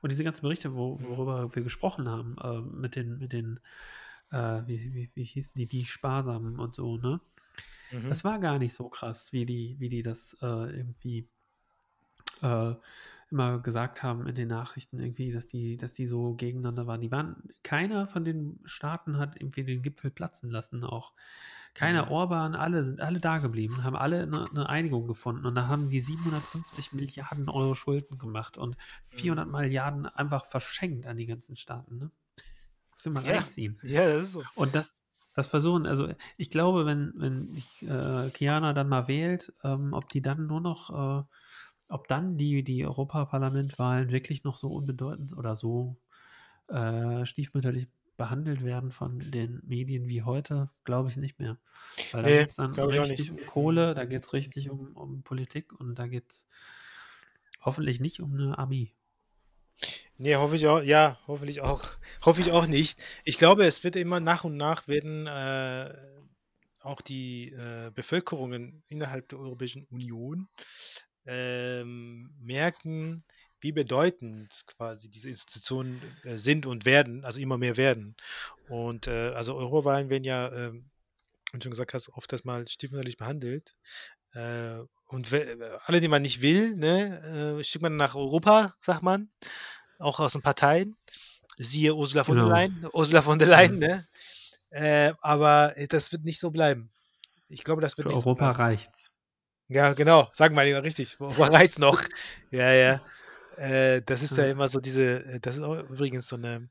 [0.00, 1.08] Und diese ganzen Berichte, wo, Mhm.
[1.08, 3.60] worüber wir gesprochen haben, äh, mit den, mit den,
[4.30, 7.20] äh, wie, wie, wie hießen die, die Sparsamen und so, ne?
[7.92, 8.08] Mhm.
[8.08, 11.28] Das war gar nicht so krass, wie die, wie die das äh, irgendwie
[12.42, 12.74] äh,
[13.30, 17.00] immer gesagt haben in den Nachrichten, irgendwie, dass die, dass die so gegeneinander waren.
[17.00, 21.12] Die waren, keiner von den Staaten hat irgendwie den Gipfel platzen lassen, auch.
[21.74, 22.12] Keiner, Mhm.
[22.12, 25.88] Orban, alle sind alle da geblieben, haben alle eine, eine Einigung gefunden und da haben
[25.88, 31.96] die 750 Milliarden Euro Schulden gemacht und 400 Milliarden einfach verschenkt an die ganzen Staaten.
[31.98, 32.10] Ne?
[32.94, 33.32] Das immer Ja.
[33.38, 33.78] reinziehen.
[33.82, 34.44] Ja, das ist so.
[34.54, 34.94] Und das,
[35.34, 40.08] das versuchen, also ich glaube, wenn, wenn ich, äh, Kiana dann mal wählt, ähm, ob
[40.10, 41.24] die dann nur noch, äh,
[41.88, 45.98] ob dann die, die Europaparlamentwahlen wirklich noch so unbedeutend oder so
[46.68, 47.88] äh, stiefmütterlich
[48.20, 51.58] behandelt werden von den Medien wie heute, glaube ich nicht mehr.
[52.10, 53.30] Weil da Nee, geht es dann richtig nicht.
[53.30, 56.46] um Kohle, da geht es richtig um, um Politik und da geht es
[57.62, 58.92] hoffentlich nicht um eine Armee.
[60.18, 61.82] Nee, hoffe ich auch, ja, hoffentlich auch,
[62.24, 63.02] hoffe ich auch nicht.
[63.24, 65.94] Ich glaube, es wird immer nach und nach werden äh,
[66.82, 70.48] auch die äh, Bevölkerungen innerhalb der Europäischen Union
[71.26, 73.24] ähm, merken,
[73.60, 78.16] wie bedeutend quasi diese Institutionen äh, sind und werden, also immer mehr werden.
[78.66, 80.90] Und äh, also Europawahlen werden ja, ähm,
[81.52, 83.74] wie du schon gesagt hast, oft das mal stiefmütterlich behandelt.
[84.32, 89.02] Äh, und we- alle, die man nicht will, ne, äh, schickt man nach Europa, sagt
[89.02, 89.30] man,
[89.98, 90.96] auch aus den Parteien.
[91.58, 92.48] Siehe Ursula von der Genau.
[92.48, 94.06] Leyen, Ursula von der Leyen, ne?
[94.70, 96.90] Äh, aber das wird nicht so bleiben.
[97.48, 98.58] Ich glaube, das wird Für nicht Europa so bleiben.
[98.58, 98.90] reicht.
[99.68, 101.18] Ja, genau, sagen wir lieber richtig.
[101.20, 102.02] Europa reicht noch.
[102.52, 103.00] Ja, ja.
[103.60, 104.52] Äh, das ist ja Ja.
[104.52, 106.68] immer so diese, äh, das ist auch übrigens so eine,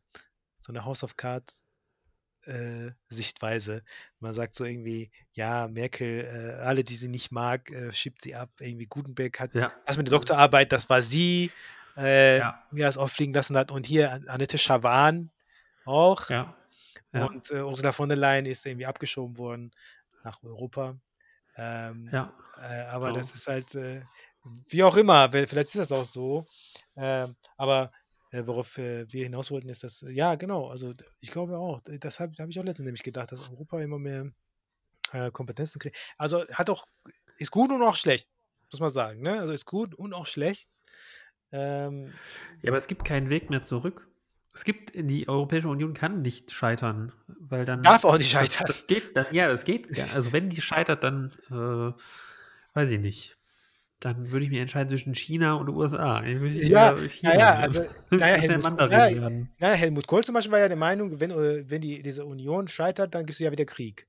[0.57, 1.67] so eine House of Cards
[2.45, 3.83] äh, Sichtweise.
[4.19, 8.33] Man sagt so irgendwie, ja, Merkel, äh, alle, die sie nicht mag, äh, schiebt sie
[8.33, 8.49] ab.
[8.59, 9.71] Irgendwie Gutenberg hat Ja.
[9.85, 11.51] das mit der Doktorarbeit, das war sie,
[11.95, 12.63] äh, Ja.
[12.71, 13.71] die das auffliegen lassen hat.
[13.71, 15.29] Und hier An- Annette Schawan
[15.85, 16.29] auch.
[16.29, 16.55] Ja.
[17.13, 17.25] Ja.
[17.25, 19.71] Und äh, Ursula von der Leyen ist irgendwie abgeschoben worden
[20.23, 20.97] nach Europa.
[21.55, 22.33] Ähm, ja.
[22.57, 23.19] äh, aber Genau.
[23.19, 23.75] das ist halt,
[24.67, 26.45] wie auch immer, vielleicht ist das auch so.
[26.95, 27.91] Ähm, aber
[28.31, 32.19] äh, worauf äh, wir hinaus wollten, ist, dass, ja, genau, also ich glaube auch, das
[32.19, 34.31] habe hab ich auch letztens nämlich gedacht, dass Europa immer mehr
[35.11, 35.97] äh, Kompetenzen kriegt.
[36.17, 36.85] Also hat auch,
[37.37, 38.27] ist gut und auch schlecht,
[38.71, 39.21] muss man sagen.
[39.21, 39.39] Ne?
[39.39, 40.67] Also ist gut und auch schlecht.
[41.51, 42.13] Ähm,
[42.61, 44.07] Ja, aber es gibt keinen Weg mehr zurück.
[44.53, 47.83] Es gibt, die Europäische Union kann nicht scheitern, weil dann.
[47.83, 48.65] darf auch nicht das, scheitern.
[48.67, 49.97] das geht, das, ja, das geht.
[50.13, 51.93] Also wenn die scheitert, dann äh,
[52.73, 53.38] weiß ich nicht.
[53.99, 56.23] Dann würde ich mich entscheiden zwischen China und USA.
[56.23, 57.63] Ja, naja, nehmen.
[57.63, 59.49] also, naja, Helmut, ja, werden.
[59.59, 63.13] naja, Helmut Kohl zum Beispiel war ja der Meinung, wenn, wenn die, diese Union scheitert,
[63.13, 64.07] dann gibt es ja wieder Krieg.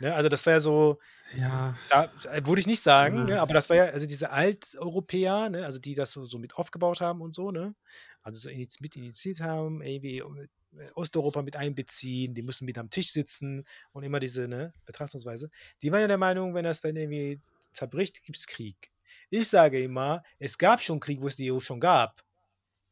[0.00, 0.14] Ne?
[0.14, 0.98] Also das war ja so,
[1.36, 3.32] Ja, da äh, würde ich nicht sagen, ne?
[3.32, 3.42] Ja.
[3.42, 5.64] aber das war ja, also diese Alteuropäer, ne?
[5.64, 7.74] also die das so, so mit aufgebaut haben und so, ne?
[8.22, 13.10] also so mit initiiert haben, irgendwie äh, Osteuropa mit einbeziehen, die müssen mit am Tisch
[13.10, 15.48] sitzen und immer diese ne, Betrachtungsweise.
[15.82, 17.40] Die waren ja der Meinung, wenn das dann irgendwie
[17.72, 18.90] zerbricht, gibt es Krieg.
[19.30, 22.22] Ich sage immer, es gab schon Krieg, wo es die EU schon gab.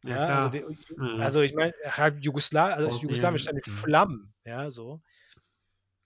[0.04, 0.64] ja, Ja, also, die,
[0.98, 1.18] Ja.
[1.18, 1.72] also ich meine,
[2.20, 3.76] Jugoslawien, also Bosnien, Jugoslawien stand in mhm.
[3.76, 5.00] Flammen, ja, so.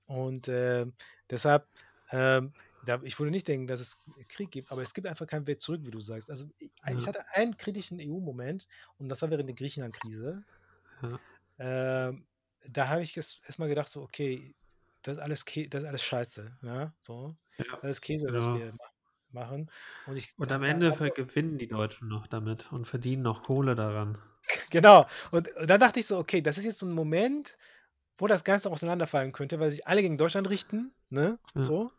[0.06, 0.94] Und ähm,
[1.30, 1.66] deshalb,
[2.10, 3.98] da, ich würde nicht denken, dass es
[4.28, 6.30] Krieg gibt, aber es gibt einfach keinen Weg zurück, wie du sagst.
[6.30, 7.06] Also ich, ich Ja.
[7.06, 8.66] hatte einen kritischen EU-Moment
[8.98, 10.42] und das war während der Griechenland-Krise.
[11.02, 11.18] Ja.
[11.58, 12.26] Ähm,
[12.70, 14.54] da habe ich erstmal gedacht, so, okay,
[15.02, 17.34] das ist alles, Kä das ist alles Scheiße, ja, so.
[17.58, 18.58] Ja, Das ist Käse, was genau.
[18.58, 18.78] wir ma-
[19.30, 19.70] machen.
[20.06, 23.42] Und ich, Und am da, Ende da, gewinnen die Deutschen noch damit und verdienen noch
[23.42, 24.18] Kohle daran.
[24.70, 25.06] Genau.
[25.30, 27.56] Und, und dann dachte ich so, okay, das ist jetzt so ein Moment,
[28.18, 31.38] wo das Ganze auseinanderfallen könnte, weil sich alle gegen Deutschland richten, ne?
[31.54, 31.62] Ja.
[31.64, 31.90] So.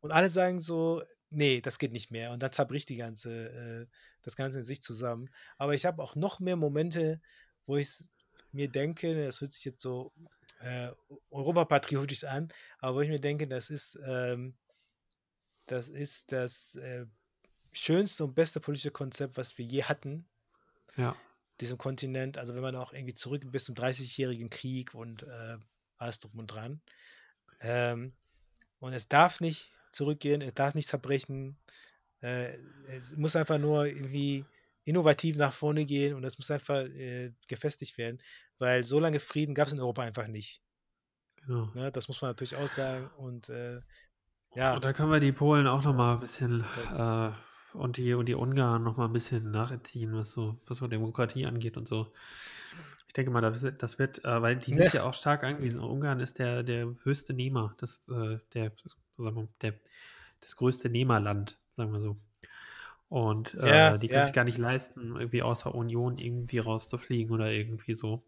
[0.00, 2.30] Und alle sagen so, nee, das geht nicht mehr.
[2.32, 3.86] Und dann zerbricht die ganze, äh,
[4.22, 5.28] das Ganze in sich zusammen.
[5.58, 7.20] Aber ich habe auch noch mehr Momente,
[7.66, 8.10] wo ich
[8.54, 10.12] mir denke, das hört sich jetzt so
[10.60, 10.90] äh,
[11.30, 12.48] europapatriotisch an,
[12.78, 14.56] aber wo ich mir denke, das ist, ähm,
[15.66, 17.06] das ist das äh,
[17.72, 20.26] schönste und beste politische Konzept, was wir je hatten
[20.96, 21.16] Ja.
[21.60, 25.58] diesem Kontinent, also wenn man auch irgendwie zurück bis zum 30-jährigen Krieg und äh,
[25.98, 26.80] alles drum und dran.
[27.60, 28.12] Ähm,
[28.80, 31.56] und es darf nicht zurückgehen, es darf nicht zerbrechen.
[32.20, 32.56] Äh,
[32.88, 34.44] es muss einfach nur irgendwie
[34.88, 38.20] innovativ nach vorne gehen und es muss einfach äh, gefestigt werden,
[38.58, 40.62] weil so lange Frieden gab es in Europa einfach nicht.
[41.36, 41.70] Genau.
[41.74, 41.90] Ne?
[41.92, 43.08] Das muss man natürlich auch sagen.
[43.16, 43.80] Und äh,
[44.54, 47.30] ja, Und da können wir die Polen auch noch mal ein bisschen äh,
[47.74, 51.46] und die und die Ungarn noch mal ein bisschen nachziehen, was so was so Demokratie
[51.46, 52.12] angeht und so.
[53.06, 55.00] Ich denke mal, das wird, das wird äh, weil die sind Ja.
[55.00, 55.80] ja auch stark angewiesen.
[55.80, 58.72] Ungarn ist der der höchste Nehmer, das äh, der
[59.16, 59.74] sagen wir, der
[60.40, 62.16] das größte Nehmerland, sagen wir so.
[63.08, 64.24] Und Ja, äh, die können ja.
[64.24, 68.24] sich gar nicht leisten, irgendwie außer Union irgendwie rauszufliegen oder irgendwie so.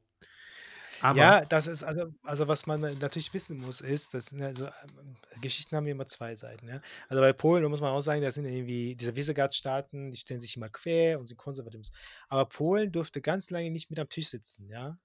[1.00, 4.66] Aber Ja, das ist also also, was man natürlich wissen muss, ist, das sind also,
[4.66, 6.80] ähm, Geschichten haben ja immer 2 Seiten, ja?
[7.08, 10.40] Also, bei Polen, da muss man auch sagen, das sind irgendwie diese Visegrad-Staaten, die stellen
[10.40, 11.88] sich immer quer und sind konservativ.
[12.28, 14.98] Aber Polen durfte ganz lange nicht mit am Tisch sitzen, ja?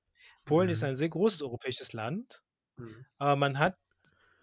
[0.46, 0.86] Polen ist Mhm.
[0.86, 2.44] ein sehr großes europäisches Land,
[2.78, 3.06] Mhm.
[3.20, 3.78] aber man hat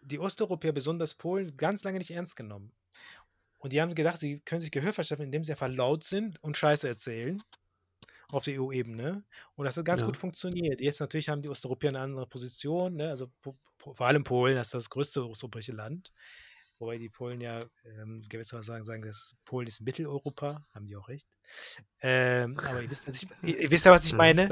[0.02, 2.72] die Osteuropäer, besonders Polen, ganz lange nicht ernst genommen.
[3.62, 6.56] Und die haben gedacht, sie können sich Gehör verschaffen, indem sie einfach laut sind und
[6.56, 7.44] Scheiße erzählen
[8.30, 9.24] auf der EU-Ebene.
[9.56, 10.18] Und das hat ganz gut Ja.
[10.18, 10.80] funktioniert.
[10.80, 13.10] Jetzt natürlich haben die Osteuropäer eine andere Position, ne?
[13.10, 16.12] Also po po vor allem Polen, das ist das größte osteuropäische Land.
[16.82, 21.06] Wobei die Polen ja, ähm, gewisserweise sagen sagen, dass Polen ist Mitteleuropa, haben die auch
[21.08, 21.28] recht.
[22.00, 24.48] Ähm, aber ihr wisst, was ich ihr wisst ja, was ich Ja, meine.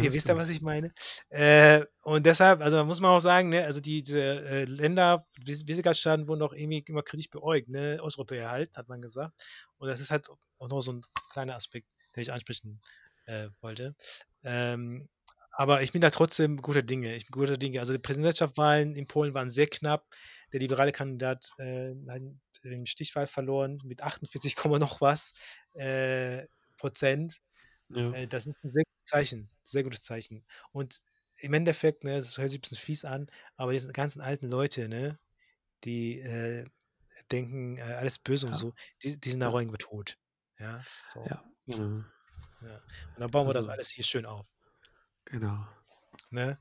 [0.00, 0.94] Ihr wisst ja, was ich meine.
[1.28, 5.66] Äh, und deshalb, also muss man auch sagen, ne, also die diese, äh, Länder, Vis
[5.66, 7.98] Visegrad-Staaten wurden auch irgendwie immer kritisch beäugt, ne?
[8.02, 9.34] Osteuropäer halt, hat man gesagt.
[9.76, 10.26] Und das ist halt
[10.58, 11.86] auch noch so 'n kleiner Aspekt,
[12.16, 12.80] den ich ansprechen,
[13.26, 13.94] äh, wollte.
[14.42, 15.06] Ähm,
[15.52, 17.14] aber ich bin da trotzdem guter Dinge.
[17.14, 17.80] Ich bin guter Dinge.
[17.80, 20.06] Also, die Präsidentschaftswahlen in Polen waren sehr knapp.
[20.52, 22.22] Der liberale Kandidat, äh, hat
[22.64, 25.32] in Stichwahl verloren mit 48, noch was,
[25.74, 26.46] äh,
[26.78, 27.38] Prozent.
[27.90, 28.14] Ja.
[28.14, 30.46] Äh, das ist 'n sehr gutes Zeichen, sehr gutes Zeichen.
[30.72, 31.00] Und
[31.38, 34.88] im Endeffekt, ne, das hört sich 'n bisschen fies an, aber diese ganzen alten Leute,
[34.88, 35.18] ne,
[35.84, 36.66] die, äh,
[37.32, 38.56] denken, äh, alles böse und Ja.
[38.56, 39.52] so, die die sind Ja.
[39.60, 40.18] irgendwo tot.
[40.58, 41.30] Ja, so.
[41.30, 42.04] Ja, genau.
[42.60, 42.76] Ja.
[42.78, 42.82] Und
[43.20, 44.46] dann bauen wir das Also alles hier schön auf.
[45.26, 45.77] Genau.
[46.32, 46.58] Ne?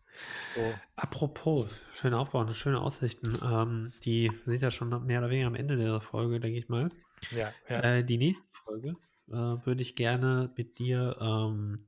[0.56, 0.82] So.
[1.00, 3.38] Apropos schön aufbauen und schöne Aussichten.
[3.44, 6.90] Ähm, die sind ja schon mehr oder weniger am Ende der Folge, denke ich mal.
[7.32, 7.84] Ja, ja.
[7.84, 8.96] Äh, die nächste Folge,
[9.30, 11.88] äh, würde ich gerne mit dir, ähm,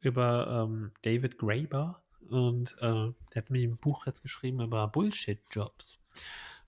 [0.00, 6.04] über, ähm, David Graeber und, äh, der hat nämlich 'n Buch jetzt geschrieben über Bullshit-Jobs.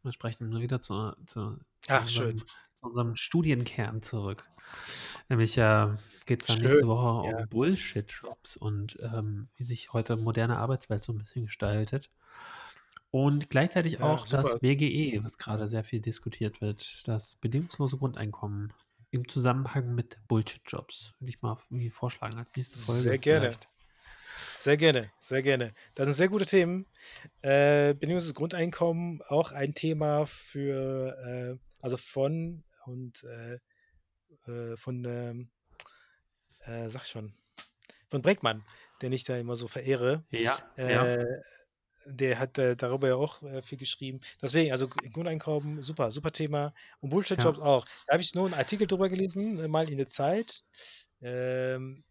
[0.05, 2.43] Wir sprechen wieder zu zu zu Ach, schön.
[2.87, 4.51] Unserem zu unserem Studienkern zurück.
[5.29, 5.89] Nämlich, äh,
[6.27, 7.37] geht's dann Schön, nächste Woche ja.
[7.37, 12.11] um Bullshit-Jobs und, ähm, wie sich heute moderne Arbeitswelt so 'n bisschen gestaltet.
[13.11, 14.59] Und gleichzeitig Ja, auch das super.
[14.61, 18.73] BGE, was grade sehr viel diskutiert wird, das bedingungslose Grundeinkommen
[19.11, 21.15] im Zusammenhang mit Bullshit-Jobs.
[21.19, 21.59] Würde ich mal
[21.91, 23.51] vorschlagen als nächste Folge Sehr gerne.
[23.51, 23.69] vielleicht.
[24.55, 25.75] Sehr gerne, sehr gerne.
[25.95, 26.87] Das sind sehr gute Themen.
[27.43, 33.59] Äh, bedingungsloses Grundeinkommen, auch ein Thema für, äh also von und, äh,
[34.47, 35.51] äh, von, ähm
[36.61, 37.35] äh, sage schon,
[38.09, 38.65] von Bregmann,
[39.03, 40.27] den ich da immer so verehre.
[40.33, 41.13] Ja, ja.
[41.17, 41.25] Äh,
[42.07, 44.21] der hat, äh, darüber ja auch, äh, viel geschrieben.
[44.43, 47.61] Deswegen, also Grundeinkommen, super, super Thema und Bullshit-Jobs Ja.
[47.61, 47.87] auch.
[48.07, 50.65] Da habe ich nur 'n Artikel drüber gelesen, mal in der Zeit,
[51.23, 52.05] ähm,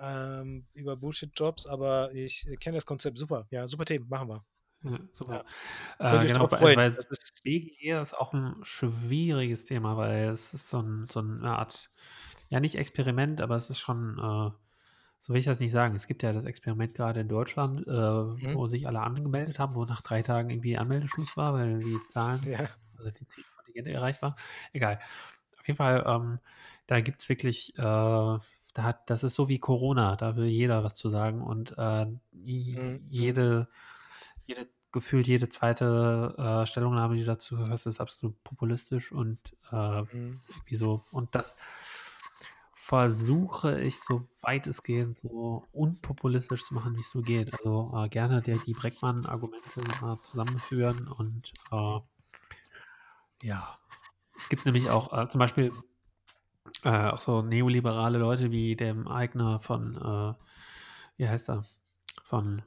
[0.00, 3.18] ähm, über Bullshit-Jobs, aber ich, kenne das Konzept.
[3.18, 4.44] Super, ja, super Themen, machen wir.
[4.84, 5.42] Ja, super.
[6.10, 6.22] Ja.
[6.22, 10.68] Äh, genau, also, weil Das ist BGE ist auch 'n schwieriges Thema, weil es ist
[10.70, 11.90] so 'n so 'ne Art
[12.50, 14.50] ja, nicht Experiment, aber es ist schon, äh
[15.22, 15.94] so will ich das nicht sagen.
[15.96, 17.92] Es gibt ja das Experiment grade in Deutschland, äh,
[18.42, 18.56] Mhm.
[18.56, 22.46] wo sich alle angemeldet haben, wo nach 3 Tagen irgendwie Anmeldeschluss war, weil die Zahlen
[22.46, 22.76] Ja.
[22.98, 24.34] also, die Zielkontingente erreicht waren.
[24.74, 25.00] Egal.
[25.60, 26.40] Auf jeden Fall, ähm,
[26.86, 30.94] da gibt's wirklich, äh da hat das ist so wie Corona, da will jeder was
[30.96, 32.06] zu sagen und, äh,
[32.66, 33.44] Mhm, mhm.
[33.48, 33.68] jede
[34.46, 35.84] jede gefühlt jede 2.
[36.38, 39.40] äh, Stellungnahme, die du dazu hörst, ist absolut populistisch und,
[39.72, 40.40] äh, Mhm.
[40.48, 41.56] irgendwie so und das
[42.76, 47.52] versuche ich, so weit es geht, so unpopulistisch zu machen, wie's nur geht.
[47.54, 52.00] Also, äh, gerne der die Bregmann-Argumente mal zusammenführen und, äh
[53.42, 53.78] ja.
[54.38, 55.72] Es gibt nämlich auch, äh, zum Beispiel,
[56.84, 59.96] äh, auch so neoliberale Leute wie dem Eigner von,
[61.16, 61.64] wie heißt er?
[62.24, 62.62] Von,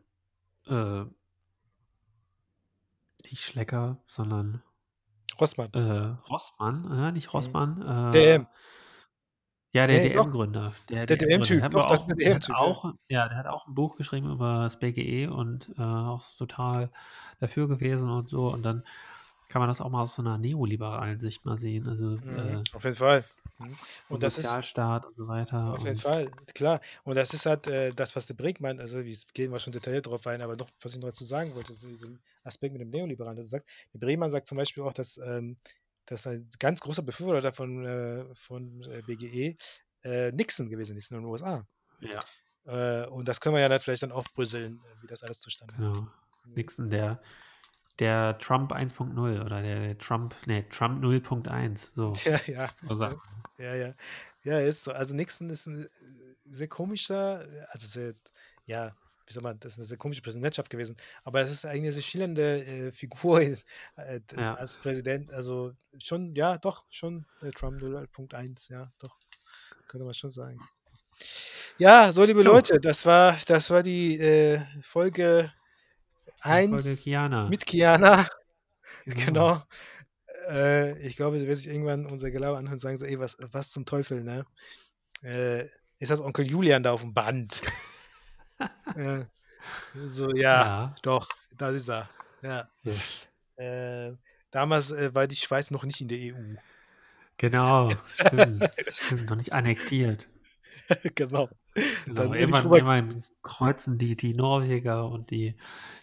[3.32, 4.62] nicht Schlecker, sondern
[5.40, 5.74] Rossmann.
[5.74, 5.80] äh,
[6.30, 7.34] Rossmann, äh, nicht Mhm.
[7.34, 8.48] Rossmann, äh DM.
[9.74, 9.99] ja, der.
[10.02, 10.74] DM-Gründer.
[10.90, 11.64] Der Der DM-Typ.
[11.64, 12.58] hat Doch, das ist der DM-Typ,
[13.10, 13.28] ja.
[13.30, 16.91] der hat auch 'n Buch geschrieben über das BGE und, äh, auch total
[17.40, 18.48] dafür gewesen und so.
[18.54, 18.84] Und dann
[19.49, 21.88] kann man das auch mal aus so 'ner neoliberalen Sicht mal sehen.
[21.88, 22.58] Also, Mhm.
[22.58, 23.24] äh Auf jeden Fall.
[23.60, 23.80] Mhm.
[24.10, 26.80] und Und das ist Sozialstaat und so weiter Auf jeden Fall, klar.
[27.04, 30.08] Und das ist halt, äh, das, was der Bregmann also, wie gehen wir schon detailliert
[30.08, 32.90] drauf ein, aber noch, was ich noch dazu sagen wollte, zu diesem Aspekt mit dem
[32.90, 35.58] Neoliberalen, dass du sagst der Bregmann sagt zum Beispiel auch, dass, ähm
[36.10, 39.58] dass ein ganz großer Befürworter von, äh von, äh, BGE,
[40.04, 41.68] äh, Nixon gewesen ist in den USA.
[42.00, 42.24] Ja.
[42.66, 45.76] Äh, und das können wir ja dann vielleicht dann aufbröseln, äh, wie das alles zustande
[45.76, 45.92] Genau.
[45.92, 46.12] kommt.
[46.46, 46.54] Mhm.
[46.56, 47.22] Nixon, der
[47.99, 52.22] der Trump 1.0 oder der Trump ne, Trump 0.1, so.
[52.26, 52.69] Ja, ja.
[52.90, 53.22] So.
[53.57, 53.94] Ja, ja.
[54.44, 54.91] Ja, ist so.
[54.91, 55.90] Also, Nixon ist 'n, äh,
[56.45, 58.14] sehr komischer, also, sehr
[58.65, 58.95] ja,
[59.26, 62.02] wie soll man, das ist eine sehr komische Präsidentschaft gewesen, aber es ist eigentlich eine
[62.03, 63.57] schillernde äh, Figur äh,
[64.36, 64.57] Ja.
[64.57, 65.32] als Präsident.
[65.32, 69.19] Also schon, ja, doch, schon äh, Trump 0.1, ja, doch.
[69.88, 70.68] Könnte man schon sagen.
[71.80, 72.41] Ja, so liebe.
[72.41, 75.52] Leute, das war, das war die äh, Folge
[76.41, 77.49] 1 Kiana.
[77.49, 78.27] mit Kiana.
[79.05, 79.64] Genau.
[80.49, 83.38] Äh, ich glaube, sie wird sich irgendwann unser Gelaber anhören und sagen so, ey, was,
[83.39, 84.45] was zum Teufel, ne?
[85.23, 85.64] Äh,
[85.99, 87.61] ist das Onkel Julian da auf dem Band?
[88.95, 89.23] äh,
[90.05, 90.95] so, ja, Ja.
[91.03, 92.09] doch, das ist er.
[92.41, 92.69] Ja.
[92.84, 92.93] ja.
[93.64, 94.18] Äh,
[94.51, 96.55] damals äh, war die Schweiz noch nicht in der EU.
[97.38, 98.64] Genau, stimmt.
[98.95, 100.27] stimmt, noch nicht annektiert.
[101.15, 101.49] genau.
[102.06, 102.24] Genau.
[102.24, 105.56] nicht Irgendwann, kreuzen die, die Norweger und die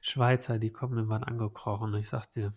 [0.03, 2.53] Schweizer, die kommen irgendwann angekrochen, ich sag's dir.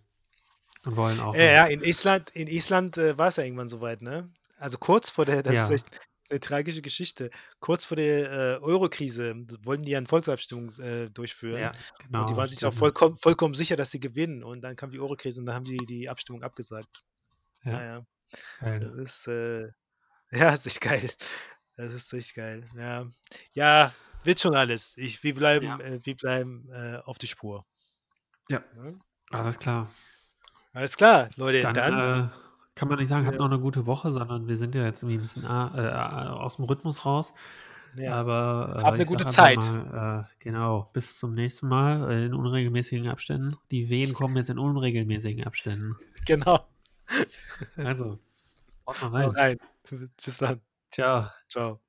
[0.86, 1.36] Und wollen auch.
[1.36, 4.30] Ja, ja, in Island, in Island äh, war es ja irgendwann soweit, ne?
[4.58, 5.64] Also kurz vor der, das Ja.
[5.66, 6.00] ist echt
[6.30, 7.30] eine tragische Geschichte.
[7.60, 9.34] Kurz vor der äh, Euro-Krise
[9.64, 11.60] wollten die ja eine Volksabstimmung äh, durchführen.
[11.60, 11.74] ja,
[12.06, 12.22] genau.
[12.22, 14.44] und die waren sich auch vollkommen, vollkommen sicher, dass sie gewinnen.
[14.44, 17.04] Und dann kam die Euro-Krise und dann haben die die Abstimmung abgesagt.
[17.64, 18.06] Ja, Naja,
[18.60, 18.80] geil.
[18.82, 19.70] das ist, äh,
[20.32, 21.10] ja, ist echt geil.
[21.78, 22.66] Das ist echt geil.
[22.76, 23.06] Ja,
[23.54, 23.94] ja
[24.24, 24.98] wird schon alles.
[24.98, 25.80] Ich, wir bleiben, Ja.
[25.80, 27.66] äh, wir bleiben äh, auf die Spur.
[28.50, 28.62] Ja.
[28.76, 28.96] Ne?
[29.30, 29.90] Alles klar.
[30.74, 31.62] Alles klar, Leute.
[31.62, 32.30] Dann, Dann, äh,
[32.76, 33.40] kann man nicht sagen, habt Ja.
[33.40, 36.58] noch eine gute Woche, sondern wir sind ja jetzt irgendwie ein bisschen äh, äh, aus
[36.58, 37.34] dem Rhythmus raus.
[37.96, 38.16] ja.
[38.16, 39.58] Aber äh, Habt eine gute Zeit.
[39.58, 43.56] Mal, äh, genau, bis zum nächsten Mal äh, in unregelmäßigen Abständen.
[43.72, 45.96] Die Wehen kommen jetzt in unregelmäßigen Abständen.
[46.26, 46.68] genau.
[47.78, 48.20] Also,
[48.86, 49.58] haut mal rein.
[49.90, 50.10] rein.
[50.26, 50.62] Bis dann.
[50.98, 51.30] Ciao.
[51.48, 51.87] Ciao.